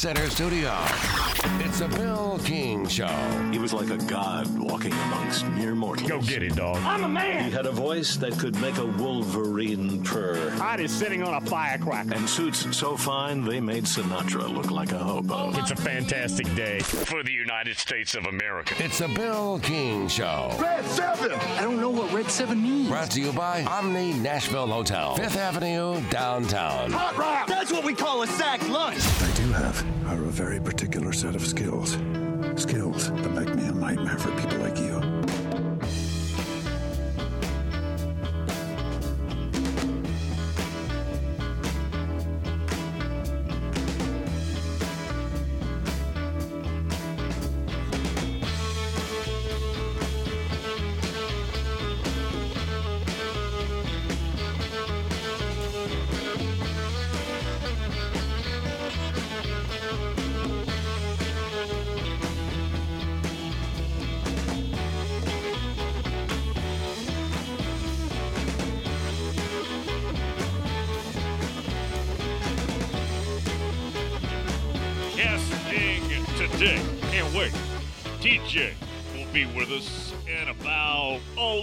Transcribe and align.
Center 0.00 0.30
studio. 0.30 0.74
It's 1.58 1.82
a 1.82 1.88
Bill 1.88 2.40
King 2.42 2.88
Show. 2.88 3.06
He 3.52 3.58
was 3.58 3.74
like 3.74 3.90
a 3.90 3.98
god 4.06 4.48
walking 4.58 4.94
amongst 4.94 5.46
mere 5.48 5.74
mortals. 5.74 6.08
Go 6.08 6.22
get 6.22 6.42
it, 6.42 6.56
dog. 6.56 6.78
I'm 6.78 7.04
a 7.04 7.08
man. 7.08 7.44
He 7.44 7.50
had 7.50 7.66
a 7.66 7.70
voice 7.70 8.16
that 8.16 8.38
could 8.38 8.58
make 8.62 8.78
a 8.78 8.86
wolverine 8.86 10.02
purr. 10.02 10.48
Heart 10.52 10.80
is 10.80 10.90
sitting 10.90 11.22
on 11.22 11.34
a 11.34 11.46
firecracker. 11.46 12.14
And 12.14 12.26
suits 12.26 12.74
so 12.74 12.96
fine 12.96 13.44
they 13.44 13.60
made 13.60 13.84
Sinatra 13.84 14.50
look 14.50 14.70
like 14.70 14.92
a 14.92 14.98
hobo. 14.98 15.50
It's 15.58 15.70
a 15.70 15.76
fantastic 15.76 16.46
day 16.54 16.78
for 16.78 17.22
the 17.22 17.32
United 17.32 17.76
States 17.76 18.14
of 18.14 18.24
America. 18.24 18.74
It's 18.82 19.02
a 19.02 19.08
Bill 19.08 19.58
King 19.58 20.08
Show. 20.08 20.56
Red 20.58 20.86
7! 20.86 21.30
I 21.32 21.60
don't 21.60 21.78
know 21.78 21.90
what 21.90 22.10
Red 22.10 22.30
7 22.30 22.62
means. 22.62 22.88
Brought 22.88 23.10
to 23.10 23.20
you 23.20 23.32
by 23.32 23.64
Omni 23.64 24.14
Nashville 24.14 24.66
Hotel, 24.66 25.16
Fifth 25.16 25.36
Avenue, 25.36 26.00
downtown. 26.08 26.90
Hot 26.92 27.18
rock! 27.18 27.46
That's 27.46 27.70
what 27.70 27.84
we 27.84 27.92
call 27.92 28.22
a 28.22 28.26
sack 28.26 28.66
lunch. 28.70 29.00
I 29.20 29.30
do 29.34 29.52
have 29.52 29.89
are 30.06 30.22
a 30.24 30.30
very 30.30 30.60
particular 30.60 31.12
set 31.12 31.34
of 31.34 31.46
skills. 31.46 31.92
Skills 32.56 33.10
that 33.10 33.32
make 33.32 33.54
me 33.54 33.64
a 33.64 33.72
nightmare 33.72 34.18
for 34.18 34.30
people 34.40 34.59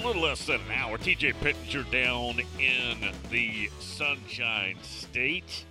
little 0.08 0.22
less 0.22 0.46
than 0.46 0.62
an 0.62 0.72
hour. 0.72 0.98
TJ 0.98 1.34
Pittenger 1.42 1.84
down 1.92 2.40
in 2.60 3.12
the 3.30 3.70
Sunshine 3.82 4.78
State. 4.82 5.66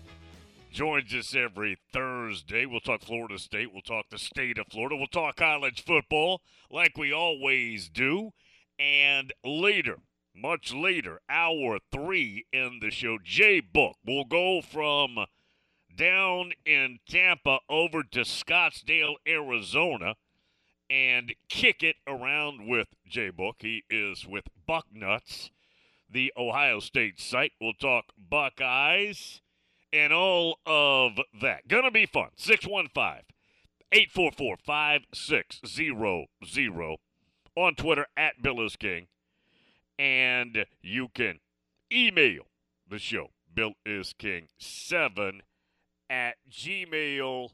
Joins 0.70 1.14
us 1.14 1.34
every 1.34 1.78
Thursday. 1.90 2.66
We'll 2.66 2.80
talk 2.80 3.00
Florida 3.00 3.38
State. 3.38 3.72
We'll 3.72 3.80
talk 3.80 4.10
the 4.10 4.18
state 4.18 4.58
of 4.58 4.66
Florida. 4.70 4.94
We'll 4.94 5.06
talk 5.06 5.36
college 5.36 5.82
football 5.82 6.42
like 6.70 6.98
we 6.98 7.14
always 7.14 7.88
do. 7.88 8.32
And 8.78 9.32
later, 9.42 10.00
much 10.34 10.74
later, 10.74 11.20
hour 11.30 11.78
three 11.90 12.44
in 12.52 12.80
the 12.82 12.90
show, 12.90 13.16
J 13.24 13.60
Book 13.60 13.96
will 14.04 14.26
go 14.26 14.60
from 14.60 15.16
down 15.96 16.52
in 16.66 16.98
Tampa 17.08 17.60
over 17.70 18.02
to 18.02 18.20
Scottsdale, 18.20 19.14
Arizona, 19.26 20.16
and 20.88 21.34
kick 21.48 21.82
it 21.82 21.96
around 22.06 22.66
with 22.66 22.88
J 23.08 23.30
Book. 23.30 23.56
He 23.60 23.84
is 23.90 24.26
with 24.26 24.44
Bucknuts, 24.68 25.50
the 26.10 26.32
Ohio 26.36 26.80
State 26.80 27.20
site. 27.20 27.52
We'll 27.60 27.74
talk 27.74 28.06
Buckeyes 28.16 29.40
and 29.92 30.12
all 30.12 30.58
of 30.66 31.20
that. 31.40 31.68
Gonna 31.68 31.90
be 31.90 32.06
fun. 32.06 32.30
615 32.36 33.22
844 33.92 34.56
5600 34.64 36.96
on 37.54 37.74
Twitter 37.74 38.06
at 38.16 38.42
Bill 38.42 38.60
is 38.60 38.76
King. 38.76 39.06
And 39.98 40.66
you 40.82 41.08
can 41.14 41.40
email 41.90 42.42
the 42.88 42.98
show, 42.98 43.30
Bill 43.52 43.74
is 43.84 44.12
King 44.12 44.48
7 44.58 45.42
at 46.10 46.36
gmail.com. 46.50 47.50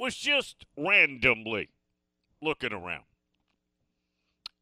Was 0.00 0.16
just 0.16 0.64
randomly 0.78 1.68
looking 2.40 2.72
around. 2.72 3.04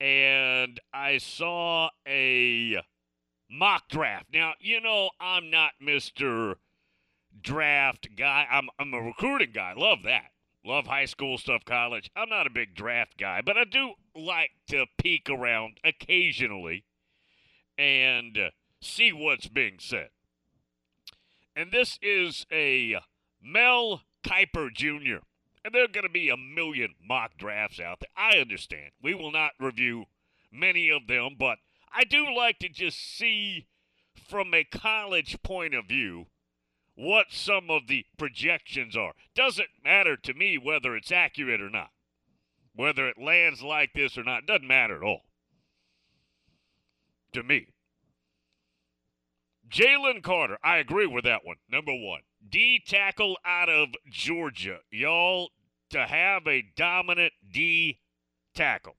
And 0.00 0.80
I 0.92 1.18
saw 1.18 1.90
a 2.08 2.78
mock 3.48 3.88
draft. 3.88 4.26
Now, 4.32 4.54
you 4.58 4.80
know, 4.80 5.10
I'm 5.20 5.48
not 5.48 5.74
Mr. 5.80 6.56
Draft 7.40 8.08
guy. 8.16 8.48
I'm, 8.50 8.68
I'm 8.80 8.92
a 8.92 9.00
recruiting 9.00 9.52
guy. 9.54 9.74
Love 9.76 10.00
that. 10.06 10.32
Love 10.64 10.88
high 10.88 11.04
school 11.04 11.38
stuff, 11.38 11.64
college. 11.64 12.10
I'm 12.16 12.28
not 12.28 12.48
a 12.48 12.50
big 12.50 12.74
draft 12.74 13.16
guy, 13.16 13.40
but 13.40 13.56
I 13.56 13.62
do 13.62 13.92
like 14.16 14.50
to 14.70 14.86
peek 15.00 15.30
around 15.30 15.78
occasionally 15.84 16.84
and 17.78 18.36
uh, 18.36 18.50
see 18.82 19.12
what's 19.12 19.46
being 19.46 19.76
said. 19.78 20.08
And 21.54 21.70
this 21.70 21.96
is 22.02 22.44
a 22.50 22.96
Mel 23.40 24.02
Kiper 24.24 24.72
Jr. 24.74 25.22
And 25.68 25.74
there 25.74 25.84
are 25.84 25.88
going 25.88 26.06
to 26.06 26.08
be 26.08 26.30
a 26.30 26.36
million 26.38 26.94
mock 27.06 27.32
drafts 27.36 27.78
out 27.78 28.00
there. 28.00 28.08
I 28.16 28.38
understand. 28.38 28.92
We 29.02 29.12
will 29.12 29.30
not 29.30 29.50
review 29.60 30.06
many 30.50 30.88
of 30.88 31.06
them, 31.06 31.36
but 31.38 31.58
I 31.92 32.04
do 32.04 32.34
like 32.34 32.58
to 32.60 32.70
just 32.70 32.98
see 32.98 33.66
from 34.30 34.54
a 34.54 34.64
college 34.64 35.42
point 35.42 35.74
of 35.74 35.84
view 35.84 36.28
what 36.94 37.26
some 37.28 37.68
of 37.68 37.86
the 37.86 38.06
projections 38.16 38.96
are. 38.96 39.12
Doesn't 39.34 39.68
matter 39.84 40.16
to 40.16 40.32
me 40.32 40.56
whether 40.56 40.96
it's 40.96 41.12
accurate 41.12 41.60
or 41.60 41.68
not. 41.68 41.90
Whether 42.74 43.06
it 43.06 43.18
lands 43.22 43.60
like 43.62 43.92
this 43.92 44.16
or 44.16 44.24
not, 44.24 44.46
doesn't 44.46 44.66
matter 44.66 44.96
at 44.96 45.02
all. 45.02 45.24
To 47.34 47.42
me. 47.42 47.66
Jalen 49.68 50.22
Carter, 50.22 50.56
I 50.64 50.78
agree 50.78 51.06
with 51.06 51.24
that 51.24 51.44
one. 51.44 51.56
Number 51.70 51.92
one. 51.92 52.22
D 52.48 52.82
tackle 52.86 53.36
out 53.44 53.68
of 53.68 53.88
Georgia. 54.10 54.78
Y'all, 54.90 55.50
to 55.90 56.06
have 56.06 56.46
a 56.46 56.64
dominant 56.76 57.32
D 57.50 58.00
tackle. 58.54 58.96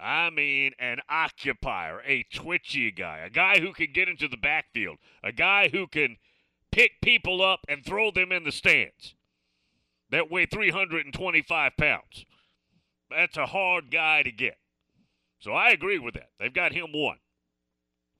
I 0.00 0.30
mean, 0.30 0.72
an 0.78 1.00
occupier, 1.08 2.00
a 2.06 2.24
twitchy 2.32 2.92
guy, 2.92 3.18
a 3.18 3.30
guy 3.30 3.58
who 3.58 3.72
can 3.72 3.92
get 3.92 4.08
into 4.08 4.28
the 4.28 4.36
backfield, 4.36 4.98
a 5.24 5.32
guy 5.32 5.68
who 5.68 5.88
can 5.88 6.16
pick 6.70 7.00
people 7.02 7.42
up 7.42 7.60
and 7.68 7.84
throw 7.84 8.10
them 8.10 8.30
in 8.30 8.44
the 8.44 8.52
stands 8.52 9.14
that 10.10 10.30
weigh 10.30 10.46
325 10.46 11.72
pounds. 11.76 12.24
That's 13.10 13.36
a 13.36 13.46
hard 13.46 13.90
guy 13.90 14.22
to 14.22 14.30
get. 14.30 14.58
So 15.40 15.52
I 15.52 15.70
agree 15.70 15.98
with 15.98 16.14
that. 16.14 16.30
They've 16.38 16.52
got 16.52 16.72
him 16.72 16.92
one. 16.92 17.18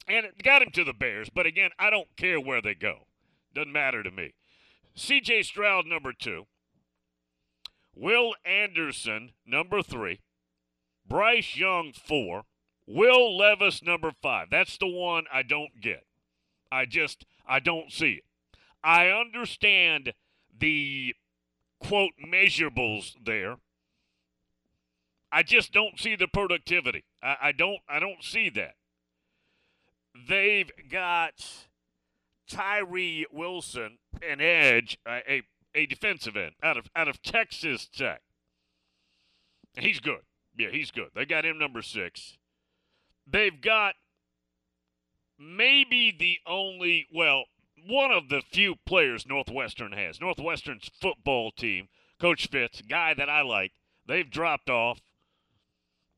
And 0.06 0.24
it 0.24 0.42
got 0.42 0.62
him 0.62 0.70
to 0.72 0.84
the 0.84 0.94
Bears, 0.94 1.28
but 1.32 1.46
again, 1.46 1.70
I 1.78 1.90
don't 1.90 2.16
care 2.16 2.40
where 2.40 2.62
they 2.62 2.74
go. 2.74 3.06
Doesn't 3.54 3.72
matter 3.72 4.02
to 4.02 4.10
me. 4.10 4.32
CJ 4.96 5.44
Stroud, 5.44 5.86
number 5.86 6.12
two. 6.12 6.46
Will 7.98 8.34
Anderson, 8.44 9.32
number 9.44 9.82
three. 9.82 10.20
Bryce 11.06 11.56
Young, 11.56 11.92
four. 11.92 12.44
Will 12.86 13.36
Levis, 13.36 13.82
number 13.82 14.12
five. 14.22 14.48
That's 14.50 14.78
the 14.78 14.86
one 14.86 15.24
I 15.32 15.42
don't 15.42 15.80
get. 15.80 16.04
I 16.70 16.84
just, 16.84 17.24
I 17.46 17.58
don't 17.58 17.90
see 17.90 18.12
it. 18.12 18.24
I 18.84 19.08
understand 19.08 20.12
the 20.56 21.14
quote 21.80 22.12
measurables 22.24 23.14
there. 23.22 23.56
I 25.32 25.42
just 25.42 25.72
don't 25.72 25.98
see 25.98 26.14
the 26.14 26.28
productivity. 26.28 27.04
I, 27.22 27.36
I 27.42 27.52
don't, 27.52 27.80
I 27.88 27.98
don't 27.98 28.22
see 28.22 28.48
that. 28.50 28.74
They've 30.28 30.70
got 30.90 31.66
Tyree 32.48 33.26
Wilson, 33.32 33.98
an 34.22 34.40
edge, 34.40 34.98
a, 35.06 35.20
a, 35.30 35.42
a 35.78 35.86
defensive 35.86 36.36
end 36.36 36.52
out 36.62 36.76
of 36.76 36.90
out 36.96 37.08
of 37.08 37.22
Texas 37.22 37.86
Tech. 37.86 38.20
He's 39.78 40.00
good. 40.00 40.22
Yeah, 40.56 40.70
he's 40.72 40.90
good. 40.90 41.10
They 41.14 41.24
got 41.24 41.44
him 41.44 41.56
number 41.58 41.82
six. 41.82 42.36
They've 43.30 43.60
got 43.60 43.94
maybe 45.38 46.14
the 46.18 46.38
only, 46.46 47.06
well, 47.14 47.44
one 47.86 48.10
of 48.10 48.28
the 48.28 48.42
few 48.42 48.74
players 48.86 49.24
Northwestern 49.24 49.92
has. 49.92 50.20
Northwestern's 50.20 50.90
football 51.00 51.52
team, 51.52 51.88
Coach 52.20 52.48
Fitz, 52.48 52.82
guy 52.82 53.14
that 53.14 53.28
I 53.30 53.42
like, 53.42 53.72
they've 54.06 54.28
dropped 54.28 54.68
off 54.68 55.00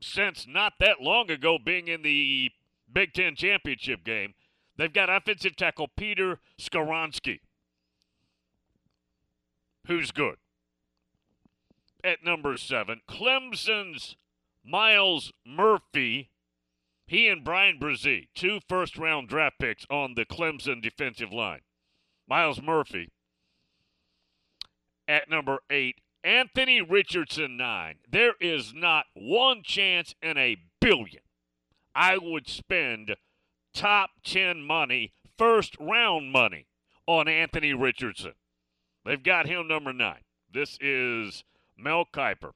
since 0.00 0.46
not 0.48 0.74
that 0.80 1.02
long 1.02 1.30
ago 1.30 1.58
being 1.62 1.88
in 1.88 2.00
the 2.00 2.50
Big 2.90 3.12
Ten 3.12 3.36
championship 3.36 4.04
game. 4.04 4.32
They've 4.78 4.92
got 4.92 5.10
offensive 5.10 5.56
tackle 5.56 5.88
Peter 5.98 6.38
Skoronski, 6.58 7.40
who's 9.90 10.10
good. 10.10 10.36
At 12.02 12.24
number 12.24 12.56
seven, 12.56 13.00
Clemson's 13.08 14.16
Myles 14.64 15.32
Murphy. 15.44 16.30
He 17.06 17.26
and 17.26 17.44
Bryan 17.44 17.78
Bresee, 17.78 18.28
two 18.34 18.60
first 18.68 18.96
round 18.96 19.28
draft 19.28 19.58
picks 19.58 19.84
on 19.90 20.14
the 20.14 20.24
Clemson 20.24 20.80
defensive 20.80 21.32
line. 21.32 21.60
Myles 22.28 22.62
Murphy 22.62 23.10
at 25.08 25.28
number 25.28 25.58
eight, 25.68 25.96
Anthony 26.22 26.80
Richardson, 26.80 27.56
nine. 27.56 27.96
There 28.08 28.34
is 28.40 28.72
not 28.72 29.06
one 29.14 29.62
chance 29.64 30.14
in 30.22 30.38
a 30.38 30.56
billion 30.80 31.22
I 31.94 32.16
would 32.16 32.48
spend 32.48 33.16
top 33.74 34.10
10 34.24 34.62
money, 34.62 35.12
first 35.36 35.76
round 35.80 36.30
money 36.30 36.66
on 37.06 37.26
Anthony 37.26 37.74
Richardson. 37.74 38.34
They've 39.04 39.22
got 39.22 39.46
him 39.46 39.68
number 39.68 39.92
nine. 39.92 40.22
This 40.52 40.78
is 40.80 41.44
Mel 41.76 42.04
Kiper. 42.12 42.52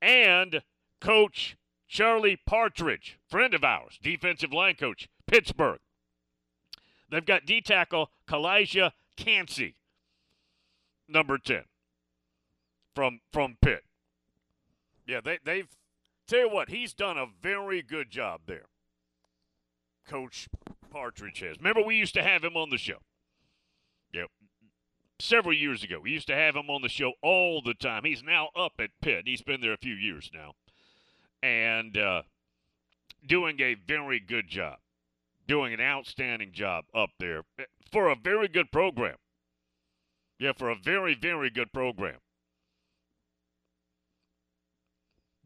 And 0.00 0.62
Coach 1.00 1.56
Charlie 1.88 2.38
Partridge, 2.46 3.18
friend 3.28 3.52
of 3.52 3.64
ours, 3.64 3.98
defensive 4.02 4.52
line 4.52 4.76
coach, 4.76 5.08
Pittsburgh. 5.26 5.78
They've 7.10 7.24
got 7.24 7.44
D 7.44 7.60
tackle 7.60 8.10
Calijah 8.26 8.92
Kancey, 9.16 9.76
number 11.06 11.36
10 11.36 11.64
from 12.94 13.20
from 13.30 13.58
Pitt. 13.60 13.84
Yeah, 15.06 15.20
they 15.20 15.38
they've 15.44 15.68
tell 16.26 16.40
you 16.40 16.48
what, 16.48 16.70
he's 16.70 16.94
done 16.94 17.18
a 17.18 17.26
very 17.42 17.82
good 17.82 18.10
job 18.10 18.42
there. 18.46 18.66
Coach 20.06 20.48
Partridge 20.90 21.40
has. 21.40 21.58
Remember 21.58 21.82
we 21.82 21.96
used 21.96 22.14
to 22.14 22.22
have 22.22 22.42
him 22.42 22.56
on 22.56 22.70
the 22.70 22.78
show. 22.78 22.98
Several 25.22 25.54
years 25.54 25.84
ago. 25.84 26.00
We 26.02 26.10
used 26.10 26.26
to 26.26 26.34
have 26.34 26.56
him 26.56 26.68
on 26.68 26.82
the 26.82 26.88
show 26.88 27.12
all 27.22 27.62
the 27.62 27.74
time. 27.74 28.02
He's 28.04 28.24
now 28.24 28.48
up 28.56 28.72
at 28.80 28.90
Pitt. 29.00 29.22
He's 29.24 29.40
been 29.40 29.60
there 29.60 29.72
a 29.72 29.78
few 29.78 29.94
years 29.94 30.28
now. 30.34 30.54
And 31.40 31.96
uh, 31.96 32.22
doing 33.24 33.60
a 33.60 33.74
very 33.74 34.18
good 34.18 34.48
job. 34.48 34.78
Doing 35.46 35.72
an 35.72 35.80
outstanding 35.80 36.50
job 36.50 36.86
up 36.92 37.10
there 37.20 37.44
for 37.92 38.08
a 38.08 38.16
very 38.16 38.48
good 38.48 38.72
program. 38.72 39.14
Yeah, 40.40 40.54
for 40.58 40.70
a 40.70 40.74
very, 40.76 41.14
very 41.14 41.50
good 41.50 41.72
program. 41.72 42.18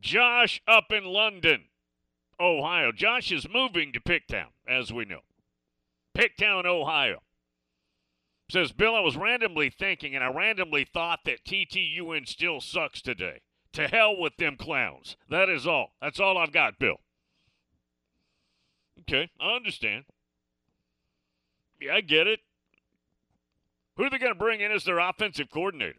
Josh 0.01 0.63
up 0.67 0.91
in 0.91 1.05
London, 1.05 1.65
Ohio. 2.41 2.93
Josh 2.93 3.31
is 3.31 3.47
moving 3.47 3.93
to 3.93 4.01
Picktown, 4.01 4.53
as 4.67 4.91
we 4.91 5.05
know. 5.05 5.21
Picktown, 6.17 6.65
Ohio. 6.65 7.21
Says, 8.49 8.73
Bill, 8.73 8.95
I 8.95 9.01
was 9.01 9.17
randomly 9.17 9.71
thinking, 9.71 10.15
and 10.15 10.23
I 10.23 10.29
randomly 10.29 10.85
thought 10.85 11.21
that 11.25 11.45
TTUN 11.45 12.29
still 12.29 12.61
sucks 12.61 13.03
today. 13.03 13.41
To 13.73 13.89
hell 13.89 14.17
with 14.17 14.37
them 14.39 14.57
clowns. 14.57 15.17
That 15.29 15.51
is 15.51 15.67
all. 15.67 15.93
That's 16.01 16.19
all 16.19 16.39
I've 16.39 16.53
got, 16.53 16.79
Bill. 16.79 16.97
Okay, 19.01 19.29
I 19.39 19.55
understand. 19.55 20.05
Yeah, 21.79 21.97
I 21.97 22.01
get 22.01 22.27
it. 22.27 22.41
Who 23.97 24.05
are 24.05 24.11
they 24.11 24.19
going 24.19 24.33
to 24.33 24.39
bring 24.39 24.61
in 24.61 24.73
as 24.73 24.85
their 24.85 24.99
offensive 24.99 25.51
coordinator? 25.51 25.99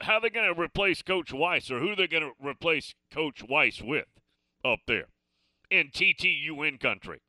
How 0.00 0.14
are 0.14 0.20
they 0.20 0.30
going 0.30 0.52
to 0.52 0.60
replace 0.60 1.00
Coach 1.00 1.32
Weiss, 1.32 1.70
or 1.70 1.78
who 1.78 1.90
are 1.90 1.96
they 1.96 2.08
going 2.08 2.24
to 2.24 2.32
replace 2.44 2.94
Coach 3.12 3.42
Weiss 3.48 3.80
with 3.80 4.08
up 4.64 4.80
there 4.86 5.06
in 5.70 5.90
TTUN 5.90 6.80
country? 6.80 7.20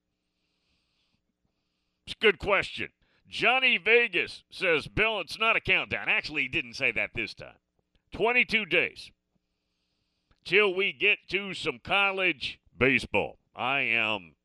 It's 2.07 2.15
a 2.19 2.23
good 2.23 2.39
question. 2.39 2.89
Johnny 3.27 3.77
Vegas 3.77 4.43
says, 4.49 4.87
Bill, 4.87 5.19
it's 5.19 5.39
not 5.39 5.55
a 5.55 5.61
countdown. 5.61 6.07
Actually, 6.07 6.43
he 6.43 6.47
didn't 6.47 6.75
say 6.75 6.91
that 6.91 7.11
this 7.15 7.33
time. 7.33 7.57
22 8.13 8.65
days 8.65 9.11
till 10.45 10.73
we 10.73 10.93
get 10.93 11.17
to 11.29 11.53
some 11.53 11.79
college 11.83 12.59
baseball. 12.77 13.37
I 13.55 13.81
am 13.81 14.35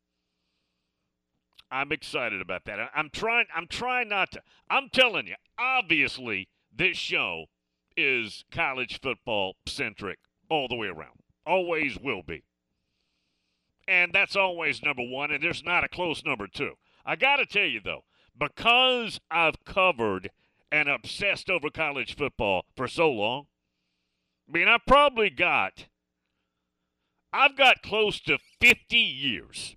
I'm 1.70 1.92
excited 1.92 2.40
about 2.40 2.64
that. 2.64 2.90
I'm 2.94 3.10
trying 3.10 3.46
I'm 3.54 3.68
trying 3.68 4.08
not 4.08 4.32
to. 4.32 4.42
I'm 4.68 4.88
telling 4.88 5.28
you, 5.28 5.36
obviously 5.58 6.48
this 6.74 6.96
show 6.96 7.46
is 7.96 8.44
college 8.50 9.00
football 9.00 9.56
centric 9.66 10.18
all 10.48 10.66
the 10.66 10.76
way 10.76 10.88
around. 10.88 11.20
Always 11.46 11.98
will 11.98 12.22
be. 12.22 12.42
And 13.86 14.12
that's 14.12 14.36
always 14.36 14.82
number 14.82 15.02
1 15.02 15.30
and 15.30 15.42
there's 15.42 15.64
not 15.64 15.84
a 15.84 15.88
close 15.88 16.24
number 16.24 16.46
2. 16.46 16.72
I 17.04 17.16
got 17.16 17.36
to 17.36 17.46
tell 17.46 17.66
you 17.66 17.80
though, 17.84 18.04
because 18.38 19.20
I've 19.30 19.64
covered 19.64 20.30
and 20.72 20.88
obsessed 20.88 21.50
over 21.50 21.70
college 21.70 22.16
football 22.16 22.64
for 22.76 22.88
so 22.88 23.10
long, 23.10 23.46
I 24.48 24.58
mean, 24.58 24.68
I 24.68 24.78
probably 24.86 25.30
got, 25.30 25.86
I've 27.32 27.56
got 27.56 27.82
close 27.82 28.20
to 28.20 28.38
50 28.60 28.96
years 28.96 29.76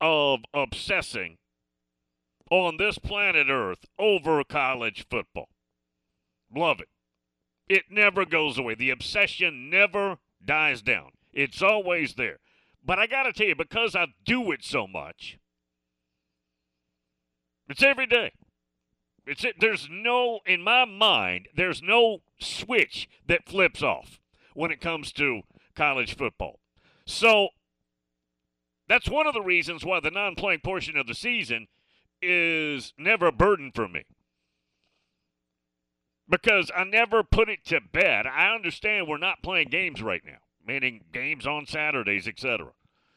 of 0.00 0.40
obsessing 0.52 1.38
on 2.50 2.76
this 2.76 2.98
planet 2.98 3.48
Earth 3.48 3.86
over 3.98 4.42
college 4.44 5.06
football. 5.10 5.48
Love 6.54 6.80
it. 6.80 6.88
It 7.68 7.84
never 7.90 8.24
goes 8.24 8.58
away. 8.58 8.74
The 8.74 8.90
obsession 8.90 9.68
never 9.68 10.18
dies 10.44 10.82
down. 10.82 11.10
It's 11.32 11.62
always 11.62 12.14
there. 12.14 12.38
But 12.84 12.98
I 13.00 13.06
got 13.06 13.24
to 13.24 13.32
tell 13.32 13.48
you, 13.48 13.56
because 13.56 13.96
I 13.96 14.06
do 14.24 14.52
it 14.52 14.62
so 14.62 14.86
much, 14.86 15.38
it's 17.68 17.82
every 17.82 18.06
day. 18.06 18.32
It's 19.26 19.44
it. 19.44 19.56
There's 19.58 19.88
no, 19.90 20.40
in 20.46 20.62
my 20.62 20.84
mind, 20.84 21.48
there's 21.54 21.82
no 21.82 22.18
switch 22.38 23.08
that 23.26 23.48
flips 23.48 23.82
off 23.82 24.20
when 24.54 24.70
it 24.70 24.80
comes 24.80 25.12
to 25.12 25.42
college 25.74 26.16
football. 26.16 26.60
So 27.06 27.48
that's 28.88 29.08
one 29.08 29.26
of 29.26 29.34
the 29.34 29.42
reasons 29.42 29.84
why 29.84 30.00
the 30.00 30.10
non-playing 30.10 30.60
portion 30.60 30.96
of 30.96 31.06
the 31.06 31.14
season 31.14 31.66
is 32.22 32.92
never 32.96 33.26
a 33.26 33.32
burden 33.32 33.72
for 33.74 33.88
me. 33.88 34.04
Because 36.28 36.70
I 36.74 36.84
never 36.84 37.22
put 37.22 37.48
it 37.48 37.64
to 37.66 37.80
bed. 37.80 38.26
I 38.26 38.54
understand 38.54 39.06
we're 39.06 39.18
not 39.18 39.42
playing 39.42 39.68
games 39.68 40.02
right 40.02 40.22
now, 40.24 40.38
meaning 40.66 41.04
games 41.12 41.46
on 41.46 41.66
Saturdays, 41.66 42.26
etc. 42.26 42.72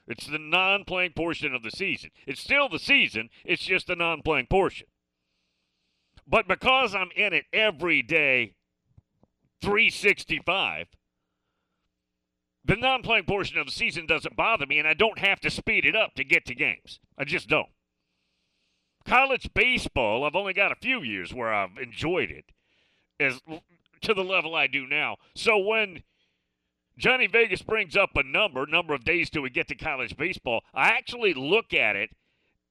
It's 0.09 0.25
the 0.25 0.39
non-playing 0.39 1.13
portion 1.15 1.53
of 1.53 1.61
the 1.61 1.69
season. 1.69 2.09
It's 2.25 2.41
still 2.41 2.67
the 2.67 2.79
season, 2.79 3.29
it's 3.45 3.63
just 3.63 3.88
the 3.88 3.95
non-playing 3.95 4.47
portion. 4.47 4.88
But 6.27 6.47
because 6.47 6.95
I'm 6.95 7.11
in 7.15 7.31
it 7.33 7.45
every 7.53 8.01
day, 8.01 8.56
365, 9.61 10.88
the 12.65 12.75
non 12.75 13.03
playing 13.03 13.25
portion 13.25 13.57
of 13.57 13.67
the 13.67 13.71
season 13.71 14.06
doesn't 14.06 14.35
bother 14.35 14.65
me, 14.65 14.79
and 14.79 14.88
I 14.88 14.94
don't 14.94 15.19
have 15.19 15.39
to 15.41 15.50
speed 15.50 15.85
it 15.85 15.95
up 15.95 16.15
to 16.15 16.23
get 16.23 16.45
to 16.45 16.55
games. 16.55 17.00
I 17.17 17.23
just 17.23 17.47
don't. 17.47 17.69
College 19.05 19.50
baseball, 19.53 20.23
I've 20.23 20.35
only 20.35 20.53
got 20.53 20.71
a 20.71 20.75
few 20.75 21.01
years 21.01 21.33
where 21.33 21.53
I've 21.53 21.77
enjoyed 21.81 22.31
it 22.31 22.45
as 23.19 23.41
to 24.01 24.13
the 24.13 24.23
level 24.23 24.55
I 24.55 24.67
do 24.67 24.88
now. 24.88 25.17
So 25.36 25.57
when 25.57 26.03
Johnny 27.00 27.27
Vegas 27.27 27.62
brings 27.62 27.96
up 27.96 28.18
a 28.18 28.24
number, 28.24 28.65
number 28.65 28.94
of 28.94 29.06
days 29.06 29.29
till 29.29 29.41
we 29.41 29.50
get 29.50 29.70
to 29.70 29.75
college 29.75 30.18
baseball, 30.18 30.63
I 30.74 30.89
actually 30.89 31.34
look 31.34 31.74
at 31.74 31.96
it 31.96 32.10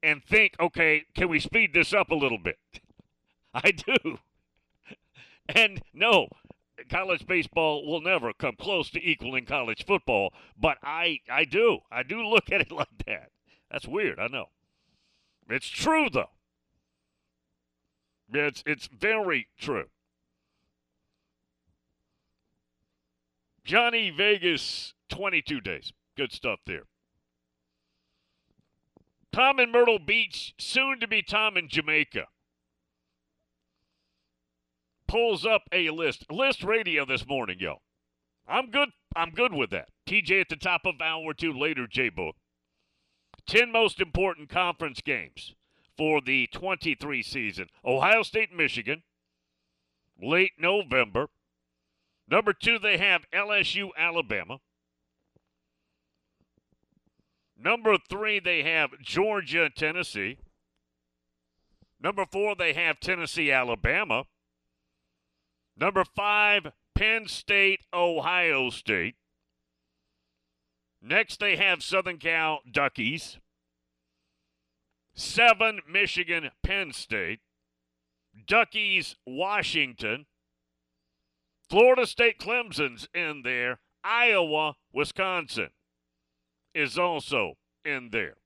and 0.02 0.22
think, 0.22 0.54
okay, 0.60 1.04
can 1.14 1.30
we 1.30 1.40
speed 1.40 1.72
this 1.72 1.94
up 1.94 2.10
a 2.10 2.14
little 2.14 2.38
bit? 2.38 2.58
I 3.54 3.70
do. 3.70 4.18
And 5.48 5.80
no, 5.94 6.28
college 6.90 7.26
baseball 7.26 7.86
will 7.86 8.02
never 8.02 8.34
come 8.34 8.54
close 8.56 8.90
to 8.90 9.02
equaling 9.02 9.46
college 9.46 9.86
football, 9.86 10.34
but 10.60 10.76
I 10.82 11.20
I 11.30 11.44
do. 11.44 11.78
I 11.90 12.02
do 12.02 12.22
look 12.22 12.52
at 12.52 12.60
it 12.60 12.70
like 12.70 13.06
that. 13.06 13.30
That's 13.70 13.88
weird, 13.88 14.20
I 14.20 14.28
know. 14.28 14.50
It's 15.48 15.68
true 15.68 16.08
though. 16.12 16.30
It's 18.30 18.62
it's 18.66 18.88
very 18.88 19.48
true. 19.58 19.86
Johnny 23.68 24.08
Vegas 24.08 24.94
22 25.10 25.60
days. 25.60 25.92
Good 26.16 26.32
stuff 26.32 26.60
there. 26.66 26.84
Tom 29.30 29.60
in 29.60 29.70
Myrtle 29.70 29.98
Beach, 29.98 30.54
soon 30.58 30.98
to 31.00 31.06
be 31.06 31.20
Tom 31.20 31.58
in 31.58 31.68
Jamaica 31.68 32.24
pulls 35.06 35.44
up 35.44 35.62
a 35.70 35.90
list. 35.90 36.24
List 36.30 36.64
radio 36.64 37.04
this 37.04 37.26
morning, 37.26 37.58
yo. 37.60 37.82
I'm 38.46 38.70
good. 38.70 38.88
I'm 39.14 39.32
good 39.32 39.52
with 39.52 39.68
that. 39.68 39.88
TJ 40.06 40.40
at 40.40 40.48
the 40.48 40.56
top 40.56 40.82
of 40.86 41.00
hour 41.02 41.34
two 41.34 41.52
later, 41.52 41.86
J 41.86 42.08
Book. 42.08 42.36
10 43.46 43.70
most 43.70 44.00
important 44.00 44.48
conference 44.48 45.02
games 45.02 45.54
for 45.96 46.22
the 46.22 46.46
23 46.52 47.22
season. 47.22 47.66
Ohio 47.84 48.22
State, 48.22 48.50
Michigan, 48.50 49.02
late 50.22 50.52
November. 50.58 51.28
Number 52.30 52.52
two, 52.52 52.78
they 52.78 52.98
have 52.98 53.22
LSU, 53.32 53.88
Alabama. 53.96 54.58
Number 57.56 57.96
three, 58.08 58.38
they 58.38 58.62
have 58.62 58.90
Georgia, 59.02 59.70
Tennessee. 59.74 60.38
Number 62.00 62.24
four, 62.30 62.54
they 62.54 62.74
have 62.74 63.00
Tennessee, 63.00 63.50
Alabama. 63.50 64.24
Number 65.76 66.04
five, 66.04 66.68
Penn 66.94 67.26
State, 67.26 67.80
Ohio 67.92 68.70
State. 68.70 69.16
Next, 71.00 71.40
they 71.40 71.56
have 71.56 71.82
Southern 71.82 72.18
Cal 72.18 72.60
Duckies. 72.70 73.38
Seven, 75.14 75.80
Michigan, 75.88 76.50
Penn 76.62 76.92
State. 76.92 77.40
Duckies, 78.46 79.16
Washington. 79.26 80.26
Florida 81.68 82.06
State 82.06 82.38
Clemson's 82.38 83.08
in 83.14 83.42
there. 83.44 83.80
Iowa, 84.02 84.74
Wisconsin 84.92 85.70
is 86.74 86.98
also 86.98 87.54
in 87.84 88.08
there. 88.10 88.36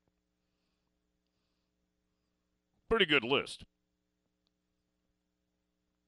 Pretty 2.89 3.05
good 3.05 3.23
list. 3.23 3.63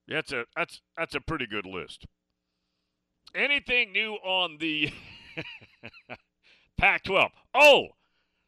That's 0.08 0.32
a 0.32 0.46
that's 0.56 0.82
that's 0.98 1.16
a 1.16 1.22
pretty 1.22 1.48
good 1.48 1.66
list. 1.66 2.06
Anything 3.34 3.92
new 3.92 4.14
on 4.14 4.58
the 4.60 4.92
Pac-12? 6.78 7.30
Oh, 7.54 7.88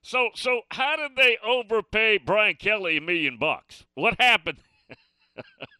so 0.03 0.29
so 0.36 0.62
how 0.69 0.95
did 0.95 1.15
they 1.15 1.38
overpay 1.43 2.19
Brian 2.19 2.55
Kelly 2.55 2.97
a 2.97 3.01
million 3.01 3.38
bucks? 3.38 3.86
What 3.95 4.19
happened? 4.19 4.59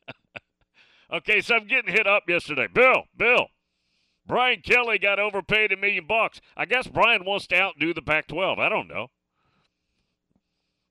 okay, 1.12 1.42
so 1.42 1.56
I'm 1.56 1.68
getting 1.68 1.94
hit 1.94 2.08
up 2.08 2.24
yesterday. 2.28 2.68
Bill, 2.68 3.04
Bill, 3.18 3.48
Brian 4.26 4.62
Kelly 4.62 5.00
got 5.00 5.20
overpaid 5.20 5.72
a 5.72 5.78
million 5.78 6.06
bucks. 6.06 6.42
I 6.56 6.66
guess 6.66 6.88
Brian 6.88 7.24
wants 7.26 7.48
to 7.48 7.56
outdo 7.56 7.94
the 7.94 8.02
Pac-12. 8.02 8.60
I 8.60 8.70
don't 8.70 8.88
know. 8.88 9.08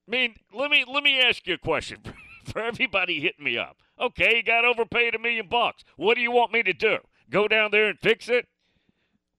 I 0.09 0.11
mean, 0.11 0.37
let 0.53 0.71
me 0.71 0.85
let 0.87 1.03
me 1.03 1.21
ask 1.21 1.47
you 1.47 1.55
a 1.55 1.59
question 1.59 1.99
for 2.45 2.63
everybody 2.63 3.21
hitting 3.21 3.45
me 3.45 3.59
up. 3.59 3.77
Okay, 4.01 4.37
you 4.37 4.43
got 4.43 4.65
overpaid 4.65 5.15
a 5.15 5.19
million 5.19 5.49
bucks. 5.49 5.85
What 5.97 6.15
do 6.15 6.21
you 6.21 6.31
want 6.31 6.53
me 6.53 6.63
to 6.63 6.73
do? 6.73 6.99
Go 7.29 7.49
down 7.49 7.71
there 7.73 7.89
and 7.89 7.99
fix 7.99 8.29
it? 8.29 8.47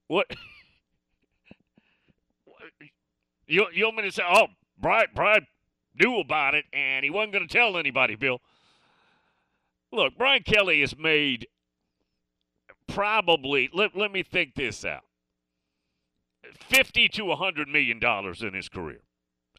What? 0.08 0.28
you 3.48 3.66
you 3.74 3.86
want 3.86 3.98
me 3.98 4.04
to 4.04 4.12
say, 4.12 4.24
oh, 4.28 4.48
Brian 4.78 5.08
Brian 5.16 5.48
knew 6.00 6.20
about 6.20 6.54
it 6.54 6.66
and 6.74 7.04
he 7.04 7.10
wasn't 7.10 7.34
going 7.34 7.48
to 7.48 7.54
tell 7.54 7.78
anybody, 7.78 8.16
Bill? 8.16 8.40
Look, 9.92 10.18
Brian 10.18 10.44
Kelly 10.44 10.82
has 10.82 10.98
made 10.98 11.48
probably 12.88 13.70
let, 13.74 13.96
let 13.96 14.12
me 14.12 14.24
think 14.24 14.56
this 14.56 14.84
out. 14.86 15.04
50 16.54 17.10
to 17.10 17.24
a 17.24 17.28
100 17.28 17.68
million 17.68 18.00
dollars 18.00 18.42
in 18.42 18.54
his 18.54 18.70
career 18.70 19.02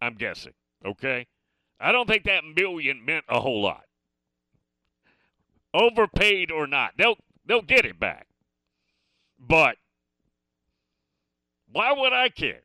i'm 0.01 0.15
guessing 0.15 0.55
okay? 0.87 1.27
I 1.81 1.93
don't 1.93 2.09
think 2.09 2.25
that 2.25 2.43
million 2.45 3.05
meant 3.05 3.25
a 3.29 3.41
whole 3.41 3.63
lot. 3.63 3.85
Overpaid 5.73 6.51
or 6.51 6.67
not 6.67 6.93
they'll 6.97 7.19
they'll 7.47 7.63
get 7.63 7.85
it 7.85 8.01
back. 8.01 8.27
But 9.39 9.77
why 11.71 11.93
would 11.93 12.13
i 12.13 12.29
care? 12.29 12.63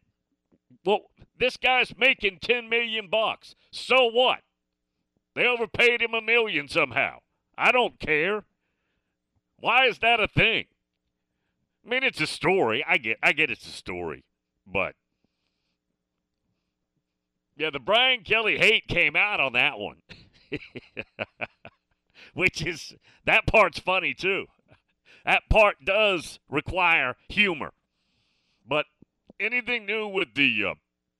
Well 0.86 1.02
this 1.38 1.58
guy's 1.58 1.98
making 1.98 2.40
10 2.42 2.70
million 2.70 3.08
bucks. 3.10 3.56
So 3.72 4.06
what? 4.06 4.40
They 5.36 5.46
overpaid 5.46 6.02
him 6.02 6.14
a 6.14 6.22
million 6.22 6.68
somehow 6.68 7.20
i 7.58 7.72
don't 7.72 8.00
care 8.00 8.44
why 9.64 9.86
is 9.86 10.00
that 10.00 10.20
a 10.20 10.28
thing? 10.28 10.66
I 11.86 11.90
mean, 11.90 12.04
it's 12.04 12.20
a 12.20 12.28
story. 12.28 12.84
I 12.86 12.98
get, 12.98 13.18
I 13.24 13.32
get, 13.32 13.50
it's 13.50 13.66
a 13.66 13.72
story, 13.72 14.26
but 14.68 14.94
yeah, 17.56 17.70
the 17.70 17.80
Brian 17.80 18.24
Kelly 18.24 18.58
hate 18.58 18.90
came 18.90 19.16
out 19.16 19.40
on 19.40 19.54
that 19.54 19.80
one, 19.80 20.02
which 22.34 22.62
is 22.66 22.94
that 23.24 23.48
part's 23.48 23.80
funny 23.80 24.14
too. 24.14 24.48
That 25.24 25.44
part 25.50 25.78
does 25.86 26.40
require 26.50 27.16
humor, 27.30 27.72
but 28.68 28.88
anything 29.40 29.86
new 29.86 30.10
with 30.10 30.36
the 30.36 30.66
uh, 30.72 30.74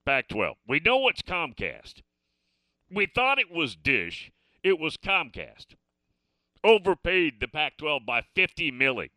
Pac-12? 0.04 0.52
We 0.68 0.80
know 0.80 1.08
it's 1.08 1.22
Comcast. 1.22 2.02
We 2.90 3.06
thought 3.06 3.38
it 3.38 3.50
was 3.50 3.74
Dish. 3.74 4.30
It 4.62 4.78
was 4.78 4.98
Comcast 4.98 5.76
overpaid 6.64 7.34
the 7.40 7.46
Pac-12 7.46 8.04
by 8.06 8.22
50 8.34 8.72
milli. 8.72 9.10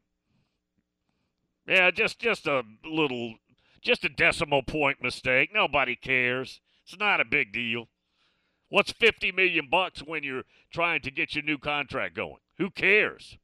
Yeah, 1.68 1.92
just 1.92 2.20
just 2.20 2.48
a 2.48 2.63
little, 2.86 3.36
just 3.82 4.06
a 4.06 4.10
decimal 4.10 4.63
point 4.63 5.01
mistake. 5.01 5.50
Nobody 5.54 5.96
cares. 5.96 6.62
It's 6.86 6.98
not 6.98 7.20
a 7.20 7.25
big 7.25 7.51
deal. 7.51 7.88
What's 8.70 8.92
50 8.92 9.32
million 9.32 9.68
bucks 9.70 10.01
when 10.01 10.24
you're 10.24 10.44
trying 10.72 11.01
to 11.01 11.12
get 11.12 11.36
your 11.36 11.44
new 11.44 11.58
contract 11.58 12.16
going? 12.16 12.38
Who 12.58 12.70
cares? 12.70 13.38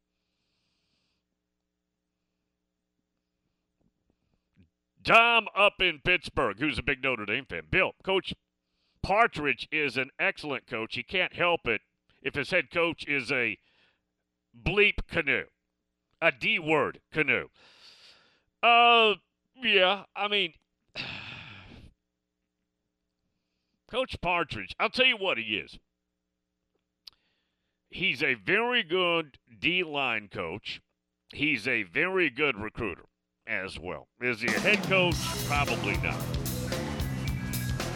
Dom 5.02 5.48
up 5.56 5.82
in 5.82 6.00
Pittsburgh, 6.00 6.60
who's 6.60 6.80
a 6.80 6.84
big 6.84 7.04
Notre 7.04 7.26
Dame 7.26 7.46
fan. 7.46 7.64
Bill, 7.70 7.92
Coach 8.04 8.34
Partridge 9.02 9.68
is 9.70 9.98
an 9.98 10.12
excellent 10.18 10.66
coach. 10.66 10.96
He 10.96 11.04
can't 11.04 11.34
help 11.34 11.68
it 11.68 11.82
if 12.22 12.36
his 12.36 12.52
head 12.52 12.72
coach 12.72 13.06
is 13.06 13.30
a 13.32 13.58
bleep 14.56 15.08
canoe. 15.10 15.46
A 16.22 16.32
D 16.32 16.60
word 16.60 17.02
canoe. 17.12 17.48
Uh, 18.62 19.16
yeah, 19.62 20.04
I 20.16 20.28
mean, 20.28 20.54
Coach 23.92 24.16
Partridge, 24.22 24.76
I'll 24.80 24.90
tell 24.90 25.06
you 25.06 25.18
what 25.18 25.38
he 25.38 25.58
is. 25.58 25.78
He's 27.90 28.24
a 28.24 28.34
very 28.34 28.84
good 28.84 29.38
D 29.60 29.84
line 29.84 30.30
coach. 30.32 30.82
He's 31.34 31.68
a 31.68 31.84
very 31.84 32.30
good 32.30 32.58
recruiter 32.58 33.06
as 33.46 33.78
well. 33.78 34.08
Is 34.22 34.42
he 34.42 34.48
a 34.48 34.60
head 34.60 34.82
coach? 34.84 35.16
Probably 35.48 35.98
not. 35.98 36.24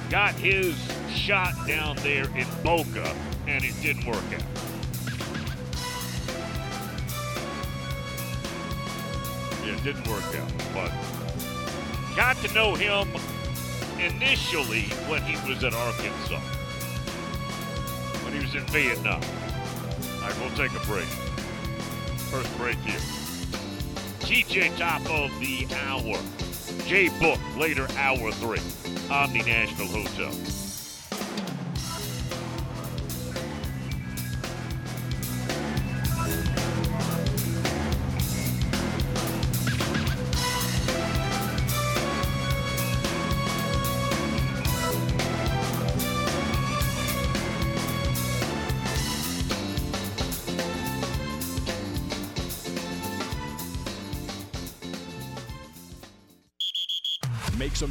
Got 0.10 0.36
his 0.36 0.76
shot 1.10 1.54
down 1.68 1.96
there 1.98 2.26
in 2.38 2.48
Boca, 2.64 3.16
and 3.48 3.64
it 3.64 3.74
didn't 3.82 4.06
work 4.06 4.24
out. 4.34 4.67
Didn't 9.88 10.10
work 10.10 10.36
out, 10.36 10.51
but 10.74 10.91
got 12.13 12.36
to 12.44 12.53
know 12.53 12.75
him 12.75 13.08
initially 13.98 14.82
when 15.08 15.22
he 15.22 15.36
was 15.50 15.63
at 15.63 15.74
Arkansas, 15.74 16.41
when 18.22 18.34
he 18.34 18.39
was 18.39 18.53
in 18.53 18.65
Vietnam. 18.65 19.22
All 19.22 20.27
right, 20.27 20.39
we'll 20.41 20.50
take 20.58 20.75
a 20.75 20.86
break. 20.86 21.06
First 22.27 22.58
break 22.58 22.75
here. 22.79 23.00
TJ 24.20 24.77
top 24.77 25.10
of 25.10 25.32
the 25.39 25.65
hour. 25.74 26.20
Jay 26.86 27.08
Book 27.22 27.39
later 27.56 27.88
hour 27.98 28.34
three. 28.34 28.60
Omni 29.10 29.44
Nashville 29.44 29.88
Hotel. 29.88 30.67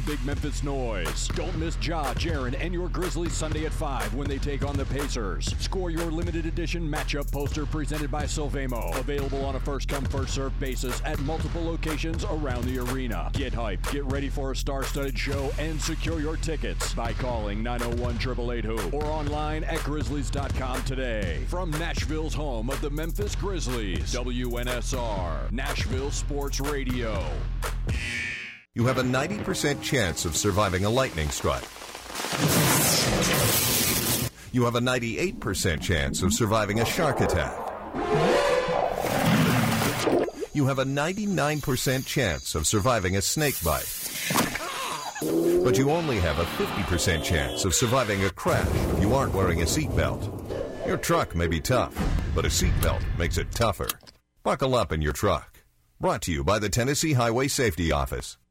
Big 0.07 0.23
Memphis 0.23 0.63
noise. 0.63 1.27
Don't 1.35 1.57
miss 1.57 1.75
Ja, 1.85 2.13
Jaren, 2.13 2.55
and 2.57 2.73
your 2.73 2.87
Grizzlies 2.87 3.33
Sunday 3.33 3.65
at 3.65 3.73
5 3.73 4.13
when 4.13 4.25
they 4.25 4.37
take 4.37 4.63
on 4.63 4.77
the 4.77 4.85
Pacers. 4.85 5.53
Score 5.59 5.89
your 5.89 6.09
limited 6.09 6.45
edition 6.45 6.89
matchup 6.89 7.29
poster 7.29 7.65
presented 7.65 8.09
by 8.09 8.23
Sylvamo. 8.23 8.97
Available 8.97 9.43
on 9.43 9.57
a 9.57 9.59
first 9.59 9.89
come, 9.89 10.05
first 10.05 10.33
served 10.33 10.57
basis 10.61 11.01
at 11.03 11.19
multiple 11.19 11.61
locations 11.61 12.23
around 12.23 12.63
the 12.63 12.79
arena. 12.79 13.29
Get 13.33 13.51
hyped, 13.51 13.91
get 13.91 14.05
ready 14.05 14.29
for 14.29 14.53
a 14.53 14.55
star 14.55 14.85
studded 14.85 15.19
show, 15.19 15.51
and 15.59 15.81
secure 15.81 16.21
your 16.21 16.37
tickets 16.37 16.93
by 16.93 17.11
calling 17.11 17.61
901 17.61 18.15
888 18.15 18.63
Hoop 18.63 18.93
or 18.93 19.03
online 19.03 19.65
at 19.65 19.79
Grizzlies.com 19.79 20.83
today. 20.83 21.43
From 21.49 21.69
Nashville's 21.71 22.33
home 22.33 22.69
of 22.69 22.79
the 22.79 22.89
Memphis 22.89 23.35
Grizzlies, 23.35 24.13
WNSR, 24.13 25.51
Nashville 25.51 26.11
Sports 26.11 26.61
Radio. 26.61 27.21
You 28.77 28.85
have 28.85 28.99
a 28.99 29.03
90% 29.03 29.81
chance 29.81 30.23
of 30.25 30.37
surviving 30.37 30.85
a 30.85 30.89
lightning 30.91 31.29
strike. 31.29 31.63
You 34.53 34.65
have 34.65 34.75
a 34.75 34.79
98% 34.79 35.81
chance 35.81 36.21
of 36.21 36.31
surviving 36.31 36.79
a 36.79 36.85
shark 36.85 37.19
attack. 37.19 37.57
You 40.53 40.67
have 40.67 40.77
a 40.77 40.85
99% 40.85 42.05
chance 42.05 42.53
of 42.53 42.67
surviving 42.67 43.17
a 43.17 43.21
snake 43.23 43.55
bite. 43.63 43.89
But 45.63 45.79
you 45.79 45.89
only 45.89 46.19
have 46.19 46.37
a 46.37 46.45
50% 46.45 47.23
chance 47.23 47.65
of 47.65 47.73
surviving 47.73 48.25
a 48.25 48.29
crash 48.29 48.69
if 48.93 49.01
you 49.01 49.15
aren't 49.15 49.33
wearing 49.33 49.63
a 49.63 49.65
seatbelt. 49.65 50.85
Your 50.85 50.97
truck 50.97 51.33
may 51.33 51.47
be 51.47 51.59
tough, 51.59 51.97
but 52.35 52.45
a 52.45 52.49
seatbelt 52.49 53.01
makes 53.17 53.39
it 53.39 53.51
tougher. 53.51 53.89
Buckle 54.43 54.75
up 54.75 54.91
in 54.91 55.01
your 55.01 55.13
truck. 55.13 55.63
Brought 55.99 56.21
to 56.21 56.31
you 56.31 56.43
by 56.43 56.59
the 56.59 56.69
Tennessee 56.69 57.13
Highway 57.13 57.47
Safety 57.47 57.91
Office. 57.91 58.37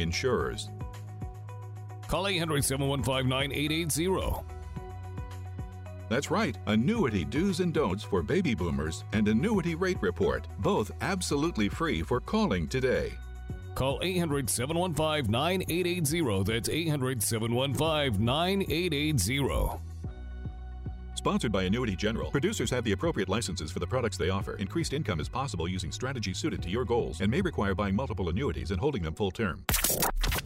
insurers. 0.00 0.70
Call 2.08 2.26
800 2.28 2.64
715 2.64 3.28
9880. 3.28 4.44
That's 6.08 6.30
right, 6.30 6.56
annuity 6.66 7.24
do's 7.24 7.60
and 7.60 7.72
don'ts 7.72 8.04
for 8.04 8.22
baby 8.22 8.54
boomers 8.54 9.04
and 9.12 9.26
annuity 9.28 9.74
rate 9.74 9.96
report, 10.00 10.46
both 10.58 10.90
absolutely 11.00 11.68
free 11.68 12.02
for 12.02 12.20
calling 12.20 12.68
today. 12.68 13.12
Call 13.74 13.98
800 14.02 14.48
715 14.50 15.30
9880. 15.30 16.52
That's 16.52 16.68
800 16.68 17.22
715 17.22 18.24
9880. 18.24 19.91
Sponsored 21.22 21.52
by 21.52 21.62
Annuity 21.62 21.94
General. 21.94 22.32
Producers 22.32 22.68
have 22.70 22.82
the 22.82 22.90
appropriate 22.90 23.28
licenses 23.28 23.70
for 23.70 23.78
the 23.78 23.86
products 23.86 24.16
they 24.16 24.28
offer. 24.30 24.56
Increased 24.56 24.92
income 24.92 25.20
is 25.20 25.28
possible 25.28 25.68
using 25.68 25.92
strategies 25.92 26.36
suited 26.36 26.60
to 26.62 26.68
your 26.68 26.84
goals 26.84 27.20
and 27.20 27.30
may 27.30 27.40
require 27.40 27.76
buying 27.76 27.94
multiple 27.94 28.28
annuities 28.28 28.72
and 28.72 28.80
holding 28.80 29.04
them 29.04 29.14
full 29.14 29.30
term. 29.30 29.64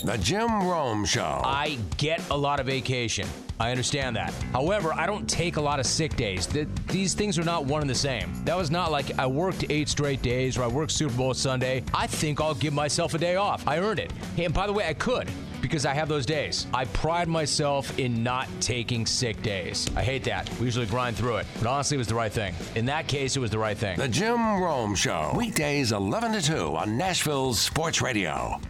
The 0.05 0.19
Jim 0.19 0.69
Rome 0.69 1.07
Show. 1.07 1.41
I 1.43 1.79
get 1.97 2.21
a 2.29 2.37
lot 2.37 2.61
of 2.61 2.67
vacation. 2.67 3.27
I 3.59 3.71
understand 3.71 4.17
that. 4.17 4.35
However, 4.53 4.93
I 4.93 5.07
don't 5.07 5.27
take 5.27 5.57
a 5.57 5.61
lot 5.63 5.81
of 5.81 5.87
sick 5.87 6.15
days. 6.15 6.45
Th- 6.45 6.69
these 6.89 7.15
things 7.15 7.39
are 7.39 7.45
not 7.45 7.65
one 7.65 7.81
and 7.81 7.89
the 7.89 7.95
same. 7.95 8.31
That 8.45 8.59
was 8.59 8.71
not 8.71 8.93
like 8.93 9.19
I 9.19 9.27
worked 9.27 9.65
eight 9.71 9.89
straight 9.89 10.21
days 10.21 10.59
or 10.59 10.63
I 10.63 10.67
worked 10.67 10.93
Super 10.93 11.15
Bowl 11.15 11.33
Sunday. 11.33 11.85
I 11.95 12.07
think 12.07 12.39
I'll 12.39 12.55
give 12.55 12.75
myself 12.75 13.15
a 13.15 13.19
day 13.19 13.37
off. 13.37 13.67
I 13.67 13.79
earned 13.79 13.99
it. 13.99 14.13
Hey, 14.35 14.45
and 14.45 14.53
by 14.53 14.67
the 14.67 14.75
way, 14.75 14.87
I 14.87 14.93
could 14.93 15.31
because 15.67 15.85
I 15.85 15.95
have 15.95 16.09
those 16.09 16.27
days. 16.27 16.67
I 16.73 16.85
pride 16.87 17.29
myself 17.29 17.99
in 17.99 18.23
not 18.23 18.49
taking 18.61 19.05
sick 19.05 19.43
days. 19.43 19.89
I 19.97 20.03
hate 20.03 20.25
that. 20.25 20.49
We 20.59 20.67
usually 20.67 20.87
grind 20.87 21.17
through 21.17 21.37
it. 21.37 21.47
But 21.59 21.67
honestly, 21.67 21.97
it 21.97 21.99
was 21.99 22.07
the 22.07 22.15
right 22.15 22.33
thing. 22.33 22.55
In 22.77 22.87
that 22.87 23.09
case, 23.09 23.37
it 23.37 23.41
was 23.41 23.51
the 23.51 23.59
right 23.59 23.77
thing. 23.77 23.99
The 23.99 24.09
Jim 24.09 24.61
Rome 24.61 24.95
Show. 24.95 25.33
Weekdays 25.35 25.93
11 25.93 26.33
to 26.33 26.43
2 26.43 26.77
on 26.77 26.97
Nashville's 26.97 27.59
Sports 27.61 28.01
Radio. 28.01 28.61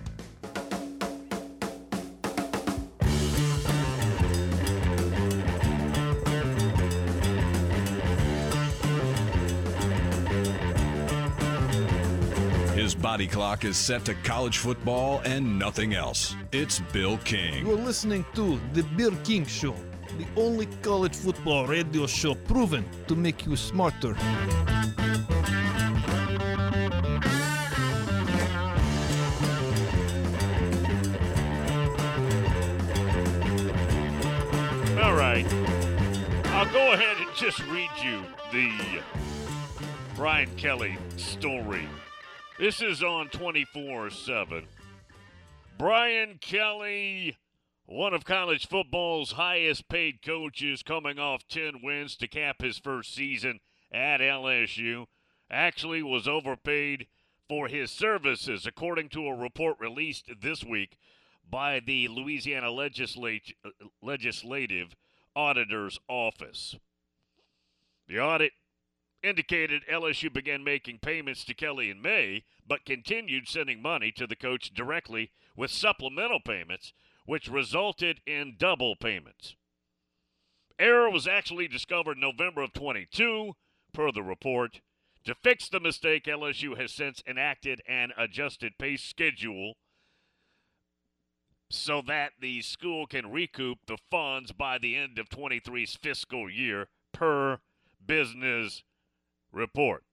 Body 13.17 13.27
clock 13.27 13.65
is 13.65 13.79
set 13.79 14.05
to 14.05 14.15
college 14.25 14.59
football 14.59 15.23
and 15.25 15.59
nothing 15.59 15.95
else. 15.95 16.37
It's 16.53 16.81
Bill 16.93 17.17
King. 17.25 17.65
You're 17.65 17.79
listening 17.79 18.27
to 18.35 18.61
The 18.75 18.83
Bill 18.83 19.17
King 19.25 19.47
Show, 19.47 19.75
the 20.19 20.27
only 20.37 20.67
college 20.83 21.17
football 21.17 21.67
radio 21.67 22.07
show 22.07 22.35
proven 22.35 22.85
to 23.07 23.17
make 23.17 23.47
you 23.47 23.57
smarter. 23.57 24.15
All 35.01 35.17
right. 35.17 35.47
I'll 36.53 36.71
go 36.71 36.93
ahead 36.93 37.17
and 37.17 37.35
just 37.35 37.67
read 37.69 37.89
you 38.05 38.21
the 38.53 39.01
Brian 40.15 40.55
Kelly 40.57 40.99
story. 41.17 41.89
This 42.59 42.81
is 42.81 43.03
on 43.03 43.29
24 43.29 44.09
7. 44.09 44.67
Brian 45.79 46.39
Kelly, 46.41 47.37
one 47.85 48.15
of 48.15 48.25
college 48.25 48.67
football's 48.67 49.33
highest 49.33 49.91
paid 49.91 50.23
coaches, 50.23 50.83
coming 50.83 51.19
off 51.19 51.47
10 51.49 51.83
wins 51.83 52.17
to 52.17 52.27
cap 52.27 52.63
his 52.63 52.79
first 52.79 53.15
season 53.15 53.61
at 53.93 54.21
LSU, 54.21 55.05
actually 55.51 56.03
was 56.03 56.27
overpaid 56.27 57.07
for 57.47 57.69
his 57.69 57.91
services, 57.91 58.67
according 58.67 59.11
to 59.11 59.27
a 59.27 59.37
report 59.37 59.77
released 59.79 60.31
this 60.41 60.65
week 60.65 60.97
by 61.49 61.79
the 61.79 62.09
Louisiana 62.09 62.69
Legislat- 62.69 63.53
Legislative 64.01 64.97
Auditor's 65.35 65.99
Office. 66.09 66.75
The 68.09 68.19
audit 68.19 68.53
indicated 69.23 69.83
LSU 69.91 70.33
began 70.33 70.63
making 70.63 70.99
payments 70.99 71.45
to 71.45 71.55
Kelly 71.55 71.91
in 71.91 72.01
May, 72.01 72.45
but 72.67 72.85
continued 72.85 73.49
sending 73.49 73.83
money 73.83 74.13
to 74.13 74.27
the 74.27 74.37
coach 74.37 74.73
directly 74.75 75.31
with 75.57 75.71
supplemental 75.71 76.41
payments, 76.41 76.93
which 77.25 77.49
resulted 77.49 78.21
in 78.27 78.57
double 78.59 78.97
payments. 78.97 79.57
Error 80.79 81.11
was 81.11 81.27
actually 81.27 81.69
discovered 81.69 82.19
November 82.19 82.63
of 82.63 82.73
22, 82.73 83.55
per 83.93 84.13
the 84.13 84.23
report. 84.23 84.81
To 85.25 85.35
fix 85.35 85.69
the 85.69 85.81
mistake, 85.81 86.25
LSU 86.25 86.77
has 86.77 86.93
since 86.93 87.23
enacted 87.27 87.81
an 87.89 88.13
adjusted 88.17 88.75
pay 88.79 88.97
schedule 88.97 89.75
so 91.69 92.01
that 92.07 92.33
the 92.41 92.61
school 92.63 93.07
can 93.07 93.33
recoup 93.33 93.79
the 93.87 93.97
funds 94.11 94.53
by 94.53 94.79
the 94.79 94.97
end 94.97 95.19
of 95.19 95.29
23's 95.29 95.97
fiscal 95.97 96.49
year 96.49 96.89
per 97.13 97.59
business 98.05 98.85
report. 99.53 100.05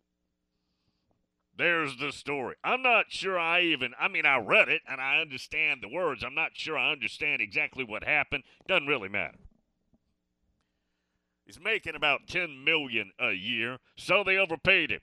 There's 1.55 1.97
the 1.97 2.11
story. 2.11 2.55
I'm 2.63 2.81
not 2.81 3.05
sure 3.09 3.37
I 3.37 3.61
even, 3.61 3.93
I 3.99 4.07
mean, 4.07 4.25
I 4.25 4.37
read 4.37 4.69
it 4.69 4.81
and 4.87 4.99
I 4.99 5.19
understand 5.19 5.81
the 5.81 5.87
words. 5.87 6.23
I'm 6.23 6.33
not 6.33 6.51
sure 6.53 6.77
I 6.77 6.91
understand 6.91 7.41
exactly 7.41 7.83
what 7.83 8.03
happened. 8.03 8.43
Doesn't 8.67 8.87
really 8.87 9.09
matter. 9.09 9.37
He's 11.45 11.59
making 11.59 11.95
about 11.95 12.27
10 12.27 12.63
million 12.63 13.11
a 13.19 13.33
year, 13.33 13.77
so 13.95 14.23
they 14.23 14.37
overpaid 14.37 14.91
him. 14.91 15.01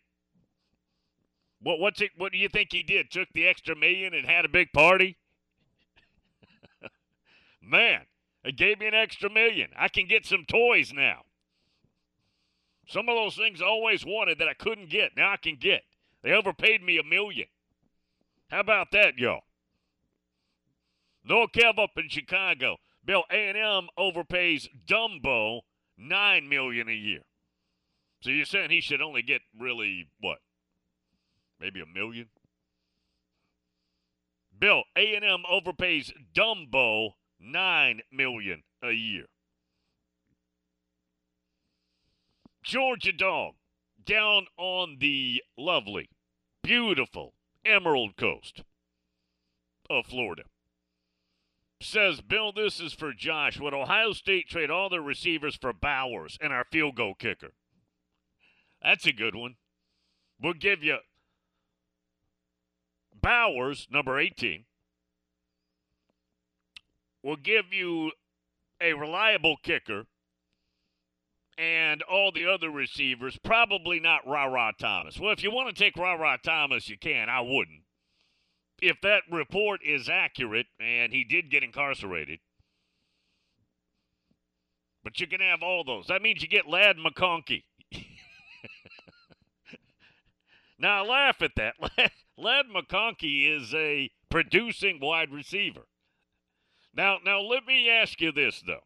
What 1.62 1.78
what's 1.78 2.00
it 2.00 2.12
what 2.16 2.32
do 2.32 2.38
you 2.38 2.48
think 2.48 2.70
he 2.72 2.82
did? 2.82 3.10
Took 3.10 3.28
the 3.34 3.46
extra 3.46 3.76
million 3.76 4.14
and 4.14 4.26
had 4.26 4.46
a 4.46 4.48
big 4.48 4.72
party? 4.72 5.18
Man, 7.62 8.06
they 8.42 8.52
gave 8.52 8.78
me 8.78 8.86
an 8.86 8.94
extra 8.94 9.28
million. 9.28 9.70
I 9.76 9.88
can 9.88 10.06
get 10.06 10.24
some 10.24 10.46
toys 10.46 10.92
now. 10.94 11.24
Some 12.90 13.08
of 13.08 13.14
those 13.14 13.36
things 13.36 13.62
I 13.62 13.66
always 13.66 14.04
wanted 14.04 14.40
that 14.40 14.48
I 14.48 14.54
couldn't 14.54 14.90
get, 14.90 15.16
now 15.16 15.30
I 15.30 15.36
can 15.36 15.54
get. 15.54 15.82
They 16.24 16.32
overpaid 16.32 16.82
me 16.82 16.98
a 16.98 17.04
million. 17.04 17.46
How 18.48 18.58
about 18.58 18.90
that, 18.90 19.16
y'all? 19.16 19.42
No 21.24 21.46
Kev 21.46 21.78
up 21.78 21.90
in 21.96 22.08
Chicago. 22.08 22.78
Bill 23.04 23.22
A&M 23.30 23.86
overpays 23.96 24.66
Dumbo 24.88 25.60
nine 25.96 26.48
million 26.48 26.88
a 26.88 26.92
year. 26.92 27.20
So 28.22 28.30
you're 28.30 28.44
saying 28.44 28.70
he 28.70 28.80
should 28.80 29.00
only 29.00 29.22
get 29.22 29.42
really 29.56 30.08
what? 30.18 30.38
Maybe 31.60 31.80
a 31.80 31.86
million? 31.86 32.26
Bill 34.58 34.82
A&M 34.96 35.44
overpays 35.48 36.10
Dumbo 36.34 37.10
nine 37.38 38.00
million 38.10 38.64
a 38.82 38.90
year. 38.90 39.26
Georgia 42.62 43.12
Dog 43.12 43.54
down 44.04 44.46
on 44.56 44.96
the 45.00 45.42
lovely, 45.56 46.08
beautiful 46.62 47.34
Emerald 47.64 48.16
Coast 48.16 48.62
of 49.88 50.06
Florida. 50.06 50.42
Says, 51.82 52.20
Bill, 52.20 52.52
this 52.52 52.78
is 52.78 52.92
for 52.92 53.12
Josh. 53.12 53.58
Would 53.58 53.72
Ohio 53.72 54.12
State 54.12 54.48
trade 54.48 54.70
all 54.70 54.90
their 54.90 55.00
receivers 55.00 55.56
for 55.56 55.72
Bowers 55.72 56.36
and 56.40 56.52
our 56.52 56.64
field 56.70 56.96
goal 56.96 57.14
kicker? 57.14 57.54
That's 58.82 59.06
a 59.06 59.12
good 59.12 59.34
one. 59.34 59.56
We'll 60.40 60.52
give 60.52 60.82
you 60.82 60.98
Bowers, 63.20 63.86
number 63.90 64.18
18, 64.18 64.64
We'll 67.22 67.36
give 67.36 67.72
you 67.72 68.12
a 68.80 68.94
reliable 68.94 69.56
kicker 69.62 70.06
and 71.58 72.02
all 72.02 72.32
the 72.32 72.46
other 72.46 72.70
receivers, 72.70 73.38
probably 73.42 74.00
not 74.00 74.26
Ra 74.26 74.44
Ra 74.44 74.72
Thomas. 74.78 75.18
Well, 75.18 75.32
if 75.32 75.42
you 75.42 75.50
want 75.50 75.74
to 75.74 75.82
take 75.84 75.96
Ra 75.96 76.14
Ra 76.14 76.36
Thomas, 76.36 76.88
you 76.88 76.98
can. 76.98 77.28
I 77.28 77.40
wouldn't. 77.40 77.82
If 78.80 79.00
that 79.02 79.22
report 79.30 79.80
is 79.84 80.08
accurate 80.08 80.66
and 80.80 81.12
he 81.12 81.24
did 81.24 81.50
get 81.50 81.62
incarcerated, 81.62 82.40
but 85.02 85.20
you 85.20 85.26
can 85.26 85.40
have 85.40 85.62
all 85.62 85.84
those. 85.84 86.06
That 86.06 86.22
means 86.22 86.42
you 86.42 86.48
get 86.48 86.66
Ladd 86.66 86.96
McConkey. 86.96 87.64
now, 90.78 91.04
I 91.04 91.06
laugh 91.06 91.42
at 91.42 91.52
that. 91.56 91.74
Ladd 92.38 92.66
McConkey 92.74 93.54
is 93.54 93.74
a 93.74 94.10
producing 94.30 94.98
wide 95.00 95.30
receiver. 95.30 95.86
Now, 96.94 97.18
now 97.24 97.40
let 97.40 97.66
me 97.66 97.88
ask 97.88 98.20
you 98.20 98.32
this 98.32 98.62
though. 98.66 98.82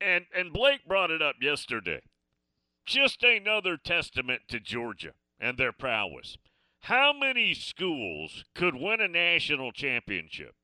And 0.00 0.26
and 0.34 0.52
Blake 0.52 0.86
brought 0.86 1.10
it 1.10 1.22
up 1.22 1.36
yesterday. 1.40 2.00
Just 2.84 3.22
another 3.22 3.76
testament 3.76 4.42
to 4.48 4.60
Georgia 4.60 5.12
and 5.40 5.58
their 5.58 5.72
prowess. 5.72 6.36
How 6.80 7.12
many 7.12 7.52
schools 7.52 8.44
could 8.54 8.76
win 8.76 9.00
a 9.00 9.08
national 9.08 9.72
championship 9.72 10.54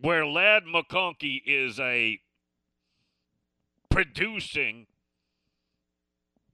where 0.00 0.26
Ladd 0.26 0.64
McConkey 0.64 1.40
is 1.44 1.80
a 1.80 2.20
producing 3.90 4.86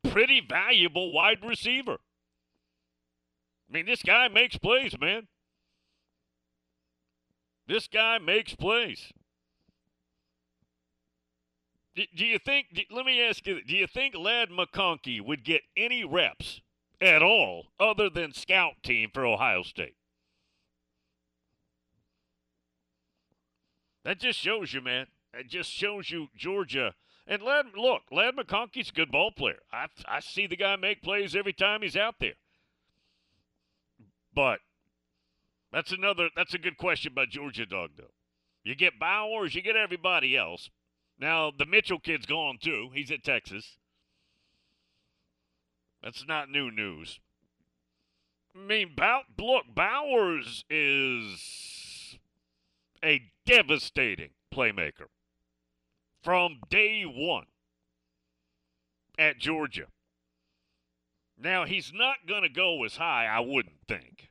pretty 0.02 0.40
valuable 0.40 1.12
wide 1.12 1.44
receiver? 1.44 1.98
I 3.68 3.72
mean, 3.72 3.86
this 3.86 4.02
guy 4.02 4.28
makes 4.28 4.56
plays, 4.56 4.98
man. 4.98 5.28
This 7.66 7.88
guy 7.88 8.18
makes 8.18 8.54
plays. 8.54 9.12
Do, 11.94 12.24
you 12.24 12.38
think, 12.38 12.86
let 12.90 13.04
me 13.04 13.20
ask 13.20 13.46
you, 13.46 13.62
do 13.62 13.76
you 13.76 13.86
think 13.86 14.14
Ladd 14.16 14.48
McConkey 14.48 15.20
would 15.20 15.44
get 15.44 15.62
any 15.76 16.04
reps 16.04 16.62
at 17.00 17.22
all 17.22 17.66
other 17.78 18.08
than 18.08 18.32
scout 18.32 18.74
team 18.82 19.10
for 19.12 19.26
Ohio 19.26 19.62
State? 19.62 19.96
That 24.04 24.18
just 24.18 24.38
shows 24.38 24.72
you, 24.72 24.80
man. 24.80 25.06
That 25.34 25.48
just 25.48 25.70
shows 25.70 26.10
you 26.10 26.28
Georgia. 26.34 26.94
And 27.26 27.42
Ladd, 27.42 27.66
look, 27.76 28.02
Ladd 28.10 28.36
McConkey's 28.36 28.90
a 28.90 28.94
good 28.94 29.12
ball 29.12 29.30
player. 29.30 29.60
I, 29.70 29.86
I 30.06 30.20
see 30.20 30.46
the 30.46 30.56
guy 30.56 30.76
make 30.76 31.02
plays 31.02 31.36
every 31.36 31.52
time 31.52 31.82
he's 31.82 31.96
out 31.96 32.16
there. 32.20 32.34
But 34.34 34.60
that's 35.72 35.92
another 35.92 36.30
that's 36.34 36.54
a 36.54 36.58
good 36.58 36.78
question 36.78 37.12
by 37.14 37.26
Georgia 37.26 37.66
Dog 37.66 37.90
though. 37.98 38.14
You 38.64 38.74
get 38.74 38.98
Bowers, 38.98 39.54
you 39.54 39.62
get 39.62 39.76
everybody 39.76 40.36
else. 40.36 40.70
Now 41.22 41.52
the 41.56 41.66
Mitchell 41.66 42.00
kid's 42.00 42.26
gone 42.26 42.58
too. 42.60 42.90
He's 42.92 43.12
at 43.12 43.22
Texas. 43.22 43.76
That's 46.02 46.26
not 46.26 46.50
new 46.50 46.68
news. 46.68 47.20
I 48.56 48.58
mean, 48.58 48.90
Bow- 48.96 49.22
look, 49.38 49.66
Bowers 49.72 50.64
is 50.68 52.18
a 53.04 53.22
devastating 53.46 54.30
playmaker 54.52 55.06
from 56.24 56.58
day 56.68 57.04
one 57.04 57.46
at 59.16 59.38
Georgia. 59.38 59.86
Now, 61.38 61.64
he's 61.64 61.92
not 61.94 62.26
going 62.26 62.42
to 62.42 62.48
go 62.48 62.82
as 62.84 62.96
high, 62.96 63.26
I 63.26 63.38
wouldn't 63.40 63.86
think, 63.86 64.28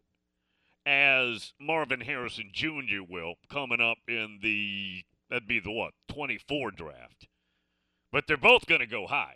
as 0.85 1.53
Marvin 1.57 2.01
Harrison 2.01 2.51
Jr. 2.53 3.01
will 3.07 3.35
coming 3.49 3.79
up 3.81 3.97
in 4.09 4.39
the, 4.41 5.03
that'd 5.31 5.47
be 5.47 5.59
the 5.59 5.71
what, 5.71 5.93
24 6.09 6.71
draft. 6.71 7.27
But 8.11 8.25
they're 8.27 8.37
both 8.37 8.67
going 8.67 8.81
to 8.81 8.87
go 8.87 9.07
high. 9.07 9.35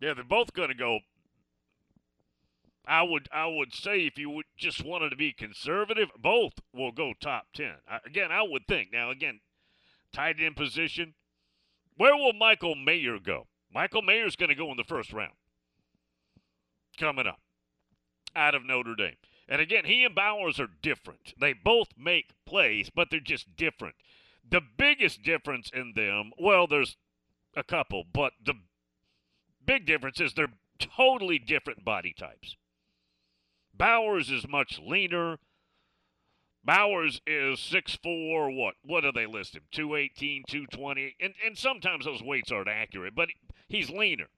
Yeah, 0.00 0.14
they're 0.14 0.24
both 0.24 0.52
going 0.52 0.68
to 0.68 0.74
go. 0.74 0.98
I 2.86 3.02
would 3.02 3.28
I 3.30 3.46
would 3.46 3.74
say 3.74 4.06
if 4.06 4.18
you 4.18 4.30
would 4.30 4.46
just 4.56 4.82
wanted 4.82 5.10
to 5.10 5.16
be 5.16 5.32
conservative, 5.32 6.08
both 6.18 6.54
will 6.74 6.90
go 6.90 7.12
top 7.20 7.46
ten. 7.54 7.74
I, 7.88 7.98
again, 8.04 8.32
I 8.32 8.42
would 8.42 8.66
think. 8.66 8.88
Now, 8.92 9.10
again, 9.10 9.40
tight 10.12 10.36
end 10.40 10.56
position. 10.56 11.14
Where 11.96 12.16
will 12.16 12.32
Michael 12.32 12.74
Mayer 12.74 13.18
go? 13.20 13.46
Michael 13.72 14.02
Mayer's 14.02 14.34
going 14.34 14.48
to 14.48 14.54
go 14.54 14.70
in 14.70 14.78
the 14.78 14.84
first 14.84 15.12
round. 15.12 15.34
Coming 16.98 17.26
up 17.26 17.40
out 18.34 18.54
of 18.54 18.64
Notre 18.64 18.94
Dame. 18.96 19.16
And 19.50 19.60
again, 19.60 19.84
he 19.84 20.04
and 20.04 20.14
Bowers 20.14 20.60
are 20.60 20.70
different. 20.80 21.34
They 21.40 21.52
both 21.52 21.88
make 21.98 22.30
plays, 22.46 22.88
but 22.88 23.08
they're 23.10 23.18
just 23.18 23.56
different. 23.56 23.96
The 24.48 24.60
biggest 24.60 25.22
difference 25.22 25.70
in 25.74 25.92
them, 25.96 26.30
well, 26.38 26.68
there's 26.68 26.96
a 27.56 27.64
couple, 27.64 28.04
but 28.12 28.32
the 28.42 28.54
big 29.66 29.86
difference 29.86 30.20
is 30.20 30.32
they're 30.32 30.52
totally 30.78 31.40
different 31.40 31.84
body 31.84 32.14
types. 32.16 32.56
Bowers 33.74 34.30
is 34.30 34.46
much 34.46 34.78
leaner. 34.78 35.38
Bowers 36.62 37.20
is 37.26 37.58
6'4", 37.58 38.56
what? 38.56 38.74
What 38.84 39.00
do 39.00 39.10
they 39.10 39.26
list 39.26 39.56
him? 39.56 39.62
218, 39.72 40.44
220. 40.46 41.16
And, 41.20 41.34
and 41.44 41.58
sometimes 41.58 42.04
those 42.04 42.22
weights 42.22 42.52
aren't 42.52 42.68
accurate, 42.68 43.14
but 43.16 43.30
he's 43.66 43.90
leaner. 43.90 44.28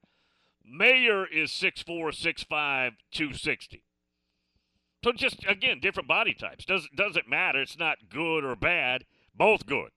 Mayer 0.65 1.25
is 1.27 1.51
6'4", 1.51 1.85
6'5", 1.85 2.91
260. 3.11 3.82
So 5.03 5.11
just, 5.11 5.45
again, 5.47 5.79
different 5.81 6.07
body 6.07 6.33
types. 6.33 6.65
Does, 6.65 6.87
doesn't 6.95 7.27
matter. 7.27 7.61
It's 7.61 7.77
not 7.77 7.97
good 8.09 8.43
or 8.45 8.55
bad. 8.55 9.03
Both 9.35 9.65
good. 9.65 9.89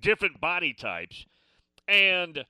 Different 0.00 0.40
body 0.40 0.72
types. 0.72 1.26
And 1.86 2.44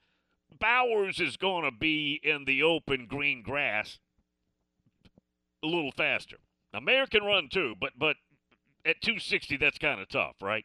Bowers 0.59 1.21
is 1.21 1.37
going 1.37 1.65
to 1.65 1.77
be 1.77 2.21
in 2.23 2.45
the 2.45 2.63
open 2.63 3.07
green 3.07 3.43
grass 3.43 3.99
a 5.63 5.67
little 5.67 5.93
faster. 5.93 6.37
Now, 6.73 6.81
Mayer 6.81 7.07
can 7.07 7.25
run 7.25 7.49
too, 7.49 7.75
but 7.81 7.93
but 7.99 8.17
at 8.85 9.01
260, 9.03 9.57
that's 9.57 9.79
kind 9.79 10.01
of 10.01 10.09
tough, 10.09 10.37
right? 10.41 10.65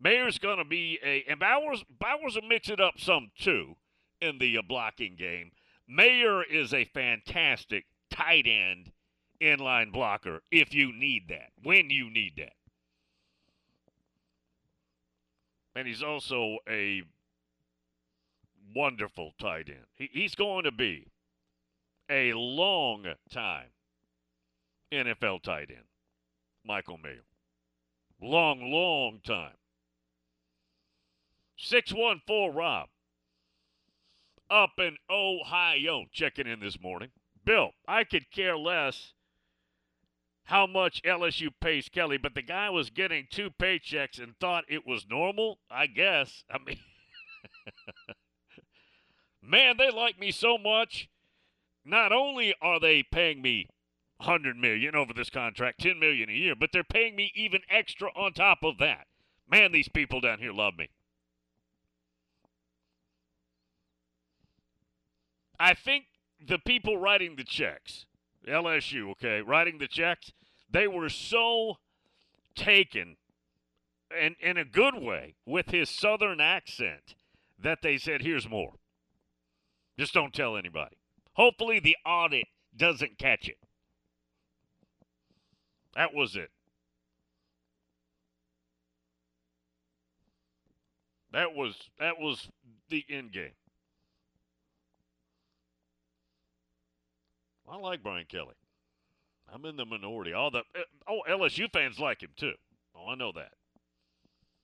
Mayer's 0.00 0.38
going 0.38 0.58
to 0.58 0.64
be 0.64 0.98
a 1.04 1.24
and 1.28 1.38
Bowers 1.38 1.84
Bowers 2.00 2.34
will 2.34 2.48
mix 2.48 2.68
it 2.68 2.80
up 2.80 2.94
some 2.98 3.30
too 3.38 3.76
in 4.20 4.38
the 4.38 4.58
uh, 4.58 4.62
blocking 4.66 5.16
game. 5.16 5.52
Mayer 5.86 6.42
is 6.42 6.72
a 6.72 6.84
fantastic 6.84 7.84
tight 8.10 8.46
end 8.46 8.92
inline 9.44 9.92
blocker 9.92 10.40
if 10.50 10.74
you 10.74 10.92
need 10.92 11.28
that, 11.28 11.50
when 11.62 11.90
you 11.90 12.10
need 12.10 12.32
that. 12.38 12.54
And 15.76 15.86
he's 15.86 16.02
also 16.02 16.58
a 16.68 17.02
wonderful 18.74 19.32
tight 19.40 19.68
end. 19.68 19.86
He, 19.94 20.08
he's 20.12 20.34
going 20.34 20.64
to 20.64 20.72
be 20.72 21.08
a 22.08 22.32
long 22.32 23.06
time 23.30 23.68
NFL 24.92 25.42
tight 25.42 25.70
end, 25.70 25.86
Michael 26.64 26.98
Mayer. 26.98 27.24
Long, 28.20 28.70
long 28.70 29.20
time. 29.24 29.56
614 31.56 32.54
Rob. 32.54 32.88
Up 34.50 34.72
in 34.78 34.96
Ohio, 35.10 36.04
checking 36.12 36.46
in 36.46 36.60
this 36.60 36.80
morning. 36.80 37.10
Bill, 37.44 37.70
I 37.88 38.04
could 38.04 38.30
care 38.30 38.56
less 38.56 39.13
how 40.44 40.66
much 40.66 41.02
LSU 41.02 41.48
pays 41.60 41.88
Kelly, 41.88 42.18
but 42.18 42.34
the 42.34 42.42
guy 42.42 42.70
was 42.70 42.90
getting 42.90 43.26
two 43.30 43.50
paychecks 43.50 44.22
and 44.22 44.38
thought 44.38 44.64
it 44.68 44.86
was 44.86 45.06
normal, 45.08 45.58
I 45.70 45.86
guess. 45.86 46.44
I 46.50 46.58
mean, 46.58 46.78
man, 49.42 49.76
they 49.78 49.90
like 49.90 50.18
me 50.18 50.30
so 50.30 50.58
much. 50.58 51.08
Not 51.84 52.12
only 52.12 52.54
are 52.60 52.78
they 52.78 53.02
paying 53.02 53.42
me 53.42 53.68
100 54.18 54.56
million 54.56 54.94
over 54.94 55.12
this 55.12 55.30
contract, 55.30 55.80
10 55.80 55.98
million 55.98 56.28
a 56.28 56.32
year, 56.32 56.54
but 56.54 56.70
they're 56.72 56.84
paying 56.84 57.16
me 57.16 57.32
even 57.34 57.60
extra 57.68 58.08
on 58.14 58.32
top 58.32 58.58
of 58.62 58.78
that. 58.78 59.06
Man, 59.50 59.72
these 59.72 59.88
people 59.88 60.20
down 60.20 60.38
here 60.38 60.52
love 60.52 60.74
me. 60.78 60.88
I 65.58 65.74
think 65.74 66.06
the 66.44 66.58
people 66.58 66.98
writing 66.98 67.36
the 67.36 67.44
checks, 67.44 68.06
LSU, 68.48 69.10
okay, 69.12 69.40
writing 69.40 69.78
the 69.78 69.88
checks, 69.88 70.32
they 70.70 70.86
were 70.86 71.08
so 71.08 71.76
taken 72.54 73.16
and 74.16 74.36
in 74.40 74.56
a 74.56 74.64
good 74.64 74.94
way 74.94 75.34
with 75.46 75.70
his 75.70 75.90
southern 75.90 76.40
accent 76.40 77.14
that 77.58 77.82
they 77.82 77.96
said, 77.96 78.22
here's 78.22 78.48
more. 78.48 78.74
Just 79.98 80.14
don't 80.14 80.32
tell 80.32 80.56
anybody. 80.56 80.96
Hopefully 81.34 81.80
the 81.80 81.96
audit 82.06 82.46
doesn't 82.76 83.18
catch 83.18 83.48
it. 83.48 83.58
That 85.94 86.12
was 86.12 86.36
it. 86.36 86.50
That 91.32 91.54
was 91.54 91.74
that 91.98 92.20
was 92.20 92.48
the 92.90 93.04
end 93.08 93.32
game. 93.32 93.52
I 97.68 97.76
like 97.76 98.02
Brian 98.02 98.26
Kelly. 98.28 98.54
I'm 99.52 99.64
in 99.64 99.76
the 99.76 99.84
minority. 99.84 100.32
All 100.32 100.50
the 100.50 100.58
uh, 100.58 100.82
oh 101.08 101.22
LSU 101.28 101.70
fans 101.72 101.98
like 101.98 102.22
him 102.22 102.30
too. 102.36 102.54
Oh, 102.96 103.08
I 103.08 103.14
know 103.14 103.32
that. 103.32 103.52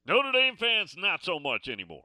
Notre 0.07 0.33
Dame 0.33 0.57
fans 0.57 0.97
not 0.97 1.23
so 1.23 1.39
much 1.39 1.69
anymore. 1.69 2.05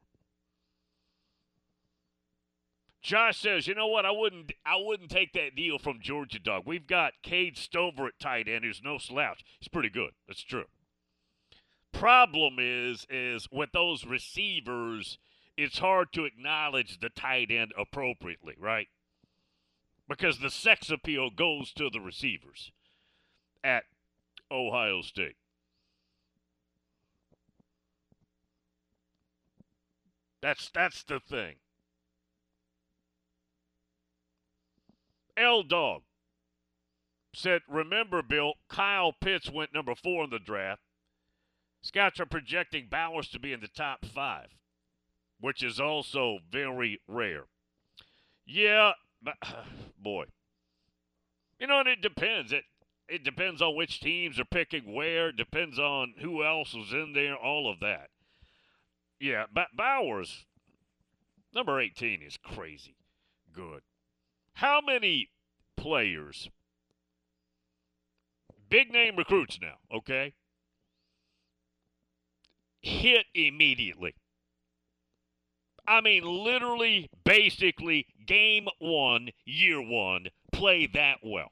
Josh 3.01 3.37
says, 3.37 3.67
"You 3.67 3.75
know 3.75 3.87
what? 3.87 4.05
I 4.05 4.11
wouldn't 4.11 4.51
I 4.65 4.77
wouldn't 4.77 5.11
take 5.11 5.33
that 5.33 5.55
deal 5.55 5.77
from 5.77 6.01
Georgia 6.01 6.39
Dog. 6.39 6.63
We've 6.65 6.87
got 6.87 7.13
Cade 7.21 7.57
Stover 7.57 8.07
at 8.07 8.19
tight 8.19 8.47
end 8.47 8.65
who's 8.65 8.81
no 8.83 8.97
slouch. 8.97 9.43
He's 9.59 9.67
pretty 9.67 9.89
good. 9.89 10.11
That's 10.27 10.41
true. 10.41 10.65
Problem 11.93 12.55
is 12.59 13.05
is 13.09 13.47
with 13.51 13.71
those 13.71 14.05
receivers, 14.05 15.17
it's 15.55 15.77
hard 15.77 16.11
to 16.13 16.25
acknowledge 16.25 16.99
the 16.99 17.09
tight 17.09 17.51
end 17.51 17.73
appropriately, 17.77 18.55
right? 18.59 18.87
Because 20.07 20.39
the 20.39 20.51
sex 20.51 20.89
appeal 20.91 21.29
goes 21.29 21.71
to 21.73 21.89
the 21.89 21.99
receivers 21.99 22.71
at 23.63 23.85
Ohio 24.51 25.01
State. 25.01 25.37
That's 30.41 30.69
that's 30.69 31.03
the 31.03 31.19
thing. 31.19 31.55
L 35.37 35.63
Dog 35.63 36.03
said, 37.33 37.61
Remember, 37.67 38.21
Bill, 38.21 38.53
Kyle 38.69 39.11
Pitts 39.11 39.49
went 39.49 39.73
number 39.73 39.95
four 39.95 40.23
in 40.23 40.29
the 40.29 40.39
draft. 40.39 40.81
Scouts 41.81 42.19
are 42.19 42.25
projecting 42.25 42.87
Bowers 42.89 43.27
to 43.29 43.39
be 43.39 43.53
in 43.53 43.59
the 43.59 43.67
top 43.67 44.05
five, 44.05 44.47
which 45.39 45.61
is 45.61 45.79
also 45.79 46.39
very 46.49 47.01
rare. 47.07 47.45
Yeah, 48.45 48.93
boy. 50.01 50.25
You 51.59 51.67
know, 51.67 51.79
and 51.79 51.89
it 51.89 52.01
depends. 52.01 52.51
It 52.51 52.63
it 53.07 53.23
depends 53.23 53.61
on 53.61 53.75
which 53.75 53.99
teams 53.99 54.39
are 54.39 54.45
picking 54.45 54.93
where. 54.93 55.31
Depends 55.31 55.77
on 55.77 56.15
who 56.19 56.43
else 56.43 56.73
is 56.73 56.91
in 56.91 57.13
there. 57.13 57.35
All 57.35 57.71
of 57.71 57.79
that. 57.79 58.09
Yeah, 59.19 59.45
but 59.53 59.67
Bowers, 59.75 60.45
number 61.53 61.79
18, 61.79 62.21
is 62.21 62.37
crazy 62.37 62.95
good. 63.55 63.81
How 64.53 64.81
many 64.85 65.29
players, 65.77 66.49
big 68.69 68.91
name 68.91 69.15
recruits 69.15 69.59
now, 69.61 69.75
okay, 69.93 70.33
hit 72.81 73.25
immediately? 73.33 74.15
I 75.87 76.01
mean, 76.01 76.23
literally, 76.23 77.09
basically, 77.23 78.07
game 78.25 78.67
one, 78.79 79.29
year 79.45 79.81
one, 79.81 80.27
play 80.51 80.87
that 80.87 81.17
well 81.23 81.51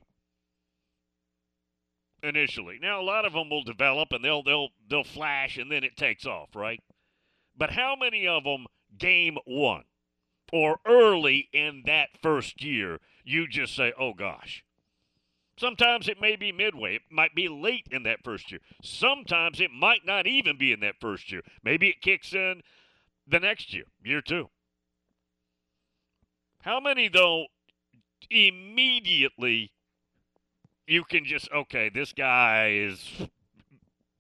initially. 2.24 2.80
Now, 2.82 3.02
a 3.02 3.04
lot 3.04 3.26
of 3.26 3.34
them 3.34 3.50
will 3.50 3.64
develop 3.64 4.14
and 4.14 4.24
they'll 4.24 4.44
they'll 4.44 4.70
they'll 4.90 5.04
flash 5.04 5.58
and 5.58 5.72
then 5.72 5.84
it 5.84 5.98
takes 5.98 6.26
off, 6.26 6.56
right? 6.56 6.82
But 7.56 7.72
how 7.72 7.96
many 8.00 8.28
of 8.28 8.46
them 8.46 8.66
game 8.98 9.38
one 9.46 9.84
or 10.52 10.80
early 10.86 11.50
in 11.52 11.84
that 11.86 12.10
first 12.22 12.64
year 12.64 13.00
you 13.24 13.48
just 13.48 13.76
say, 13.76 13.94
"Oh 14.00 14.14
gosh." 14.14 14.64
Sometimes 15.56 16.08
it 16.08 16.20
may 16.20 16.36
be 16.36 16.52
midway. 16.52 16.96
It 16.96 17.04
might 17.12 17.36
be 17.36 17.48
late 17.48 17.88
in 17.92 18.02
that 18.04 18.24
first 18.24 18.52
year. 18.52 18.60
Sometimes 18.82 19.60
it 19.60 19.70
might 19.70 20.04
not 20.04 20.26
even 20.26 20.58
be 20.58 20.72
in 20.72 20.80
that 20.80 21.00
first 21.00 21.32
year. 21.32 21.44
Maybe 21.64 21.90
it 21.90 22.02
kicks 22.02 22.34
in 22.34 22.64
the 23.28 23.40
next 23.40 23.74
year, 23.74 23.86
year 24.04 24.22
two. 24.22 24.50
How 26.62 26.80
many, 26.80 27.10
though, 27.10 27.46
immediately 28.30 29.72
you 30.88 31.04
can 31.04 31.26
just, 31.26 31.52
okay, 31.52 31.90
this 31.90 32.14
guy 32.14 32.72
is 32.72 33.28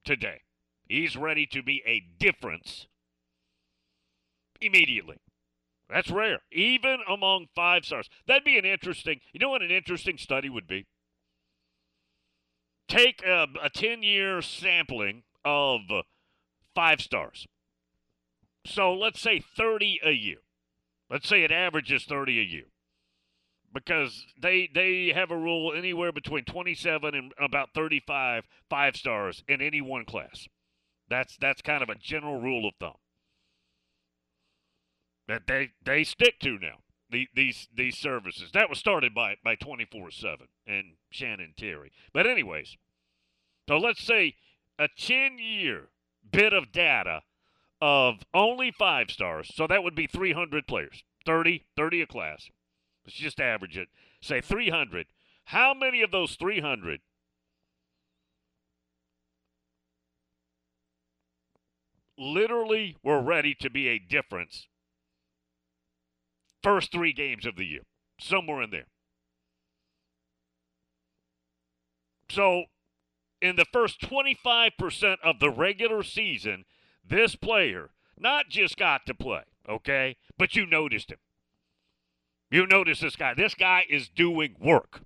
today. 0.04 0.42
He's 0.88 1.16
ready 1.16 1.46
to 1.48 1.64
be 1.64 1.82
a 1.86 2.04
difference 2.20 2.88
immediately. 4.62 5.18
That's 5.90 6.10
rare, 6.10 6.40
even 6.52 7.00
among 7.08 7.48
five 7.56 7.86
stars. 7.86 8.10
That'd 8.28 8.44
be 8.44 8.58
an 8.58 8.66
interesting, 8.66 9.20
you 9.34 9.40
know 9.40 9.50
what 9.50 9.62
an 9.62 9.72
interesting 9.72 10.18
study 10.18 10.50
would 10.50 10.68
be? 10.68 10.86
Take 12.88 13.24
a, 13.26 13.48
a 13.62 13.70
10 13.70 14.04
year 14.04 14.42
sampling 14.42 15.24
of 15.46 15.82
five 16.76 17.02
stars. 17.02 17.48
So 18.66 18.94
let's 18.94 19.20
say 19.20 19.40
30 19.40 20.00
a 20.06 20.12
year. 20.12 20.38
Let's 21.10 21.28
say 21.28 21.44
it 21.44 21.52
averages 21.52 22.06
30 22.06 22.40
a 22.40 22.44
year. 22.44 22.66
Because 23.74 24.26
they 24.40 24.70
they 24.74 25.12
have 25.16 25.32
a 25.32 25.38
rule 25.38 25.74
anywhere 25.76 26.12
between 26.12 26.46
27 26.46 27.16
and 27.16 27.34
about 27.40 27.70
35 27.74 28.44
five 28.70 28.96
stars 28.96 29.44
in 29.48 29.62
any 29.62 29.82
one 29.82 30.06
class. 30.06 30.48
That's 31.10 31.36
that's 31.38 31.64
kind 31.64 31.82
of 31.82 31.90
a 31.90 31.96
general 31.96 32.40
rule 32.40 32.68
of 32.68 32.76
thumb 32.80 32.98
that 35.28 35.48
they 35.48 35.72
they 35.84 36.04
stick 36.04 36.40
to 36.42 36.58
now. 36.60 36.80
The, 37.10 37.28
these 37.36 37.68
these 37.76 37.98
services 37.98 38.52
that 38.54 38.70
was 38.70 38.80
started 38.80 39.14
by 39.14 39.36
by 39.44 39.56
24/7 39.56 40.48
and 40.66 40.96
Shannon 41.12 41.54
Terry. 41.58 41.92
But 42.14 42.26
anyways, 42.26 42.78
so 43.68 43.78
let's 43.78 44.04
say 44.04 44.36
a 44.80 44.88
10 44.98 45.38
year 45.38 45.90
bit 46.30 46.54
of 46.54 46.72
data 46.72 47.22
of 47.84 48.22
only 48.34 48.72
five 48.72 49.12
stars. 49.12 49.52
So 49.54 49.68
that 49.68 49.84
would 49.84 49.94
be 49.94 50.08
300 50.08 50.66
players, 50.68 51.04
30 51.26 51.66
30 51.76 52.02
a 52.02 52.06
class. 52.06 52.50
Let's 53.06 53.18
just 53.18 53.42
average 53.42 53.78
it. 53.78 53.90
Say 54.22 54.40
300. 54.40 55.08
How 55.48 55.74
many 55.74 56.02
of 56.02 56.10
those 56.10 56.36
300 56.36 57.02
literally 62.18 62.96
were 63.04 63.22
ready 63.22 63.54
to 63.56 63.70
be 63.70 63.90
a 63.90 64.00
difference 64.00 64.68
first 66.62 66.94
three 66.94 67.12
games 67.12 67.46
of 67.46 67.58
the 67.58 67.66
year, 67.66 67.82
somewhere 68.18 68.62
in 68.62 68.70
there. 68.70 68.88
So, 72.30 72.64
in 73.42 73.58
the 73.58 73.66
first 73.74 74.00
25% 74.00 75.18
of 75.22 75.40
the 75.42 75.50
regular 75.50 76.02
season, 76.02 76.64
this 77.08 77.36
player 77.36 77.92
not 78.18 78.50
just 78.50 78.78
got 78.78 79.06
to 79.06 79.14
play, 79.14 79.44
okay, 79.68 80.18
but 80.38 80.56
you 80.56 80.66
noticed 80.66 81.12
him. 81.12 81.18
You 82.52 82.68
notice 82.68 83.00
this 83.00 83.16
guy. 83.16 83.34
This 83.34 83.56
guy 83.56 83.84
is 83.90 84.10
doing 84.10 84.56
work. 84.60 85.02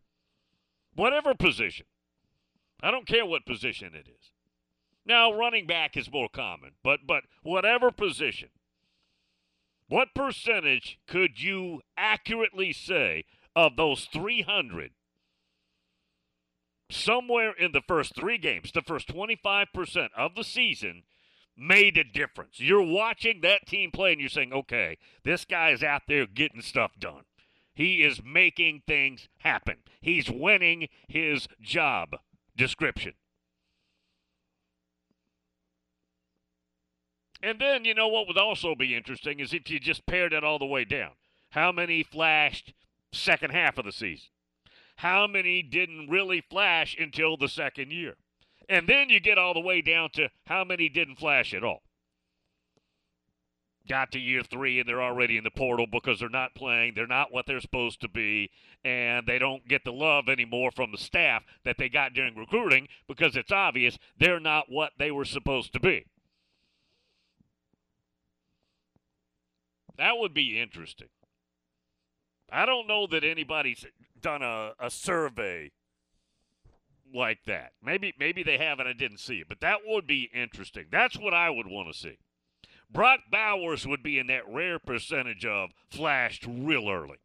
Whatever 0.96 1.34
position. 1.34 1.86
I 2.82 2.92
don't 2.92 3.08
care 3.08 3.26
what 3.26 3.46
position 3.46 3.94
it 3.96 4.08
is. 4.08 4.32
Now, 5.06 5.32
running 5.32 5.66
back 5.66 5.96
is 5.96 6.12
more 6.12 6.28
common, 6.28 6.72
but 6.84 7.02
but 7.08 7.24
whatever 7.44 7.92
position. 7.92 8.50
What 9.88 10.14
percentage 10.14 11.00
could 11.08 11.42
you 11.42 11.82
accurately 11.96 12.74
say 12.74 13.24
of 13.56 13.78
those 13.78 14.06
300 14.12 14.92
somewhere 16.90 17.54
in 17.54 17.72
the 17.72 17.82
first 17.88 18.16
three 18.16 18.38
games, 18.38 18.72
the 18.74 18.82
first 18.82 19.08
25% 19.08 20.10
of 20.18 20.36
the 20.36 20.44
season, 20.44 21.04
made 21.58 21.98
a 21.98 22.04
difference? 22.04 22.60
You're 22.60 22.82
watching 22.82 23.42
that 23.42 23.66
team 23.68 23.92
play 23.92 24.12
and 24.12 24.22
you're 24.22 24.30
saying, 24.30 24.54
okay, 24.54 24.98
this 25.24 25.46
guy 25.46 25.72
is 25.72 25.84
out 25.84 26.04
there 26.08 26.26
getting 26.26 26.62
stuff 26.62 26.92
done. 27.00 27.24
He 27.74 28.04
is 28.04 28.22
making 28.24 28.84
things 28.88 29.28
happen. 29.40 29.78
He's 30.02 30.30
winning 30.30 30.90
his 31.08 31.48
job 31.62 32.18
description. 32.56 33.14
And 37.42 37.60
then, 37.60 37.86
you 37.86 37.94
know 37.94 38.08
what 38.08 38.28
would 38.28 38.38
also 38.38 38.74
be 38.74 38.96
interesting 38.96 39.40
is 39.40 39.54
if 39.54 39.70
you 39.70 39.80
just 39.80 40.08
pared 40.08 40.34
it 40.34 40.44
all 40.44 40.58
the 40.58 40.66
way 40.66 40.86
down. 40.86 41.12
How 41.52 41.72
many 41.72 42.02
flashed 42.02 42.74
second 43.12 43.52
half 43.52 43.78
of 43.78 43.86
the 43.86 43.92
season? 43.92 44.30
How 44.98 45.28
many 45.28 45.62
didn't 45.62 46.10
really 46.10 46.42
flash 46.42 46.96
until 47.00 47.38
the 47.38 47.48
second 47.48 47.92
year? 47.92 48.16
And 48.70 48.88
then 48.88 49.10
you 49.10 49.20
get 49.20 49.38
all 49.38 49.54
the 49.54 49.62
way 49.62 49.82
down 49.82 50.10
to 50.12 50.30
how 50.46 50.64
many 50.64 50.90
didn't 50.90 51.18
flash 51.18 51.54
at 51.54 51.64
all. 51.64 51.84
Got 53.88 54.12
to 54.12 54.20
year 54.20 54.44
three 54.44 54.80
and 54.80 54.90
they're 54.90 55.02
already 55.02 55.38
in 55.38 55.46
the 55.46 55.52
portal 55.52 55.86
because 55.90 56.20
they're 56.20 56.28
not 56.28 56.56
playing, 56.56 56.94
they're 56.94 57.08
not 57.08 57.32
what 57.32 57.46
they're 57.46 57.62
supposed 57.62 58.02
to 58.02 58.10
be, 58.10 58.52
and 58.84 59.26
they 59.26 59.40
don't 59.40 59.66
get 59.66 59.86
the 59.86 59.94
love 59.94 60.28
anymore 60.28 60.72
from 60.76 60.92
the 60.92 60.98
staff 60.98 61.44
that 61.64 61.78
they 61.78 61.88
got 61.88 62.14
during 62.14 62.36
recruiting 62.36 62.90
because 63.08 63.38
it's 63.38 63.52
obvious 63.52 63.98
they're 64.20 64.42
not 64.42 64.66
what 64.68 64.92
they 65.00 65.10
were 65.10 65.24
supposed 65.24 65.72
to 65.72 65.80
be. 65.80 66.06
That 69.98 70.18
would 70.18 70.34
be 70.34 70.60
interesting. 70.60 71.08
I 72.52 72.66
don't 72.66 72.88
know 72.88 73.08
that 73.08 73.24
anybody's 73.24 73.86
done 74.22 74.42
a, 74.42 74.74
a 74.80 74.90
survey 74.90 75.72
like 77.14 77.40
that. 77.46 77.72
Maybe 77.84 78.14
maybe 78.20 78.44
they 78.44 78.58
have 78.58 78.80
and 78.80 78.88
I 78.88 78.94
didn't 78.94 79.20
see 79.20 79.40
it, 79.40 79.50
but 79.50 79.62
that 79.62 79.80
would 79.86 80.08
be 80.08 80.30
interesting. 80.34 80.86
That's 80.92 81.18
what 81.18 81.34
I 81.34 81.50
would 81.50 81.68
want 81.68 81.92
to 81.92 81.98
see. 81.98 82.18
Brock 82.90 83.22
Bowers 83.32 83.86
would 83.86 84.02
be 84.02 84.18
in 84.18 84.28
that 84.28 84.48
rare 84.48 84.80
percentage 84.80 85.46
of 85.46 85.72
flashed 85.90 86.46
real 86.48 86.90
early. 86.90 87.18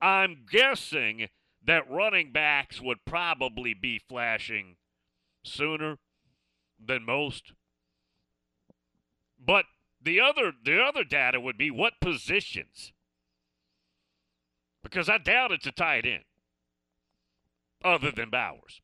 I'm 0.00 0.44
guessing 0.50 1.28
that 1.64 1.90
running 1.90 2.30
backs 2.30 2.80
would 2.80 3.04
probably 3.06 3.72
be 3.72 3.98
flashing 3.98 4.76
sooner 5.42 5.98
than 6.84 7.04
most. 7.04 7.52
But 9.38 9.64
the 10.02 10.20
other 10.20 10.52
the 10.62 10.82
other 10.82 11.04
data 11.04 11.40
would 11.40 11.56
be 11.56 11.70
what 11.70 12.00
positions. 12.00 12.92
Because 14.82 15.08
I 15.08 15.16
doubt 15.16 15.52
it's 15.52 15.66
a 15.66 15.72
tight 15.72 16.04
end. 16.04 16.24
Other 17.84 18.10
than 18.10 18.30
Bowers. 18.30 18.80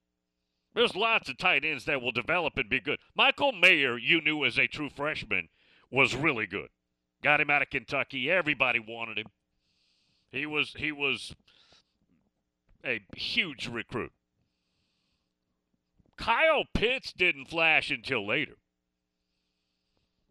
There's 0.75 0.95
lots 0.95 1.29
of 1.29 1.39
tight 1.39 1.65
ends 1.65 1.87
that 1.87 2.01
will 2.01 2.13
develop 2.13 2.57
and 2.57 2.69
be 2.69 2.81
good. 2.81 2.99
Michael 3.17 3.53
Mayer, 3.53 3.99
you 3.99 4.21
knew 4.21 4.45
as 4.45 4.59
a 4.59 4.69
true 4.69 4.91
freshman, 4.91 5.49
was 5.91 6.15
really 6.15 6.47
good. 6.47 6.69
Got 7.23 7.41
him 7.41 7.51
out 7.51 7.63
of 7.63 7.71
Kentucky. 7.71 8.31
Everybody 8.31 8.79
wanted 8.79 9.19
him. 9.19 9.27
He 10.31 10.47
was 10.47 10.75
he 10.79 10.93
was 10.93 11.35
a 12.85 13.01
huge 13.17 13.67
recruit. 13.67 14.13
Kyle 16.17 16.65
Pitts 16.73 17.13
didn't 17.13 17.47
flash 17.47 17.91
until 17.91 18.27
later. 18.27 18.57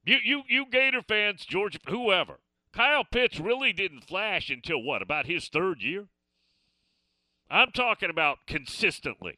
You 0.05 0.17
you 0.23 0.43
you 0.47 0.65
Gator 0.71 1.01
fans, 1.01 1.45
Georgia, 1.45 1.79
whoever. 1.89 2.39
Kyle 2.71 3.03
Pitts 3.03 3.39
really 3.39 3.73
didn't 3.73 4.07
flash 4.07 4.49
until 4.49 4.81
what? 4.81 5.01
About 5.01 5.25
his 5.25 5.49
third 5.49 5.81
year? 5.81 6.07
I'm 7.49 7.71
talking 7.71 8.09
about 8.09 8.39
consistently. 8.47 9.37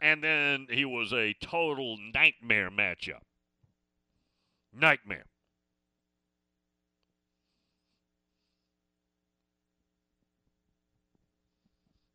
And 0.00 0.22
then 0.22 0.66
he 0.70 0.84
was 0.84 1.12
a 1.12 1.34
total 1.40 1.96
nightmare 2.14 2.70
matchup. 2.70 3.22
Nightmare. 4.72 5.24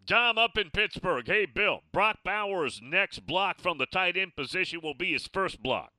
Dom 0.05 0.37
up 0.37 0.57
in 0.57 0.69
Pittsburgh. 0.69 1.25
Hey, 1.25 1.45
Bill. 1.45 1.81
Brock 1.91 2.19
Bowers' 2.25 2.81
next 2.83 3.25
block 3.25 3.61
from 3.61 3.77
the 3.77 3.85
tight 3.85 4.17
end 4.17 4.35
position 4.35 4.81
will 4.81 4.93
be 4.93 5.13
his 5.13 5.27
first 5.27 5.63
block. 5.63 5.91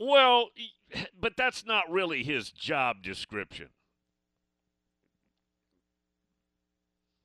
Well, 0.00 0.50
but 1.20 1.36
that's 1.36 1.64
not 1.64 1.90
really 1.90 2.22
his 2.22 2.50
job 2.50 3.02
description. 3.02 3.68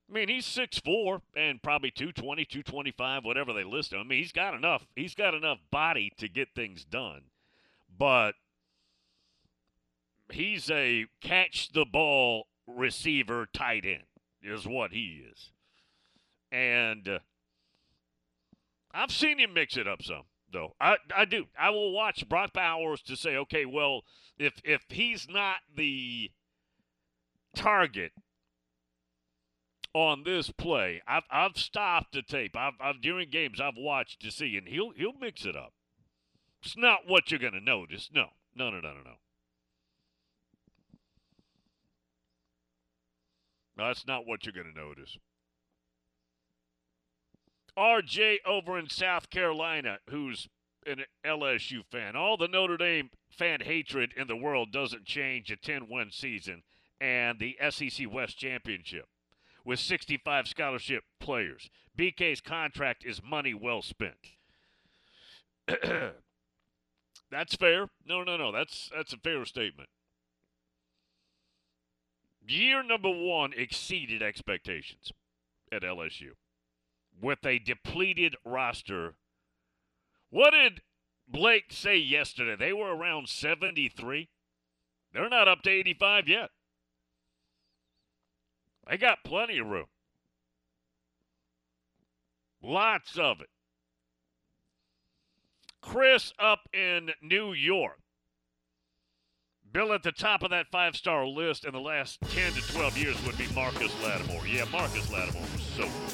I 0.09 0.13
mean, 0.13 0.29
he's 0.29 0.45
6'4 0.45 1.21
and 1.35 1.61
probably 1.63 1.91
220, 1.91 2.45
225, 2.45 3.23
whatever 3.23 3.53
they 3.53 3.63
list 3.63 3.93
him. 3.93 3.99
I 3.99 4.03
mean, 4.03 4.19
he's 4.19 4.31
got 4.31 4.53
enough 4.53 4.85
he's 4.95 5.15
got 5.15 5.33
enough 5.33 5.59
body 5.71 6.11
to 6.17 6.27
get 6.27 6.49
things 6.55 6.83
done. 6.83 7.23
But 7.97 8.33
he's 10.31 10.69
a 10.69 11.05
catch 11.21 11.71
the 11.71 11.85
ball 11.85 12.47
receiver 12.67 13.47
tight 13.53 13.85
end 13.85 14.03
is 14.41 14.67
what 14.67 14.91
he 14.91 15.23
is. 15.31 15.51
And 16.51 17.07
uh, 17.07 17.19
I've 18.93 19.11
seen 19.11 19.39
him 19.39 19.53
mix 19.53 19.77
it 19.77 19.87
up 19.87 20.03
some 20.03 20.23
though. 20.51 20.75
I 20.79 20.97
I 21.13 21.25
do. 21.25 21.45
I 21.59 21.71
will 21.71 21.91
watch 21.91 22.27
Brock 22.29 22.53
Bowers 22.53 23.01
to 23.03 23.17
say, 23.17 23.35
okay, 23.37 23.65
well, 23.65 24.03
if 24.37 24.61
if 24.63 24.83
he's 24.89 25.27
not 25.29 25.57
the 25.75 26.31
target 27.55 28.11
on 29.93 30.23
this 30.23 30.49
play, 30.51 31.01
I've 31.07 31.23
I've 31.29 31.57
stopped 31.57 32.13
the 32.13 32.21
tape. 32.21 32.55
I've, 32.55 32.73
I've 32.79 33.01
during 33.01 33.29
games 33.29 33.61
I've 33.61 33.77
watched 33.77 34.21
to 34.21 34.31
see, 34.31 34.57
and 34.57 34.67
he'll 34.67 34.91
he'll 34.91 35.13
mix 35.13 35.45
it 35.45 35.55
up. 35.55 35.73
It's 36.63 36.77
not 36.77 37.01
what 37.07 37.29
you're 37.29 37.39
gonna 37.39 37.61
notice. 37.61 38.09
No, 38.13 38.27
no, 38.55 38.69
no, 38.69 38.79
no, 38.79 38.93
no, 38.93 39.01
no. 39.03 39.15
That's 43.77 44.05
not 44.05 44.27
what 44.27 44.45
you're 44.45 44.53
going 44.53 44.71
to 44.71 44.79
notice. 44.79 45.17
RJ 47.77 48.37
over 48.45 48.77
in 48.77 48.87
South 48.89 49.29
Carolina, 49.29 49.97
who's 50.09 50.47
an 50.85 51.03
LSU 51.25 51.83
fan. 51.91 52.15
All 52.15 52.37
the 52.37 52.47
Notre 52.47 52.77
Dame 52.77 53.09
fan 53.31 53.61
hatred 53.61 54.13
in 54.15 54.27
the 54.27 54.35
world 54.35 54.71
doesn't 54.71 55.05
change 55.05 55.49
a 55.49 55.55
10 55.55 55.87
win 55.89 56.11
season 56.11 56.61
and 57.01 57.39
the 57.39 57.57
SEC 57.71 58.11
West 58.11 58.37
Championship 58.37 59.07
with 59.65 59.79
65 59.79 60.47
scholarship 60.47 61.03
players. 61.19 61.69
BK's 61.97 62.41
contract 62.41 63.03
is 63.05 63.21
money 63.23 63.53
well 63.53 63.81
spent. 63.81 64.17
that's 67.31 67.55
fair. 67.55 67.87
No, 68.05 68.23
no, 68.23 68.37
no. 68.37 68.51
That's 68.51 68.89
that's 68.95 69.13
a 69.13 69.17
fair 69.17 69.45
statement. 69.45 69.89
Year 72.45 72.83
number 72.83 73.09
one 73.09 73.53
exceeded 73.55 74.21
expectations 74.21 75.13
at 75.71 75.83
LSU 75.83 76.31
with 77.21 77.45
a 77.45 77.59
depleted 77.59 78.35
roster. 78.43 79.15
What 80.29 80.51
did 80.51 80.81
Blake 81.27 81.71
say 81.71 81.97
yesterday? 81.97 82.55
They 82.57 82.73
were 82.73 82.95
around 82.95 83.29
73. 83.29 84.29
They're 85.13 85.29
not 85.29 85.47
up 85.47 85.61
to 85.63 85.69
85 85.69 86.27
yet. 86.27 86.49
They 88.89 88.97
got 88.97 89.23
plenty 89.23 89.57
of 89.59 89.67
room. 89.67 89.85
Lots 92.61 93.17
of 93.17 93.41
it. 93.41 93.49
Chris 95.81 96.33
up 96.39 96.61
in 96.73 97.11
New 97.21 97.53
York 97.53 97.99
Bill, 99.73 99.91
at 99.91 100.03
the 100.03 100.11
top 100.11 100.43
of 100.43 100.51
that 100.51 100.67
five 100.71 100.95
star 100.95 101.25
list 101.25 101.65
in 101.65 101.73
the 101.73 101.79
last 101.79 102.21
10 102.21 102.53
to 102.53 102.61
12 102.73 102.95
years 102.95 103.25
would 103.25 103.35
be 103.39 103.47
Marcus 103.55 103.91
Lattimore. 104.03 104.45
Yeah, 104.45 104.65
Marcus 104.71 105.11
Lattimore 105.11 105.41
was 105.51 105.63
so 105.63 105.81
good. 105.81 106.13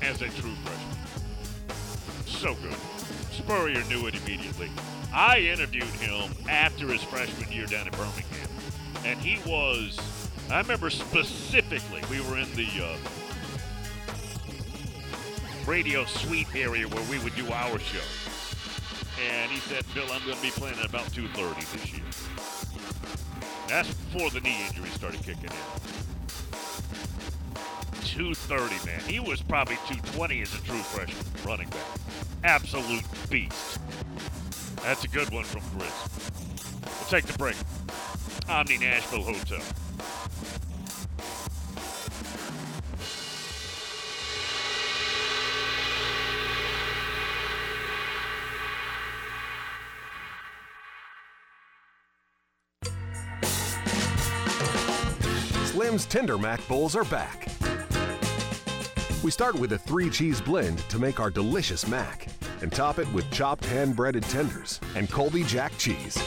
As 0.00 0.22
a 0.22 0.28
true 0.40 0.54
freshman. 0.64 0.96
So 2.26 2.54
good. 2.54 2.74
Spurrier 3.32 3.84
knew 3.90 4.06
it 4.06 4.14
immediately. 4.14 4.70
I 5.12 5.40
interviewed 5.40 5.84
him 5.84 6.30
after 6.48 6.86
his 6.86 7.02
freshman 7.02 7.52
year 7.52 7.66
down 7.66 7.86
in 7.88 7.92
Birmingham. 7.92 8.48
And 9.04 9.18
he 9.20 9.38
was, 9.48 9.98
I 10.50 10.60
remember 10.60 10.90
specifically, 10.90 12.02
we 12.10 12.20
were 12.20 12.38
in 12.38 12.52
the 12.54 12.68
uh, 12.82 12.96
radio 15.66 16.04
suite 16.04 16.48
area 16.54 16.86
where 16.88 17.10
we 17.10 17.18
would 17.24 17.34
do 17.36 17.50
our 17.52 17.78
show 17.78 18.00
and 19.28 19.50
he 19.50 19.58
said, 19.60 19.84
Bill, 19.94 20.06
I'm 20.10 20.24
going 20.24 20.36
to 20.36 20.42
be 20.42 20.50
playing 20.50 20.78
at 20.78 20.86
about 20.86 21.12
230 21.12 21.60
this 21.76 21.92
year. 21.92 22.02
That's 23.68 23.92
before 23.92 24.30
the 24.30 24.40
knee 24.40 24.66
injury 24.66 24.88
started 24.90 25.20
kicking 25.22 25.44
in. 25.44 25.50
230, 28.02 28.86
man. 28.86 29.00
He 29.06 29.20
was 29.20 29.42
probably 29.42 29.76
220 29.86 30.42
as 30.42 30.54
a 30.54 30.62
true 30.62 30.78
freshman 30.78 31.24
running 31.46 31.68
back. 31.68 31.86
Absolute 32.44 33.04
beast. 33.28 33.78
That's 34.82 35.04
a 35.04 35.08
good 35.08 35.30
one 35.30 35.44
from 35.44 35.60
Chris. 35.78 35.92
We'll 36.84 37.20
take 37.20 37.30
the 37.30 37.38
break. 37.38 37.56
Omni 38.50 38.78
Nashville 38.78 39.22
Hotel. 39.22 39.60
Slim's 55.66 56.06
Tender 56.06 56.36
Mac 56.36 56.66
Bowls 56.66 56.96
are 56.96 57.04
back. 57.04 57.46
We 59.22 59.30
start 59.30 59.54
with 59.54 59.72
a 59.74 59.78
three 59.78 60.10
cheese 60.10 60.40
blend 60.40 60.78
to 60.88 60.98
make 60.98 61.20
our 61.20 61.30
delicious 61.30 61.86
mac 61.86 62.26
and 62.62 62.72
top 62.72 62.98
it 62.98 63.10
with 63.12 63.30
chopped 63.30 63.64
hand 63.64 63.94
breaded 63.94 64.24
tenders 64.24 64.80
and 64.96 65.08
Colby 65.08 65.44
Jack 65.44 65.70
cheese. 65.78 66.18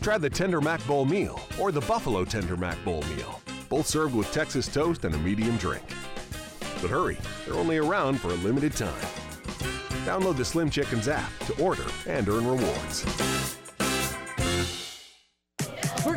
Try 0.00 0.16
the 0.16 0.30
Tender 0.30 0.62
Mac 0.62 0.84
Bowl 0.86 1.04
meal 1.04 1.38
or 1.60 1.70
the 1.70 1.82
Buffalo 1.82 2.24
Tender 2.24 2.56
Mac 2.56 2.82
Bowl 2.86 3.02
meal, 3.14 3.42
both 3.68 3.86
served 3.86 4.14
with 4.14 4.32
Texas 4.32 4.66
toast 4.66 5.04
and 5.04 5.14
a 5.14 5.18
medium 5.18 5.58
drink. 5.58 5.84
But 6.80 6.90
hurry, 6.90 7.18
they're 7.44 7.54
only 7.54 7.76
around 7.76 8.18
for 8.18 8.28
a 8.28 8.36
limited 8.36 8.74
time. 8.74 9.06
Download 10.06 10.38
the 10.38 10.44
Slim 10.44 10.70
Chickens 10.70 11.06
app 11.06 11.30
to 11.40 11.62
order 11.62 11.84
and 12.06 12.26
earn 12.30 12.46
rewards. 12.46 13.04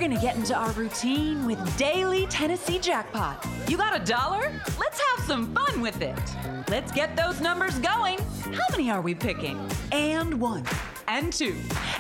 We're 0.04 0.10
gonna 0.10 0.22
get 0.22 0.36
into 0.36 0.54
our 0.54 0.72
routine 0.72 1.46
with 1.46 1.78
Daily 1.78 2.26
Tennessee 2.26 2.78
Jackpot. 2.78 3.48
You 3.70 3.78
got 3.78 3.96
a 3.96 4.04
dollar? 4.04 4.52
Let's 4.78 5.00
have 5.00 5.26
some 5.26 5.56
fun 5.56 5.80
with 5.80 6.02
it. 6.02 6.20
Let's 6.68 6.92
get 6.92 7.16
those 7.16 7.40
numbers 7.40 7.80
going. 7.80 8.20
How 8.52 8.66
many 8.72 8.92
are 8.92 9.00
we 9.00 9.16
picking? 9.16 9.58
And 9.94 10.42
one, 10.42 10.66
and 11.08 11.32
two, 11.32 11.56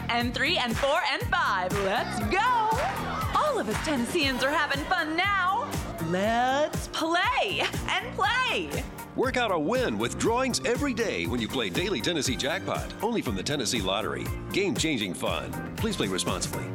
and 0.10 0.34
three, 0.34 0.58
and 0.58 0.76
four, 0.76 1.00
and 1.14 1.22
five. 1.30 1.72
Let's 1.86 2.20
go! 2.26 2.40
All 3.40 3.58
of 3.58 3.70
us 3.70 3.86
Tennesseans 3.86 4.44
are 4.44 4.52
having 4.52 4.84
fun 4.88 5.16
now. 5.16 5.66
Let's 6.08 6.90
play 6.90 7.64
and 7.88 8.14
play. 8.18 8.84
Work 9.16 9.38
out 9.38 9.54
a 9.54 9.58
win 9.58 9.98
with 9.98 10.20
drawings 10.20 10.60
every 10.66 10.94
day 10.94 11.26
when 11.26 11.40
you 11.40 11.48
play 11.48 11.70
Daily 11.70 12.02
Tennessee 12.02 12.36
Jackpot, 12.36 12.94
only 13.02 13.22
from 13.22 13.38
the 13.38 13.44
Tennessee 13.44 13.82
Lottery. 13.82 14.26
Game 14.52 14.76
changing 14.76 15.14
fun. 15.14 15.54
Please 15.78 15.96
play 15.96 16.10
responsibly. 16.10 16.66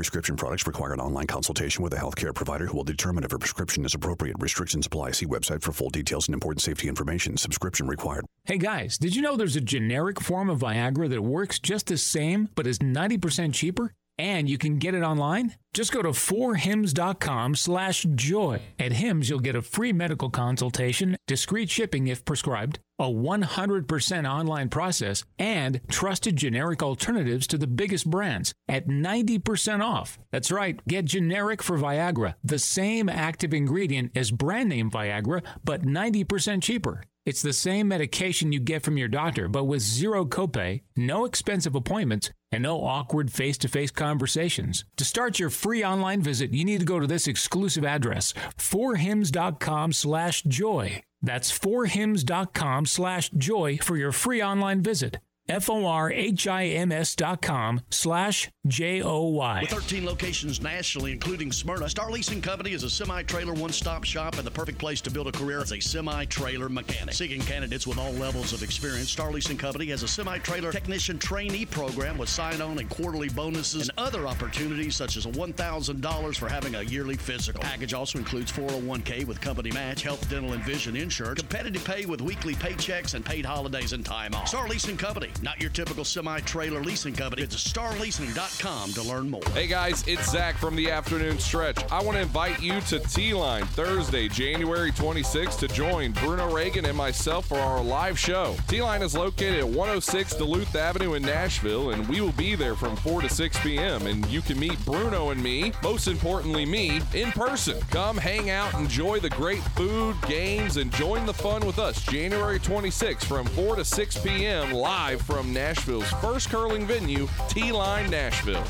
Prescription 0.00 0.34
products 0.34 0.66
require 0.66 0.94
an 0.94 1.00
online 1.00 1.26
consultation 1.26 1.84
with 1.84 1.92
a 1.92 1.96
healthcare 1.98 2.34
provider 2.34 2.64
who 2.64 2.74
will 2.74 2.84
determine 2.84 3.22
if 3.22 3.34
a 3.34 3.38
prescription 3.38 3.84
is 3.84 3.92
appropriate. 3.92 4.34
Restrictions 4.38 4.86
apply. 4.86 5.10
See 5.10 5.26
website 5.26 5.60
for 5.60 5.72
full 5.72 5.90
details 5.90 6.26
and 6.26 6.32
important 6.32 6.62
safety 6.62 6.88
information. 6.88 7.36
Subscription 7.36 7.86
required. 7.86 8.24
Hey 8.44 8.56
guys, 8.56 8.96
did 8.96 9.14
you 9.14 9.20
know 9.20 9.36
there's 9.36 9.56
a 9.56 9.60
generic 9.60 10.18
form 10.18 10.48
of 10.48 10.60
Viagra 10.60 11.10
that 11.10 11.20
works 11.20 11.58
just 11.58 11.88
the 11.88 11.98
same 11.98 12.48
but 12.54 12.66
is 12.66 12.78
90% 12.78 13.52
cheaper? 13.52 13.92
And 14.20 14.50
you 14.50 14.58
can 14.58 14.76
get 14.76 14.94
it 14.94 15.02
online? 15.02 15.54
Just 15.72 15.92
go 15.92 16.02
to 16.02 16.10
forhims.com 16.10 17.54
slash 17.54 18.06
joy. 18.14 18.60
At 18.78 18.92
Hims, 18.92 19.30
you'll 19.30 19.40
get 19.40 19.56
a 19.56 19.62
free 19.62 19.94
medical 19.94 20.28
consultation, 20.28 21.16
discreet 21.26 21.70
shipping 21.70 22.06
if 22.06 22.26
prescribed, 22.26 22.80
a 22.98 23.04
100% 23.04 24.30
online 24.30 24.68
process, 24.68 25.24
and 25.38 25.80
trusted 25.88 26.36
generic 26.36 26.82
alternatives 26.82 27.46
to 27.46 27.56
the 27.56 27.66
biggest 27.66 28.10
brands 28.10 28.52
at 28.68 28.88
90% 28.88 29.82
off. 29.82 30.18
That's 30.30 30.52
right, 30.52 30.78
get 30.86 31.06
generic 31.06 31.62
for 31.62 31.78
Viagra, 31.78 32.34
the 32.44 32.58
same 32.58 33.08
active 33.08 33.54
ingredient 33.54 34.12
as 34.14 34.30
brand 34.30 34.68
name 34.68 34.90
Viagra, 34.90 35.42
but 35.64 35.80
90% 35.80 36.62
cheaper. 36.62 37.04
It's 37.26 37.42
the 37.42 37.52
same 37.52 37.88
medication 37.88 38.50
you 38.50 38.60
get 38.60 38.82
from 38.82 38.96
your 38.96 39.08
doctor, 39.08 39.46
but 39.46 39.64
with 39.64 39.82
zero 39.82 40.24
copay, 40.24 40.82
no 40.96 41.26
expensive 41.26 41.74
appointments, 41.74 42.30
and 42.50 42.62
no 42.62 42.82
awkward 42.82 43.30
face 43.30 43.58
to 43.58 43.68
face 43.68 43.90
conversations. 43.90 44.84
To 44.96 45.04
start 45.04 45.38
your 45.38 45.50
free 45.50 45.84
online 45.84 46.22
visit, 46.22 46.52
you 46.52 46.64
need 46.64 46.80
to 46.80 46.86
go 46.86 46.98
to 46.98 47.06
this 47.06 47.28
exclusive 47.28 47.84
address, 47.84 48.32
forhims.com 48.56 49.92
slash 49.92 50.42
joy. 50.42 51.02
That's 51.22 51.56
forhims.com 51.56 52.86
slash 52.86 53.30
joy 53.30 53.78
for 53.82 53.96
your 53.96 54.12
free 54.12 54.42
online 54.42 54.80
visit. 54.82 55.18
F-O-R-H-I-M-S 55.48 57.16
dot 57.16 57.42
com 57.42 57.80
slash 57.90 58.50
J-O-Y. 58.66 59.60
With 59.62 59.70
13 59.70 60.04
locations 60.04 60.60
nationally, 60.60 61.12
including 61.12 61.50
Smyrna, 61.50 61.88
Star 61.88 62.10
Leasing 62.10 62.40
Company 62.40 62.72
is 62.72 62.84
a 62.84 62.90
semi-trailer 62.90 63.54
one-stop 63.54 64.04
shop 64.04 64.36
and 64.36 64.46
the 64.46 64.50
perfect 64.50 64.78
place 64.78 65.00
to 65.00 65.10
build 65.10 65.26
a 65.26 65.32
career 65.32 65.60
as 65.60 65.72
a 65.72 65.80
semi-trailer 65.80 66.68
mechanic. 66.68 67.14
Seeking 67.14 67.40
candidates 67.40 67.86
with 67.86 67.98
all 67.98 68.12
levels 68.12 68.52
of 68.52 68.62
experience, 68.62 69.10
Star 69.10 69.32
Leasing 69.32 69.56
Company 69.56 69.86
has 69.86 70.02
a 70.02 70.08
semi-trailer 70.08 70.72
technician 70.72 71.18
trainee 71.18 71.66
program 71.66 72.16
with 72.18 72.28
sign-on 72.28 72.78
and 72.78 72.88
quarterly 72.88 73.28
bonuses 73.28 73.88
and 73.88 73.98
other 73.98 74.26
opportunities 74.28 74.94
such 74.94 75.16
as 75.16 75.26
$1,000 75.26 76.36
for 76.36 76.48
having 76.48 76.76
a 76.76 76.82
yearly 76.82 77.16
physical. 77.16 77.60
Package 77.60 77.94
also 77.94 78.18
includes 78.18 78.52
401k 78.52 79.26
with 79.26 79.40
company 79.40 79.72
match, 79.72 80.02
health, 80.02 80.28
dental, 80.30 80.52
and 80.52 80.62
vision 80.64 80.94
insurance, 80.96 81.40
competitive 81.40 81.84
pay 81.84 82.06
with 82.06 82.20
weekly 82.20 82.54
paychecks 82.54 83.14
and 83.14 83.24
paid 83.24 83.44
holidays 83.44 83.92
and 83.92 84.04
time 84.04 84.34
off. 84.34 84.48
Star 84.48 84.68
Leasing 84.68 84.96
Company, 84.96 85.28
not 85.42 85.60
your 85.60 85.70
typical 85.70 86.04
semi-trailer 86.04 86.82
leasing 86.82 87.14
company. 87.14 87.42
It's 87.42 87.56
starleasing.com 87.56 88.92
to 88.92 89.02
learn 89.02 89.30
more. 89.30 89.42
Hey 89.52 89.66
guys, 89.66 90.04
it's 90.06 90.30
Zach 90.30 90.56
from 90.56 90.76
the 90.76 90.90
afternoon 90.90 91.38
stretch. 91.38 91.78
I 91.90 92.02
want 92.02 92.16
to 92.16 92.22
invite 92.22 92.62
you 92.62 92.80
to 92.82 92.98
T 92.98 93.32
Line 93.32 93.64
Thursday, 93.66 94.28
January 94.28 94.92
26th 94.92 95.58
to 95.60 95.68
join 95.68 96.12
Bruno 96.12 96.52
Reagan 96.54 96.84
and 96.84 96.96
myself 96.96 97.46
for 97.46 97.58
our 97.58 97.82
live 97.82 98.18
show. 98.18 98.56
T 98.68 98.82
Line 98.82 99.02
is 99.02 99.14
located 99.14 99.60
at 99.60 99.68
106 99.68 100.34
Duluth 100.34 100.74
Avenue 100.74 101.14
in 101.14 101.22
Nashville, 101.22 101.90
and 101.90 102.06
we 102.08 102.20
will 102.20 102.32
be 102.32 102.54
there 102.54 102.74
from 102.74 102.96
4 102.96 103.22
to 103.22 103.28
6 103.28 103.58
p.m. 103.60 104.06
And 104.06 104.26
you 104.26 104.42
can 104.42 104.58
meet 104.58 104.78
Bruno 104.84 105.30
and 105.30 105.42
me, 105.42 105.72
most 105.82 106.08
importantly, 106.08 106.66
me, 106.66 107.00
in 107.14 107.30
person. 107.32 107.80
Come 107.90 108.16
hang 108.16 108.50
out, 108.50 108.74
enjoy 108.74 109.20
the 109.20 109.30
great 109.30 109.62
food, 109.76 110.16
games, 110.26 110.76
and 110.76 110.92
join 110.92 111.26
the 111.26 111.34
fun 111.34 111.64
with 111.66 111.78
us 111.78 112.02
January 112.02 112.58
26th 112.58 113.24
from 113.24 113.46
4 113.46 113.76
to 113.76 113.84
6 113.84 114.18
p.m. 114.18 114.72
live 114.72 115.19
from 115.20 115.52
Nashville's 115.52 116.10
first 116.14 116.50
curling 116.50 116.86
venue, 116.86 117.28
T 117.48 117.72
Line 117.72 118.10
Nashville. 118.10 118.64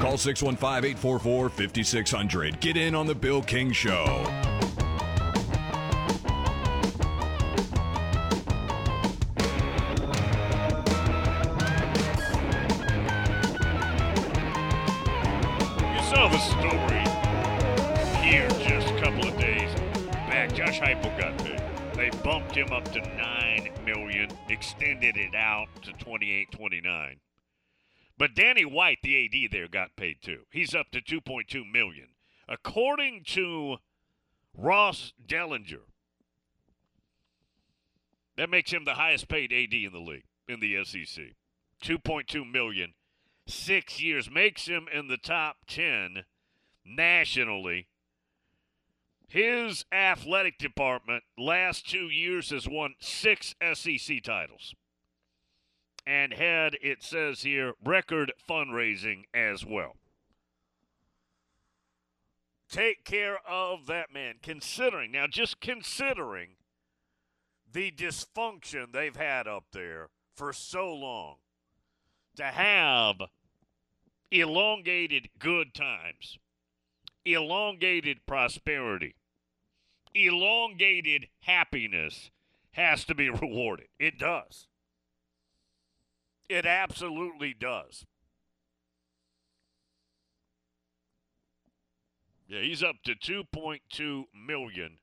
Call 0.00 0.18
615 0.18 0.90
844 0.90 1.48
5600. 1.48 2.60
Get 2.60 2.76
in 2.76 2.94
on 2.94 3.06
the 3.06 3.14
Bill 3.14 3.42
King 3.42 3.72
Show. 3.72 4.43
But 28.16 28.34
Danny 28.34 28.64
White, 28.64 28.98
the 29.02 29.24
AD 29.24 29.50
there, 29.50 29.68
got 29.68 29.96
paid 29.96 30.22
too. 30.22 30.42
He's 30.50 30.74
up 30.74 30.90
to 30.92 31.00
2.2 31.00 31.70
million, 31.70 32.08
according 32.48 33.24
to 33.28 33.78
Ross 34.56 35.12
Dellenger. 35.26 35.82
That 38.36 38.50
makes 38.50 38.72
him 38.72 38.84
the 38.84 38.94
highest 38.94 39.28
paid 39.28 39.52
AD 39.52 39.74
in 39.74 39.92
the 39.92 39.98
league 39.98 40.24
in 40.48 40.60
the 40.60 40.84
SEC. 40.84 41.34
2.2 41.82 42.50
million, 42.50 42.94
six 43.46 44.00
years 44.00 44.30
makes 44.30 44.66
him 44.66 44.86
in 44.92 45.08
the 45.08 45.16
top 45.16 45.56
10 45.66 46.24
nationally. 46.84 47.88
His 49.28 49.84
athletic 49.90 50.58
department 50.58 51.24
last 51.36 51.88
two 51.88 52.08
years 52.08 52.50
has 52.50 52.68
won 52.68 52.94
six 53.00 53.54
SEC 53.74 54.22
titles 54.22 54.74
and 56.06 56.32
had, 56.32 56.76
it 56.82 57.02
says 57.02 57.42
here, 57.42 57.74
record 57.82 58.32
fundraising 58.48 59.24
as 59.32 59.64
well. 59.64 59.96
Take 62.68 63.04
care 63.04 63.38
of 63.48 63.86
that 63.86 64.12
man. 64.12 64.34
Considering, 64.42 65.12
now 65.12 65.26
just 65.26 65.60
considering 65.60 66.56
the 67.72 67.90
dysfunction 67.90 68.92
they've 68.92 69.16
had 69.16 69.46
up 69.46 69.64
there 69.72 70.08
for 70.34 70.52
so 70.52 70.92
long, 70.92 71.36
to 72.36 72.44
have 72.44 73.16
elongated 74.30 75.28
good 75.38 75.72
times, 75.72 76.38
elongated 77.24 78.26
prosperity, 78.26 79.14
elongated 80.14 81.28
happiness 81.40 82.30
has 82.72 83.04
to 83.04 83.14
be 83.14 83.30
rewarded. 83.30 83.86
It 83.98 84.18
does. 84.18 84.66
It 86.48 86.66
absolutely 86.66 87.54
does. 87.54 88.06
Yeah, 92.46 92.60
he's 92.60 92.82
up 92.82 92.96
to 93.04 93.14
2.2 93.14 94.24
million 94.34 94.98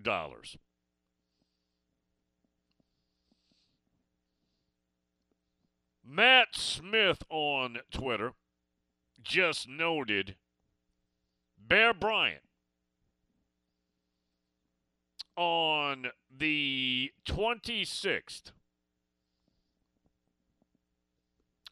dollars. 0.00 0.56
Matt 6.04 6.54
Smith 6.54 7.22
on 7.28 7.78
Twitter 7.90 8.32
just 9.22 9.68
noted 9.68 10.36
Bear 11.58 11.92
Bryant 11.92 12.44
on 15.36 16.06
the 16.30 17.12
26th 17.26 18.52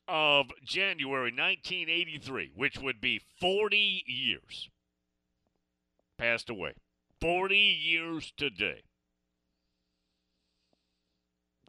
of 0.08 0.46
January 0.64 1.30
1983, 1.30 2.52
which 2.54 2.78
would 2.78 3.00
be 3.00 3.20
40 3.40 4.04
years, 4.06 4.68
passed 6.18 6.50
away. 6.50 6.74
40 7.20 7.56
years 7.56 8.32
today. 8.36 8.82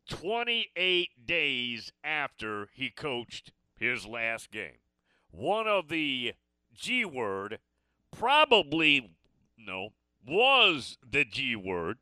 28 0.09 1.25
days 1.25 1.91
after 2.03 2.69
he 2.73 2.89
coached 2.89 3.51
his 3.75 4.05
last 4.05 4.51
game. 4.51 4.79
One 5.31 5.67
of 5.67 5.89
the 5.89 6.33
G 6.73 7.05
word, 7.05 7.59
probably, 8.15 9.11
no, 9.57 9.89
was 10.25 10.97
the 11.07 11.25
G 11.25 11.55
word 11.55 11.97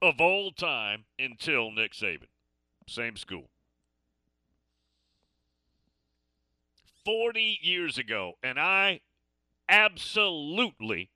of 0.00 0.20
all 0.20 0.50
time 0.50 1.04
until 1.18 1.70
Nick 1.70 1.92
Saban. 1.92 2.28
Same 2.86 3.16
school. 3.16 3.50
40 7.06 7.60
years 7.62 7.98
ago, 7.98 8.32
and 8.42 8.58
I 8.58 9.00
absolutely 9.68 11.10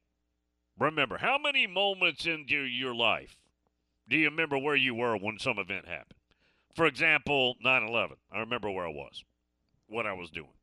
remember. 0.79 1.19
How 1.19 1.37
many 1.37 1.67
moments 1.67 2.27
into 2.27 2.63
your 2.63 2.95
life 2.95 3.37
do 4.09 4.17
you 4.17 4.31
remember 4.31 4.57
where 4.57 4.77
you 4.77 4.95
were 4.95 5.17
when 5.17 5.41
some 5.41 5.59
event 5.59 5.89
happened? 5.89 6.15
For 6.77 6.87
example, 6.87 7.57
9 7.61 7.83
11. 7.83 8.17
I 8.31 8.39
remember 8.39 8.71
where 8.71 8.87
I 8.87 8.91
was, 8.91 9.25
what 9.89 10.07
I 10.07 10.13
was 10.13 10.31
doing. 10.31 10.55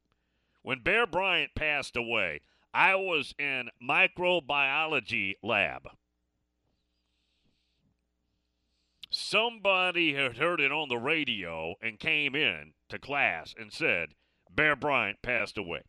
When 0.61 0.80
Bear 0.80 1.05
Bryant 1.05 1.51
passed 1.55 1.97
away, 1.97 2.39
I 2.73 2.95
was 2.95 3.36
in 3.38 3.69
microbiology 3.84 5.36
lab. 5.43 5.89
Somebody 9.09 10.13
had 10.13 10.38
heard 10.38 10.61
it 10.61 10.71
on 10.71 10.88
the 10.88 10.97
radio 10.97 11.75
and 11.82 11.99
came 11.99 12.34
in 12.34 12.73
to 12.88 12.97
class 12.97 13.53
and 13.57 13.73
said, 13.73 14.09
Bear 14.54 14.76
Bryant 14.76 15.22
passed 15.22 15.58
away. 15.58 15.82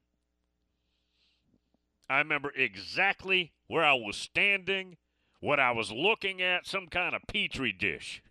I 2.10 2.18
remember 2.18 2.52
exactly 2.56 3.52
where 3.66 3.84
I 3.84 3.92
was 3.92 4.16
standing, 4.16 4.96
what 5.40 5.60
I 5.60 5.72
was 5.72 5.92
looking 5.92 6.40
at, 6.40 6.66
some 6.66 6.86
kind 6.86 7.14
of 7.14 7.22
petri 7.28 7.72
dish. 7.72 8.22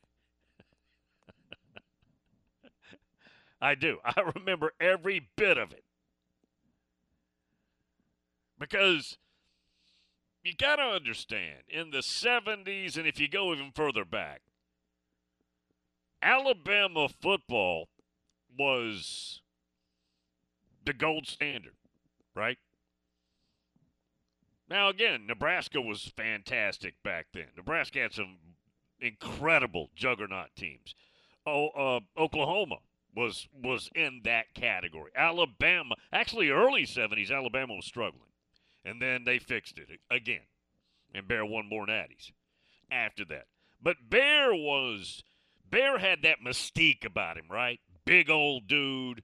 I 3.62 3.76
do. 3.76 4.00
I 4.04 4.32
remember 4.36 4.74
every 4.80 5.28
bit 5.36 5.58
of 5.58 5.72
it. 5.72 5.84
Because 8.60 9.18
you 10.44 10.54
got 10.56 10.78
to 10.78 10.84
understand, 10.84 11.60
in 11.68 11.92
the 11.92 12.00
70s, 12.00 12.98
and 12.98 13.06
if 13.06 13.20
you 13.20 13.28
go 13.28 13.54
even 13.54 13.72
further 13.76 14.06
back, 14.06 14.42
Alabama 16.22 17.08
football 17.22 17.90
was 18.58 19.42
the 20.88 20.94
gold 20.94 21.28
standard, 21.28 21.76
right? 22.34 22.58
Now, 24.70 24.88
again, 24.90 25.28
Nebraska 25.28 25.80
was 25.82 26.12
fantastic 26.16 26.96
back 27.04 27.28
then. 27.34 27.48
Nebraska 27.56 28.00
had 28.00 28.14
some 28.14 28.38
incredible 29.00 29.90
juggernaut 29.96 30.50
teams. 30.56 30.96
Oh, 31.46 31.68
uh, 31.70 32.00
Oklahoma 32.20 32.78
was 33.16 33.48
was 33.54 33.90
in 33.96 34.22
that 34.24 34.54
category. 34.54 35.12
Alabama, 35.16 35.96
actually, 36.12 36.50
early 36.50 36.86
'70s, 36.86 37.32
Alabama 37.32 37.76
was 37.76 37.86
struggling, 37.86 38.32
and 38.84 39.02
then 39.02 39.24
they 39.26 39.40
fixed 39.40 39.78
it 39.78 39.90
again, 40.10 40.48
and 41.14 41.28
Bear 41.28 41.46
won 41.46 41.70
more 41.70 41.86
natties 41.86 42.32
after 42.90 43.26
that. 43.26 43.46
But 43.82 44.10
Bear 44.10 44.54
was 44.54 45.24
Bear 45.70 45.98
had 46.00 46.22
that 46.24 46.42
mystique 46.46 47.06
about 47.06 47.38
him, 47.38 47.46
right? 47.50 47.80
Big 48.06 48.30
old 48.30 48.68
dude, 48.68 49.24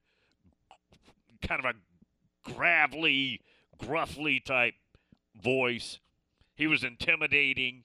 kind 1.46 1.64
of 1.64 1.74
a 1.74 2.52
gravelly, 2.52 3.40
gruffly 3.78 4.40
type 4.40 4.74
voice. 5.40 5.98
He 6.54 6.66
was 6.66 6.84
intimidating. 6.84 7.84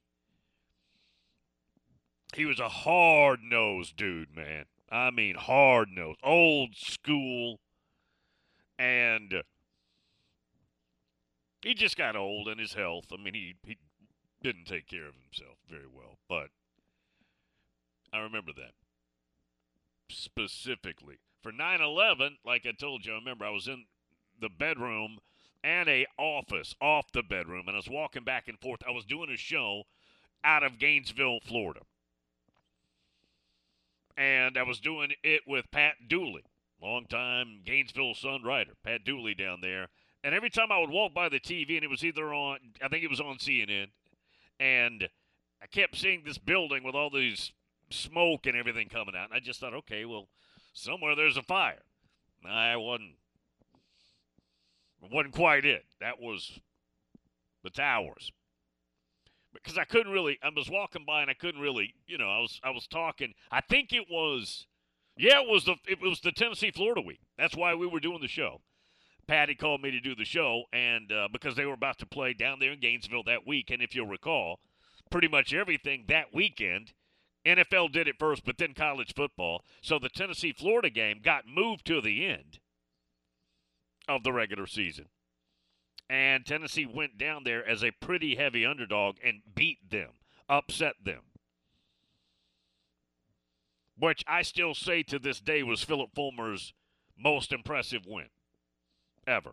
He 2.36 2.45
was 2.45 2.60
a 2.60 2.70
hard 2.70 3.39
nosed 3.43 3.95
dude, 3.97 4.36
man. 4.36 4.66
I 4.91 5.12
mean, 5.12 5.36
hard 5.36 5.89
nosed, 5.91 6.20
old 6.24 6.76
school. 6.76 7.60
And 8.78 9.43
he 11.62 11.74
just 11.74 11.97
got 11.97 12.16
old 12.16 12.47
in 12.47 12.57
his 12.57 12.74
health. 12.74 13.05
I 13.12 13.22
mean, 13.22 13.34
he, 13.34 13.55
he 13.64 13.78
didn't 14.41 14.66
take 14.66 14.88
care 14.88 15.07
of 15.07 15.16
himself 15.16 15.57
very 15.70 15.88
well. 15.93 16.18
But 16.28 16.49
I 18.14 18.20
remember 18.20 18.51
that 18.55 18.72
specifically. 20.10 21.20
For 21.42 21.52
9 21.52 21.82
11, 21.82 22.38
like 22.46 22.66
I 22.66 22.72
told 22.72 23.06
you, 23.06 23.14
I 23.14 23.16
remember 23.16 23.46
I 23.46 23.52
was 23.52 23.68
in 23.68 23.86
the 24.40 24.50
bedroom 24.50 25.20
and 25.64 25.90
a 25.90 26.06
office 26.18 26.76
off 26.82 27.12
the 27.12 27.24
bedroom, 27.24 27.64
and 27.68 27.76
I 27.76 27.80
was 27.80 27.90
walking 27.90 28.24
back 28.24 28.48
and 28.48 28.60
forth. 28.60 28.82
I 28.88 28.92
was 28.92 29.06
doing 29.06 29.30
a 29.30 29.38
show 29.38 29.84
out 30.44 30.64
of 30.64 30.80
Gainesville, 30.80 31.40
Florida. 31.46 31.82
And 34.18 34.58
I 34.58 34.64
was 34.64 34.80
doing 34.80 35.12
it 35.24 35.42
with 35.48 35.72
Pat 35.72 35.96
Dooley, 36.08 36.44
longtime 36.82 37.62
Gainesville 37.66 38.16
Sun 38.16 38.44
writer, 38.44 38.74
Pat 38.84 39.06
Dooley 39.06 39.34
down 39.34 39.60
there. 39.62 39.88
And 40.24 40.36
every 40.36 40.50
time 40.50 40.72
I 40.72 40.80
would 40.80 40.90
walk 40.90 41.14
by 41.14 41.30
the 41.30 41.40
TV, 41.40 41.76
and 41.76 41.84
it 41.84 41.90
was 41.90 42.04
either 42.04 42.34
on, 42.34 42.60
I 42.84 42.90
think 42.90 43.04
it 43.04 43.10
was 43.10 43.22
on 43.22 43.38
CNN, 43.38 43.88
and 44.60 45.08
I 45.62 45.68
kept 45.68 45.96
seeing 45.96 46.24
this 46.26 46.38
building 46.38 46.84
with 46.84 46.96
all 46.96 47.10
these 47.10 47.54
smoke 47.90 48.46
and 48.46 48.58
everything 48.58 48.90
coming 48.90 49.16
out. 49.16 49.26
And 49.26 49.34
I 49.34 49.40
just 49.40 49.60
thought, 49.60 49.74
okay, 49.74 50.04
well, 50.04 50.28
somewhere 50.80 51.16
there's 51.16 51.38
a 51.38 51.44
fire. 51.44 51.82
I 52.46 52.76
wasn't 52.78 53.16
wasn't 55.12 55.34
quite 55.34 55.66
it. 55.66 55.86
That 56.00 56.20
was 56.20 56.60
the 57.64 57.70
towers. 57.70 58.32
Because 59.54 59.78
I 59.78 59.84
couldn't 59.84 60.12
really 60.12 60.40
I 60.42 60.50
was 60.56 60.70
walking 60.70 61.06
by 61.06 61.22
and 61.22 61.30
I 61.30 61.34
couldn't 61.34 61.62
really, 61.62 61.94
you 62.08 62.18
know, 62.18 62.30
I 62.30 62.40
was 62.40 62.60
I 62.64 62.70
was 62.70 62.88
talking. 62.88 63.34
I 63.52 63.62
think 63.62 63.92
it 63.94 64.06
was 64.10 64.68
yeah, 65.18 65.42
it 65.42 65.48
was 65.50 65.66
the 65.66 65.76
it 65.88 66.02
was 66.02 66.22
the 66.22 66.32
Tennessee 66.32 66.72
Florida 66.72 67.02
week. 67.02 67.20
That's 67.38 67.56
why 67.56 67.76
we 67.76 67.88
were 67.88 68.00
doing 68.00 68.22
the 68.22 68.28
show. 68.28 68.62
Patty 69.28 69.54
called 69.54 69.82
me 69.82 69.92
to 69.92 70.00
do 70.00 70.16
the 70.16 70.26
show, 70.26 70.64
and 70.74 71.12
uh, 71.12 71.28
because 71.32 71.56
they 71.56 71.66
were 71.66 71.74
about 71.74 72.00
to 72.00 72.06
play 72.06 72.34
down 72.34 72.58
there 72.60 72.72
in 72.72 72.80
Gainesville 72.80 73.24
that 73.28 73.46
week, 73.46 73.70
and 73.70 73.80
if 73.80 73.94
you'll 73.94 74.08
recall, 74.08 74.60
pretty 75.12 75.28
much 75.28 75.54
everything 75.54 76.06
that 76.08 76.34
weekend 76.34 76.94
NFL 77.46 77.92
did 77.92 78.08
it 78.08 78.20
first, 78.20 78.44
but 78.46 78.58
then 78.58 78.74
college 78.74 79.14
football. 79.16 79.64
So 79.82 79.98
the 79.98 80.10
Tennessee 80.10 80.52
Florida 80.52 80.90
game 80.90 81.22
got 81.24 81.48
moved 81.48 81.86
to 81.86 82.02
the 82.02 82.26
end 82.26 82.60
of 84.08 84.24
the 84.24 84.34
regular 84.34 84.68
season. 84.68 85.06
And 86.10 86.46
Tennessee 86.46 86.88
went 86.88 87.18
down 87.18 87.44
there 87.44 87.66
as 87.68 87.84
a 87.84 87.92
pretty 87.92 88.36
heavy 88.36 88.66
underdog 88.66 89.18
and 89.24 89.42
beat 89.54 89.90
them, 89.90 90.10
upset 90.50 90.96
them. 91.04 91.22
Which 93.98 94.24
I 94.28 94.42
still 94.42 94.74
say 94.74 95.04
to 95.04 95.20
this 95.20 95.40
day 95.40 95.62
was 95.62 95.84
Phillip 95.84 96.16
Fulmer's 96.16 96.74
most 97.18 97.52
impressive 97.52 98.06
win 98.08 98.30
ever, 99.28 99.52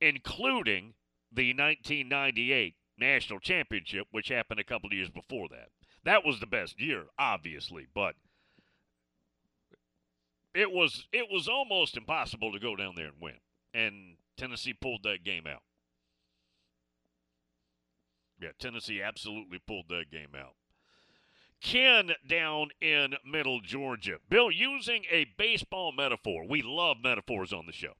including 0.00 0.94
the 1.32 1.52
1998 1.52 2.74
national 2.98 3.40
championship, 3.40 4.06
which 4.10 4.28
happened 4.28 4.60
a 4.60 4.64
couple 4.64 4.88
of 4.88 4.92
years 4.92 5.10
before 5.10 5.48
that. 5.48 5.68
That 6.06 6.24
was 6.24 6.38
the 6.38 6.46
best 6.46 6.80
year, 6.80 7.06
obviously, 7.18 7.88
but 7.92 8.14
it 10.54 10.70
was 10.70 11.08
it 11.12 11.26
was 11.28 11.48
almost 11.48 11.96
impossible 11.96 12.52
to 12.52 12.60
go 12.60 12.76
down 12.76 12.94
there 12.94 13.08
and 13.08 13.20
win. 13.20 13.34
And 13.74 14.16
Tennessee 14.36 14.72
pulled 14.72 15.02
that 15.02 15.24
game 15.24 15.48
out. 15.48 15.62
Yeah, 18.40 18.50
Tennessee 18.60 19.02
absolutely 19.02 19.58
pulled 19.58 19.88
that 19.88 20.10
game 20.12 20.34
out. 20.38 20.54
Ken 21.60 22.12
down 22.28 22.68
in 22.80 23.14
Middle 23.24 23.60
Georgia. 23.60 24.18
Bill, 24.28 24.50
using 24.50 25.04
a 25.10 25.26
baseball 25.36 25.90
metaphor, 25.90 26.46
we 26.48 26.62
love 26.62 26.98
metaphors 27.02 27.52
on 27.52 27.66
the 27.66 27.72
show. 27.72 27.94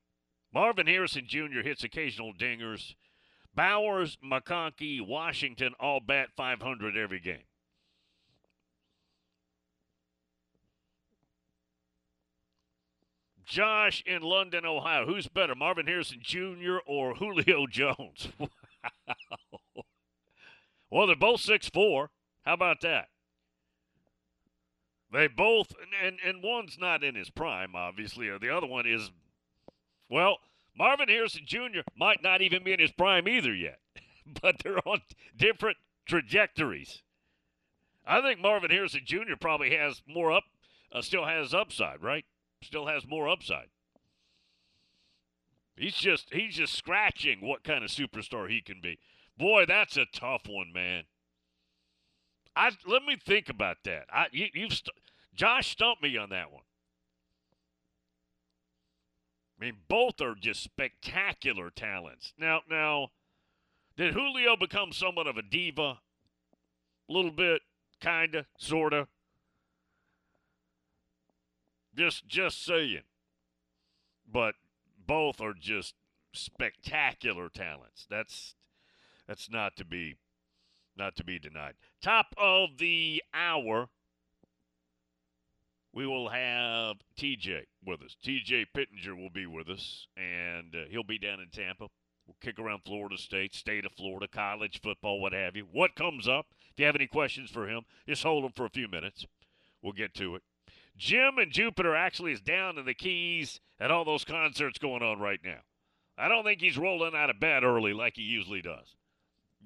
Marvin 0.54 0.86
Harrison 0.86 1.24
Jr. 1.26 1.62
hits 1.64 1.82
occasional 1.82 2.32
dingers. 2.32 2.94
Bowers, 3.52 4.16
McConkey, 4.24 5.04
Washington 5.04 5.72
all 5.80 5.98
bat 5.98 6.28
500 6.36 6.96
every 6.96 7.18
game. 7.18 7.42
Josh 13.46 14.02
in 14.06 14.22
London, 14.22 14.66
Ohio. 14.66 15.06
Who's 15.06 15.28
better, 15.28 15.54
Marvin 15.54 15.86
Harrison 15.86 16.18
Jr. 16.20 16.78
or 16.86 17.14
Julio 17.14 17.66
Jones? 17.70 18.28
wow. 18.38 18.48
Well, 20.90 21.06
they're 21.06 21.16
both 21.16 21.40
six 21.40 21.68
four. 21.68 22.10
How 22.44 22.54
about 22.54 22.80
that? 22.82 23.08
They 25.12 25.28
both, 25.28 25.72
and, 26.04 26.18
and 26.24 26.42
one's 26.42 26.78
not 26.78 27.04
in 27.04 27.14
his 27.14 27.30
prime, 27.30 27.74
obviously, 27.74 28.28
or 28.28 28.38
the 28.38 28.54
other 28.54 28.66
one 28.66 28.86
is, 28.86 29.10
well, 30.08 30.38
Marvin 30.76 31.08
Harrison 31.08 31.42
Jr. 31.46 31.80
might 31.96 32.22
not 32.22 32.42
even 32.42 32.64
be 32.64 32.72
in 32.72 32.80
his 32.80 32.92
prime 32.92 33.28
either 33.28 33.54
yet, 33.54 33.78
but 34.42 34.56
they're 34.62 34.86
on 34.86 35.00
different 35.36 35.76
trajectories. 36.06 37.02
I 38.06 38.20
think 38.20 38.40
Marvin 38.40 38.70
Harrison 38.70 39.02
Jr. 39.04 39.36
probably 39.40 39.74
has 39.76 40.02
more 40.06 40.32
up, 40.32 40.44
uh, 40.92 41.02
still 41.02 41.24
has 41.24 41.54
upside, 41.54 42.02
right? 42.02 42.24
Still 42.66 42.86
has 42.86 43.06
more 43.06 43.28
upside. 43.28 43.68
He's 45.76 45.94
just 45.94 46.32
he's 46.32 46.56
just 46.56 46.74
scratching 46.74 47.38
what 47.40 47.62
kind 47.62 47.84
of 47.84 47.90
superstar 47.90 48.50
he 48.50 48.60
can 48.60 48.80
be. 48.82 48.98
Boy, 49.38 49.66
that's 49.66 49.96
a 49.96 50.06
tough 50.12 50.42
one, 50.48 50.72
man. 50.74 51.04
I 52.56 52.72
let 52.84 53.04
me 53.04 53.16
think 53.24 53.48
about 53.48 53.76
that. 53.84 54.06
I 54.12 54.26
you, 54.32 54.46
you've 54.52 54.72
st- 54.72 54.96
Josh 55.32 55.70
stumped 55.70 56.02
me 56.02 56.16
on 56.16 56.30
that 56.30 56.50
one. 56.50 56.62
I 59.60 59.66
mean, 59.66 59.76
both 59.86 60.20
are 60.20 60.34
just 60.34 60.64
spectacular 60.64 61.70
talents. 61.70 62.32
Now, 62.36 62.62
now, 62.68 63.10
did 63.96 64.12
Julio 64.12 64.56
become 64.56 64.90
somewhat 64.90 65.28
of 65.28 65.36
a 65.36 65.42
diva? 65.42 65.98
A 67.08 67.12
little 67.12 67.30
bit, 67.30 67.62
kinda, 68.00 68.46
sorta. 68.58 69.06
Just, 71.96 72.26
just 72.26 72.64
saying. 72.64 73.02
But 74.30 74.54
both 75.06 75.40
are 75.40 75.54
just 75.54 75.94
spectacular 76.32 77.48
talents. 77.48 78.06
That's 78.08 78.54
that's 79.26 79.50
not 79.50 79.76
to 79.76 79.84
be 79.84 80.16
not 80.96 81.16
to 81.16 81.24
be 81.24 81.38
denied. 81.38 81.74
Top 82.02 82.26
of 82.38 82.78
the 82.78 83.22
hour. 83.34 83.88
we 85.92 86.06
will 86.06 86.28
have 86.28 86.96
TJ 87.18 87.62
with 87.84 88.02
us. 88.02 88.16
TJ 88.22 88.66
Pittenger 88.74 89.16
will 89.16 89.30
be 89.30 89.46
with 89.46 89.68
us, 89.68 90.06
and 90.16 90.74
uh, 90.74 90.84
he'll 90.90 91.02
be 91.02 91.18
down 91.18 91.40
in 91.40 91.48
Tampa. 91.50 91.88
We'll 92.26 92.36
kick 92.40 92.58
around 92.58 92.82
Florida 92.84 93.16
State, 93.16 93.54
state 93.54 93.86
of 93.86 93.92
Florida, 93.92 94.26
college 94.28 94.80
football, 94.82 95.20
what 95.20 95.32
have 95.32 95.56
you. 95.56 95.66
What 95.72 95.94
comes 95.94 96.28
up? 96.28 96.46
If 96.72 96.80
you 96.80 96.86
have 96.86 96.96
any 96.96 97.06
questions 97.06 97.50
for 97.50 97.68
him, 97.68 97.82
just 98.06 98.22
hold 98.22 98.44
them 98.44 98.52
for 98.54 98.66
a 98.66 98.70
few 98.70 98.88
minutes. 98.88 99.26
We'll 99.80 99.92
get 99.92 100.12
to 100.14 100.34
it. 100.34 100.42
Jim 100.96 101.38
and 101.38 101.52
Jupiter 101.52 101.94
actually 101.94 102.32
is 102.32 102.40
down 102.40 102.78
in 102.78 102.86
the 102.86 102.94
Keys 102.94 103.60
at 103.78 103.90
all 103.90 104.04
those 104.04 104.24
concerts 104.24 104.78
going 104.78 105.02
on 105.02 105.18
right 105.18 105.40
now. 105.44 105.60
I 106.18 106.28
don't 106.28 106.44
think 106.44 106.60
he's 106.60 106.78
rolling 106.78 107.14
out 107.14 107.28
of 107.28 107.38
bed 107.38 107.62
early 107.62 107.92
like 107.92 108.14
he 108.16 108.22
usually 108.22 108.62
does. 108.62 108.96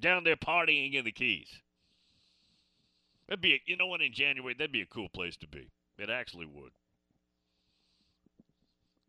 Down 0.00 0.24
there 0.24 0.36
partying 0.36 0.94
in 0.94 1.04
the 1.04 1.12
Keys. 1.12 1.48
That'd 3.28 3.40
be, 3.40 3.54
a, 3.54 3.60
you 3.66 3.76
know 3.76 3.86
what, 3.86 4.02
in 4.02 4.12
January, 4.12 4.54
that'd 4.54 4.72
be 4.72 4.80
a 4.80 4.86
cool 4.86 5.08
place 5.08 5.36
to 5.36 5.46
be. 5.46 5.70
It 5.98 6.10
actually 6.10 6.46
would. 6.46 6.72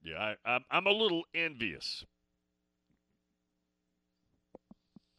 Yeah, 0.03 0.17
I, 0.17 0.35
I'm, 0.45 0.65
I'm 0.69 0.85
a 0.85 0.91
little 0.91 1.23
envious. 1.33 2.05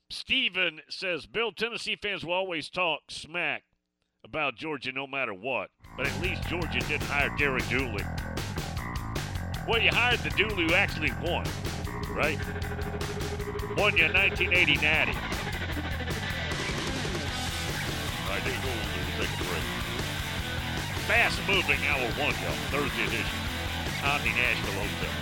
Steven 0.09 0.81
says, 0.89 1.27
Bill, 1.27 1.51
Tennessee 1.51 1.97
fans 2.01 2.25
will 2.25 2.35
always 2.35 2.69
talk 2.69 3.01
smack 3.09 3.65
about 4.25 4.57
Georgia 4.57 4.93
no 4.93 5.07
matter 5.07 5.35
what, 5.35 5.71
but 5.97 6.07
at 6.07 6.21
least 6.21 6.43
Georgia 6.49 6.81
didn't 6.81 7.03
hire 7.03 7.35
Derek 7.39 7.69
Dooley. 7.69 8.05
Well, 9.69 9.81
you 9.81 9.91
hired 9.91 10.21
the 10.21 10.31
Dooley 10.31 10.65
who 10.65 10.75
actually 10.75 11.13
won, 11.23 11.45
right? 12.11 12.39
Won 13.77 13.97
your 13.97 14.13
1980 14.13 14.77
Natty. 14.77 15.13
All 15.13 15.19
right, 18.31 18.45
there 18.45 18.55
you 18.55 18.61
go. 18.63 18.69
Fast 21.07 21.41
moving 21.49 21.79
hour 21.89 22.07
one, 22.23 22.35
y'all. 22.43 22.55
Thursday 22.71 23.03
edition. 23.03 23.39
Omni 24.05 24.31
Nashville 24.31 24.73
Hotel. 24.73 25.22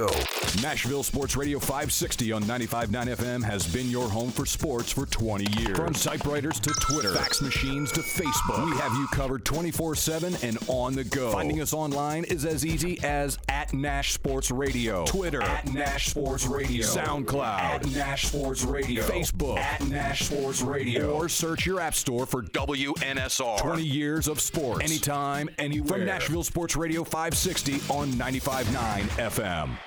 Nashville 0.61 1.03
Sports 1.03 1.35
Radio 1.35 1.59
560 1.59 2.31
on 2.31 2.43
95.9 2.43 3.15
FM 3.15 3.43
has 3.43 3.65
been 3.65 3.89
your 3.89 4.09
home 4.09 4.31
for 4.31 4.45
sports 4.45 4.91
for 4.91 5.05
20 5.05 5.61
years. 5.61 5.77
From 5.77 5.93
typewriters 5.93 6.59
to 6.59 6.69
Twitter, 6.81 7.13
fax 7.13 7.41
machines 7.41 7.91
to 7.93 8.01
Facebook, 8.01 8.65
we 8.65 8.77
have 8.77 8.93
you 8.93 9.07
covered 9.07 9.45
24 9.45 9.95
7 9.95 10.35
and 10.43 10.57
on 10.67 10.93
the 10.93 11.03
go. 11.03 11.31
Finding 11.31 11.61
us 11.61 11.73
online 11.73 12.23
is 12.25 12.45
as 12.45 12.65
easy 12.65 12.99
as 13.03 13.37
at 13.49 13.73
Nash 13.73 14.13
Sports 14.13 14.51
Radio, 14.51 15.05
Twitter 15.05 15.41
at 15.41 15.71
Nash 15.73 16.07
Sports 16.09 16.45
Radio, 16.45 16.85
SoundCloud 16.85 17.59
at 17.59 17.85
Nash 17.91 18.27
Sports 18.27 18.63
Radio, 18.63 19.03
Facebook 19.03 19.57
at 19.57 19.85
Nash 19.87 20.27
Sports 20.27 20.61
Radio, 20.61 21.11
or 21.11 21.29
search 21.29 21.65
your 21.65 21.79
app 21.79 21.95
store 21.95 22.25
for 22.25 22.41
WNSR. 22.41 23.59
20 23.59 23.83
years 23.83 24.27
of 24.27 24.39
sports, 24.39 24.83
anytime, 24.83 25.49
anywhere. 25.57 25.99
From 25.99 26.05
Nashville 26.05 26.43
Sports 26.43 26.75
Radio 26.75 27.03
560 27.03 27.75
on 27.89 28.11
95.9 28.13 29.01
FM. 29.17 29.77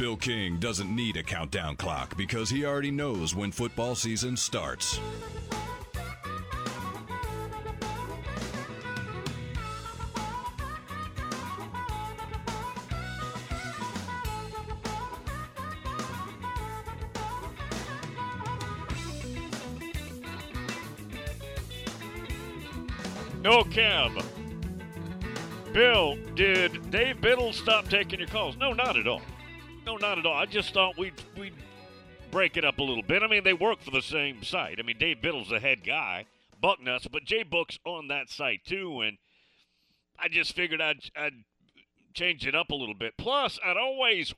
Bill 0.00 0.16
King 0.16 0.56
doesn't 0.56 0.88
need 0.96 1.18
a 1.18 1.22
countdown 1.22 1.76
clock 1.76 2.16
because 2.16 2.48
he 2.48 2.64
already 2.64 2.90
knows 2.90 3.34
when 3.34 3.52
football 3.52 3.94
season 3.94 4.34
starts. 4.34 4.98
No 23.42 23.64
cab. 23.64 24.12
Bill, 25.74 26.16
did 26.34 26.90
Dave 26.90 27.20
Biddle 27.20 27.52
stop 27.52 27.86
taking 27.90 28.18
your 28.18 28.28
calls? 28.28 28.56
No, 28.56 28.72
not 28.72 28.96
at 28.96 29.06
all. 29.06 29.20
No, 29.90 29.96
not 29.96 30.18
at 30.18 30.26
all. 30.26 30.34
I 30.34 30.46
just 30.46 30.72
thought 30.72 30.96
we'd 30.96 31.20
we'd 31.36 31.52
break 32.30 32.56
it 32.56 32.64
up 32.64 32.78
a 32.78 32.82
little 32.82 33.02
bit. 33.02 33.24
I 33.24 33.26
mean, 33.26 33.42
they 33.42 33.52
work 33.52 33.82
for 33.82 33.90
the 33.90 34.00
same 34.00 34.44
site. 34.44 34.78
I 34.78 34.82
mean, 34.82 34.98
Dave 34.98 35.20
Biddle's 35.20 35.48
the 35.48 35.58
head 35.58 35.84
guy, 35.84 36.26
Bucknuts, 36.62 37.10
but 37.10 37.24
Jay 37.24 37.42
Book's 37.42 37.80
on 37.84 38.06
that 38.06 38.30
site 38.30 38.64
too, 38.64 39.00
and 39.00 39.18
I 40.16 40.28
just 40.28 40.54
figured 40.54 40.80
I'd 40.80 41.00
I'd 41.16 41.42
change 42.14 42.46
it 42.46 42.54
up 42.54 42.70
a 42.70 42.76
little 42.76 42.94
bit. 42.94 43.14
Plus, 43.18 43.58
I'd 43.64 43.76
always 43.76 44.32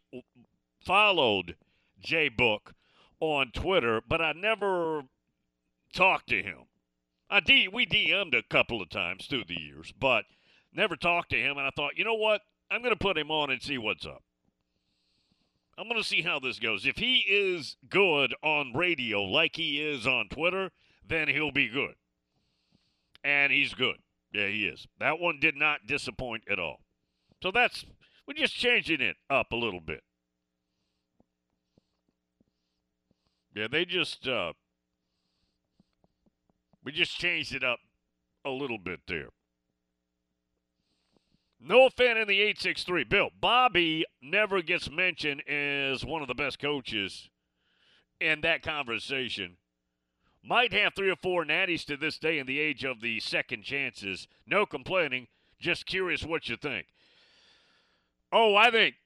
followed 0.82 1.57
Jay 2.00 2.30
Book 2.30 2.72
on 3.20 3.50
Twitter, 3.53 4.00
but 4.09 4.22
I 4.22 4.32
never 4.32 5.03
talked 5.92 6.30
to 6.30 6.42
him. 6.42 6.64
I 7.28 7.40
D 7.40 7.68
we 7.68 7.84
DM'd 7.84 8.34
a 8.34 8.42
couple 8.42 8.80
of 8.80 8.88
times 8.88 9.26
through 9.26 9.44
the 9.48 9.61
years, 9.61 9.92
but 10.00 10.24
never 10.72 10.96
talked 10.96 11.28
to 11.32 11.36
him. 11.36 11.59
And 11.59 11.66
I 11.66 11.70
thought, 11.76 11.98
you 11.98 12.07
know 12.07 12.14
what? 12.14 12.40
I'm 12.70 12.80
going 12.80 12.94
to 12.94 12.98
put 12.98 13.18
him 13.18 13.30
on 13.30 13.50
and 13.50 13.61
see 13.61 13.76
what's 13.76 14.07
up. 14.07 14.22
I'm 15.83 15.89
going 15.89 16.01
to 16.01 16.09
see 16.09 16.22
how 16.22 16.39
this 16.39 16.61
goes. 16.61 16.87
If 16.87 16.99
he 16.99 17.24
is 17.28 17.76
good 17.91 18.37
on 18.41 18.72
radio 18.72 19.24
like 19.24 19.57
he 19.57 19.80
is 19.80 20.07
on 20.07 20.28
Twitter, 20.28 20.70
then 21.05 21.26
he'll 21.26 21.51
be 21.51 21.68
good. 21.68 21.95
And 23.24 23.53
he's 23.53 23.74
good. 23.74 23.97
Yeah, 24.33 24.47
he 24.47 24.66
is. 24.66 24.87
That 25.01 25.18
one 25.18 25.41
did 25.41 25.57
not 25.57 25.89
disappoint 25.89 26.45
at 26.49 26.61
all. 26.61 26.83
So 27.43 27.51
that's, 27.51 27.85
we're 28.28 28.35
just 28.35 28.55
changing 28.55 29.01
it 29.01 29.16
up 29.28 29.51
a 29.51 29.57
little 29.57 29.80
bit. 29.80 30.05
Yeah, 33.53 33.66
they 33.68 33.85
just, 33.85 34.28
uh, 34.28 34.53
we 36.85 36.93
just 36.93 37.18
changed 37.18 37.57
it 37.57 37.64
up 37.64 37.80
a 38.45 38.51
little 38.51 38.78
bit 38.78 39.01
there. 39.09 39.30
Nole 41.65 41.91
fan 41.91 42.17
in 42.17 42.27
the 42.27 42.41
863. 42.41 43.05
Bill, 43.05 43.31
Bobby 43.41 44.05
never 44.21 44.63
gets 44.63 44.91
mentioned 44.91 45.49
as 45.49 46.05
one 46.05 46.21
of 46.21 46.29
the 46.29 46.35
best 46.35 46.59
coaches 46.59 47.31
in 48.21 48.41
that 48.41 48.63
conversation. 48.63 49.57
Might 50.43 50.73
have 50.73 50.95
three 50.95 51.11
or 51.11 51.17
four 51.17 51.45
natties 51.45 51.85
to 51.85 51.97
this 51.97 52.19
day 52.19 52.41
in 52.41 52.47
the 52.47 52.59
age 52.59 52.85
of 52.85 53.01
the 53.01 53.21
second 53.21 53.63
chances. 53.63 54.27
No 54.45 54.67
complaining. 54.67 55.29
Just 55.61 55.87
curious 55.87 56.25
what 56.25 56.49
you 56.49 56.57
think. 56.57 56.87
Oh, 58.33 58.57
I 58.57 58.71
think 58.73 58.97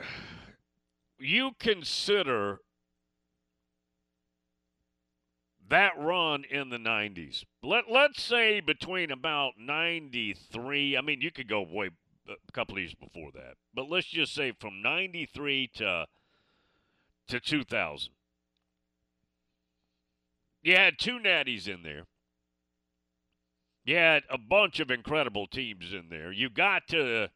you 1.18 1.52
consider 1.60 2.58
that 5.72 5.98
run 5.98 6.44
in 6.50 6.68
the 6.68 6.76
90s. 6.76 7.46
Let 7.62 7.90
let's 7.90 8.22
say 8.22 8.60
between 8.60 9.10
about 9.10 9.54
93, 9.58 10.98
I 10.98 11.00
mean 11.00 11.22
you 11.22 11.30
could 11.30 11.48
go 11.48 11.62
way 11.62 11.88
a 12.28 12.52
couple 12.52 12.78
years 12.78 12.94
before 12.94 13.30
that. 13.32 13.54
But 13.72 13.88
let's 13.88 14.06
just 14.06 14.34
say 14.34 14.52
from 14.60 14.82
93 14.82 15.70
to 15.76 16.06
to 17.28 17.40
2000. 17.40 18.12
You 20.62 20.76
had 20.76 20.98
two 20.98 21.18
natties 21.18 21.66
in 21.66 21.82
there. 21.82 22.04
You 23.86 23.96
had 23.96 24.24
a 24.28 24.36
bunch 24.36 24.78
of 24.78 24.90
incredible 24.90 25.46
teams 25.46 25.94
in 25.94 26.10
there. 26.10 26.30
You 26.30 26.50
got 26.50 26.86
to 26.88 27.30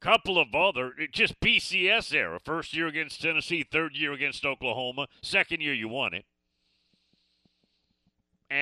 couple 0.00 0.38
of 0.38 0.52
other 0.52 0.94
just 1.12 1.38
BCS 1.38 2.12
era. 2.12 2.40
First 2.44 2.74
year 2.74 2.88
against 2.88 3.22
Tennessee, 3.22 3.64
third 3.64 3.96
year 3.96 4.12
against 4.12 4.44
Oklahoma, 4.44 5.06
second 5.22 5.60
year 5.60 5.74
you 5.74 5.86
won 5.86 6.12
it 6.12 6.24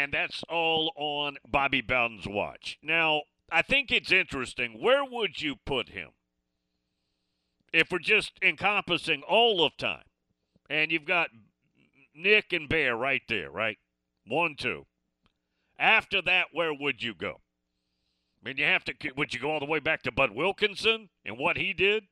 and 0.07 0.13
that's 0.13 0.45
all 0.49 0.93
on 0.95 1.37
Bobby 1.49 1.81
Bowden's 1.81 2.29
watch. 2.29 2.79
Now, 2.81 3.23
I 3.51 3.63
think 3.63 3.91
it's 3.91 4.13
interesting. 4.13 4.81
Where 4.81 5.05
would 5.05 5.43
you 5.43 5.57
put 5.67 5.89
him? 5.89 6.11
If 7.73 7.91
we're 7.91 7.99
just 7.99 8.35
encompassing 8.41 9.25
all 9.29 9.65
of 9.65 9.77
time, 9.77 10.05
and 10.71 10.93
you've 10.93 11.07
got 11.07 11.31
Nick 12.15 12.53
and 12.53 12.69
Bear 12.69 12.97
right 12.97 13.23
there, 13.29 13.51
right? 13.51 13.79
One, 14.25 14.55
two. 14.57 14.87
After 15.77 16.23
that, 16.23 16.47
where 16.53 16.73
would 16.73 17.03
you 17.03 17.13
go? 17.13 17.41
I 18.41 18.49
mean, 18.49 18.59
you 18.59 18.65
have 18.65 18.85
to. 18.85 18.95
Would 19.17 19.35
you 19.35 19.41
go 19.41 19.51
all 19.51 19.59
the 19.59 19.67
way 19.67 19.81
back 19.81 20.05
to 20.05 20.13
Bud 20.13 20.31
Wilkinson 20.31 21.09
and 21.25 21.37
what 21.37 21.57
he 21.57 21.73
did? 21.73 22.05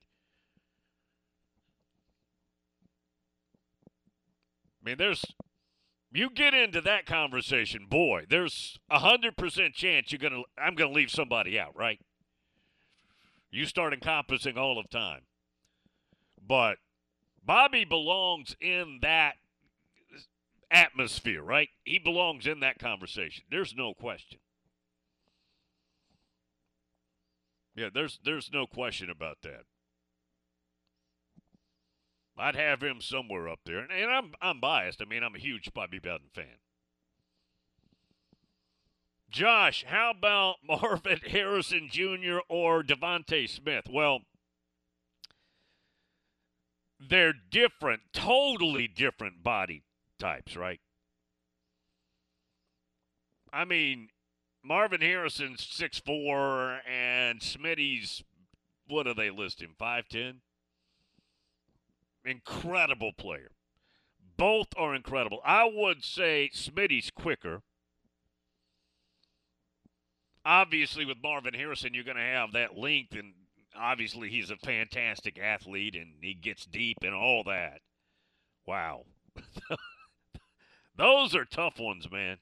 I 4.83 4.91
mean, 4.91 4.99
there's 4.99 5.25
you 6.15 6.31
get 6.31 6.55
into 6.55 6.81
that 6.83 7.07
conversation, 7.07 7.87
boy, 7.89 8.25
there's 8.31 8.79
a 8.89 9.01
hundred 9.01 9.37
percent 9.37 9.75
chance 9.75 10.13
you're 10.13 10.19
gonna 10.19 10.43
I'm 10.57 10.75
gonna 10.75 10.93
leave 10.93 11.11
somebody 11.11 11.59
out, 11.59 11.77
right? 11.77 12.01
You 13.51 13.67
start 13.67 13.93
encompassing 13.93 14.57
all 14.57 14.79
of 14.79 14.89
time. 14.91 15.23
But 16.47 16.77
Bobby 17.45 17.85
belongs 17.85 18.57
in 18.61 18.99
that 19.03 19.35
atmosphere, 20.71 21.43
right? 21.43 21.69
He 21.85 21.99
belongs 21.99 22.47
in 22.47 22.61
that 22.61 22.79
conversation. 22.79 23.45
There's 23.51 23.75
no 23.77 23.95
question. 23.95 24.39
Yeah, 27.77 27.89
there's 27.93 28.21
there's 28.25 28.51
no 28.53 28.67
question 28.67 29.11
about 29.11 29.39
that. 29.43 29.65
I'd 32.37 32.57
have 32.57 32.83
him 32.83 33.01
somewhere 33.01 33.49
up 33.49 33.61
there. 33.65 33.79
And, 33.79 33.93
and 33.93 34.11
I'm 34.11 34.33
I'm 34.41 34.61
biased. 34.61 35.01
I 35.01 35.05
mean, 35.05 35.23
I'm 35.23 35.35
a 35.35 35.39
huge 35.39 35.73
Bobby 35.73 35.99
Bowden 35.99 36.29
fan. 36.35 36.59
Josh, 39.31 39.85
how 39.87 40.11
about 40.11 40.57
Marvin 40.67 41.21
Harrison 41.27 41.89
Jr. 41.91 42.39
or 42.49 42.83
DeVonta 42.83 43.49
Smith? 43.49 43.87
Well, 43.91 44.21
they're 47.01 47.35
different, 47.51 48.03
totally 48.13 48.89
different 48.89 49.43
body 49.43 49.83
types, 50.19 50.57
right? 50.57 50.81
I 53.53 53.65
mean, 53.65 54.09
Marvin 54.63 55.01
Harrison's 55.01 55.65
six 55.65 55.99
four, 55.99 56.81
and 56.89 57.41
Smitty's, 57.41 58.25
what 58.87 59.05
do 59.05 59.15
they 59.15 59.31
list 59.31 59.61
him, 59.61 59.75
5'10"? 59.81 60.37
Incredible 62.25 63.13
player. 63.13 63.51
Both 64.37 64.69
are 64.77 64.95
incredible. 64.95 65.41
I 65.45 65.71
would 65.73 66.05
say 66.05 66.51
Smitty's 66.53 67.11
quicker. 67.11 67.63
Obviously, 70.45 71.05
with 71.05 71.23
Marvin 71.23 71.55
Harrison, 71.55 71.95
you're 71.95 72.05
going 72.05 72.17
to 72.17 72.23
have 72.23 72.53
that 72.53 72.77
length, 72.77 73.15
and 73.15 73.33
obviously, 73.79 74.29
he's 74.29 74.51
a 74.51 74.57
fantastic 74.57 75.39
athlete 75.39 75.95
and 75.95 76.15
he 76.21 76.35
gets 76.35 76.67
deep 76.67 76.99
and 77.03 77.15
all 77.15 77.45
that. 77.45 77.81
Wow. 78.67 79.05
Those 80.97 81.35
are 81.35 81.45
tough 81.45 81.79
ones, 81.79 82.11
man. 82.11 82.39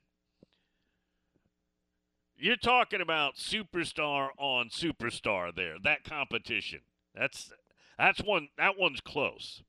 You're 2.36 2.56
talking 2.56 3.00
about 3.00 3.36
superstar 3.36 4.30
on 4.36 4.68
superstar 4.68 5.54
there. 5.54 5.76
That 5.82 6.02
competition. 6.04 6.80
That's 7.14 7.52
that's 7.98 8.20
one 8.20 8.48
that 8.58 8.76
one's 8.76 9.00
close. 9.00 9.62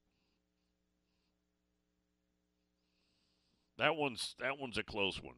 That 3.83 3.97
one's 3.97 4.35
that 4.39 4.57
one's 4.57 4.77
a 4.77 4.83
close 4.83 5.21
one. 5.21 5.35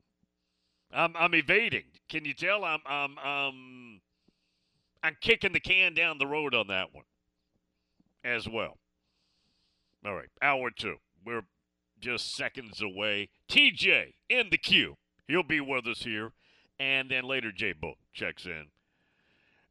I'm 0.94 1.16
I'm 1.18 1.34
evading. 1.34 1.86
Can 2.10 2.26
you 2.26 2.36
tell? 2.36 2.64
I'm 2.64 2.80
I'm 2.86 3.18
um 3.18 4.02
I'm 5.02 5.18
kicking 5.20 5.52
the 5.52 5.60
can 5.60 5.96
down 5.96 6.20
the 6.20 6.28
road 6.28 6.54
on 6.54 6.68
that 6.68 6.94
one 6.94 7.06
as 8.24 8.48
well. 8.48 8.78
All 10.06 10.14
right, 10.14 10.30
hour 10.44 10.70
two. 10.70 10.98
We're 11.26 11.42
just 12.00 12.36
seconds 12.36 12.84
away. 12.84 13.30
TJ 13.50 14.14
in 14.30 14.52
the 14.52 14.60
queue. 14.60 14.98
He'll 15.28 15.42
be 15.42 15.60
with 15.60 15.88
us 15.88 16.04
here, 16.04 16.32
and 16.80 17.10
then 17.10 17.24
later 17.24 17.52
Jay 17.52 17.74
Book 17.74 17.98
checks 18.14 18.46
in 18.46 18.68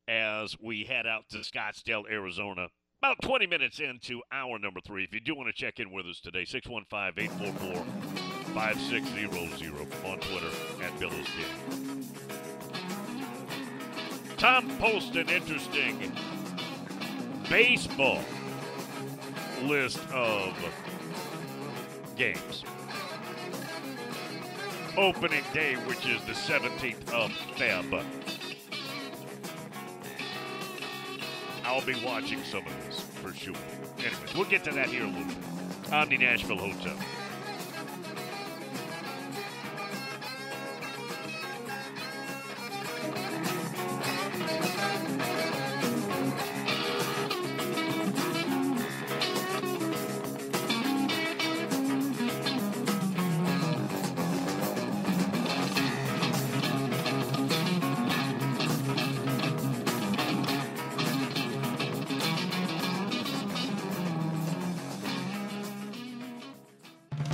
as 0.08 0.56
we 0.60 0.82
head 0.82 1.06
out 1.06 1.28
to 1.28 1.38
Scottsdale, 1.38 2.10
Arizona. 2.10 2.66
About 3.00 3.22
20 3.22 3.46
minutes 3.46 3.78
into 3.78 4.20
hour 4.32 4.58
number 4.58 4.80
three. 4.80 5.04
If 5.04 5.14
you 5.14 5.20
do 5.20 5.36
want 5.36 5.46
to 5.46 5.52
check 5.52 5.78
in 5.78 5.92
with 5.92 6.06
us 6.06 6.18
today, 6.18 6.44
615 6.44 7.24
844 7.24 8.34
5600 8.55 9.72
on 10.05 10.18
Twitter 10.20 10.50
at 10.84 10.98
Billis 11.00 11.26
Tom 14.36 14.70
posted 14.78 15.28
an 15.28 15.34
interesting 15.34 16.12
baseball 17.50 18.20
list 19.64 19.98
of 20.12 20.57
games. 22.16 22.64
Opening 24.96 25.42
day, 25.52 25.74
which 25.86 26.07
is 26.07 26.22
the 26.24 26.32
17th 26.32 27.11
of 27.11 27.30
Feb. 27.57 28.05
I'll 31.64 31.84
be 31.84 31.96
watching 32.05 32.44
some 32.44 32.64
of 32.64 32.86
this 32.86 33.00
for 33.00 33.34
sure. 33.34 33.55
Anyways, 33.98 34.34
we'll 34.34 34.44
get 34.44 34.62
to 34.64 34.70
that 34.72 34.86
here 34.86 35.02
a 35.02 35.07
little 35.07 35.24
bit 35.24 36.09
the 36.11 36.18
Nashville 36.18 36.59
Hotel. 36.59 36.96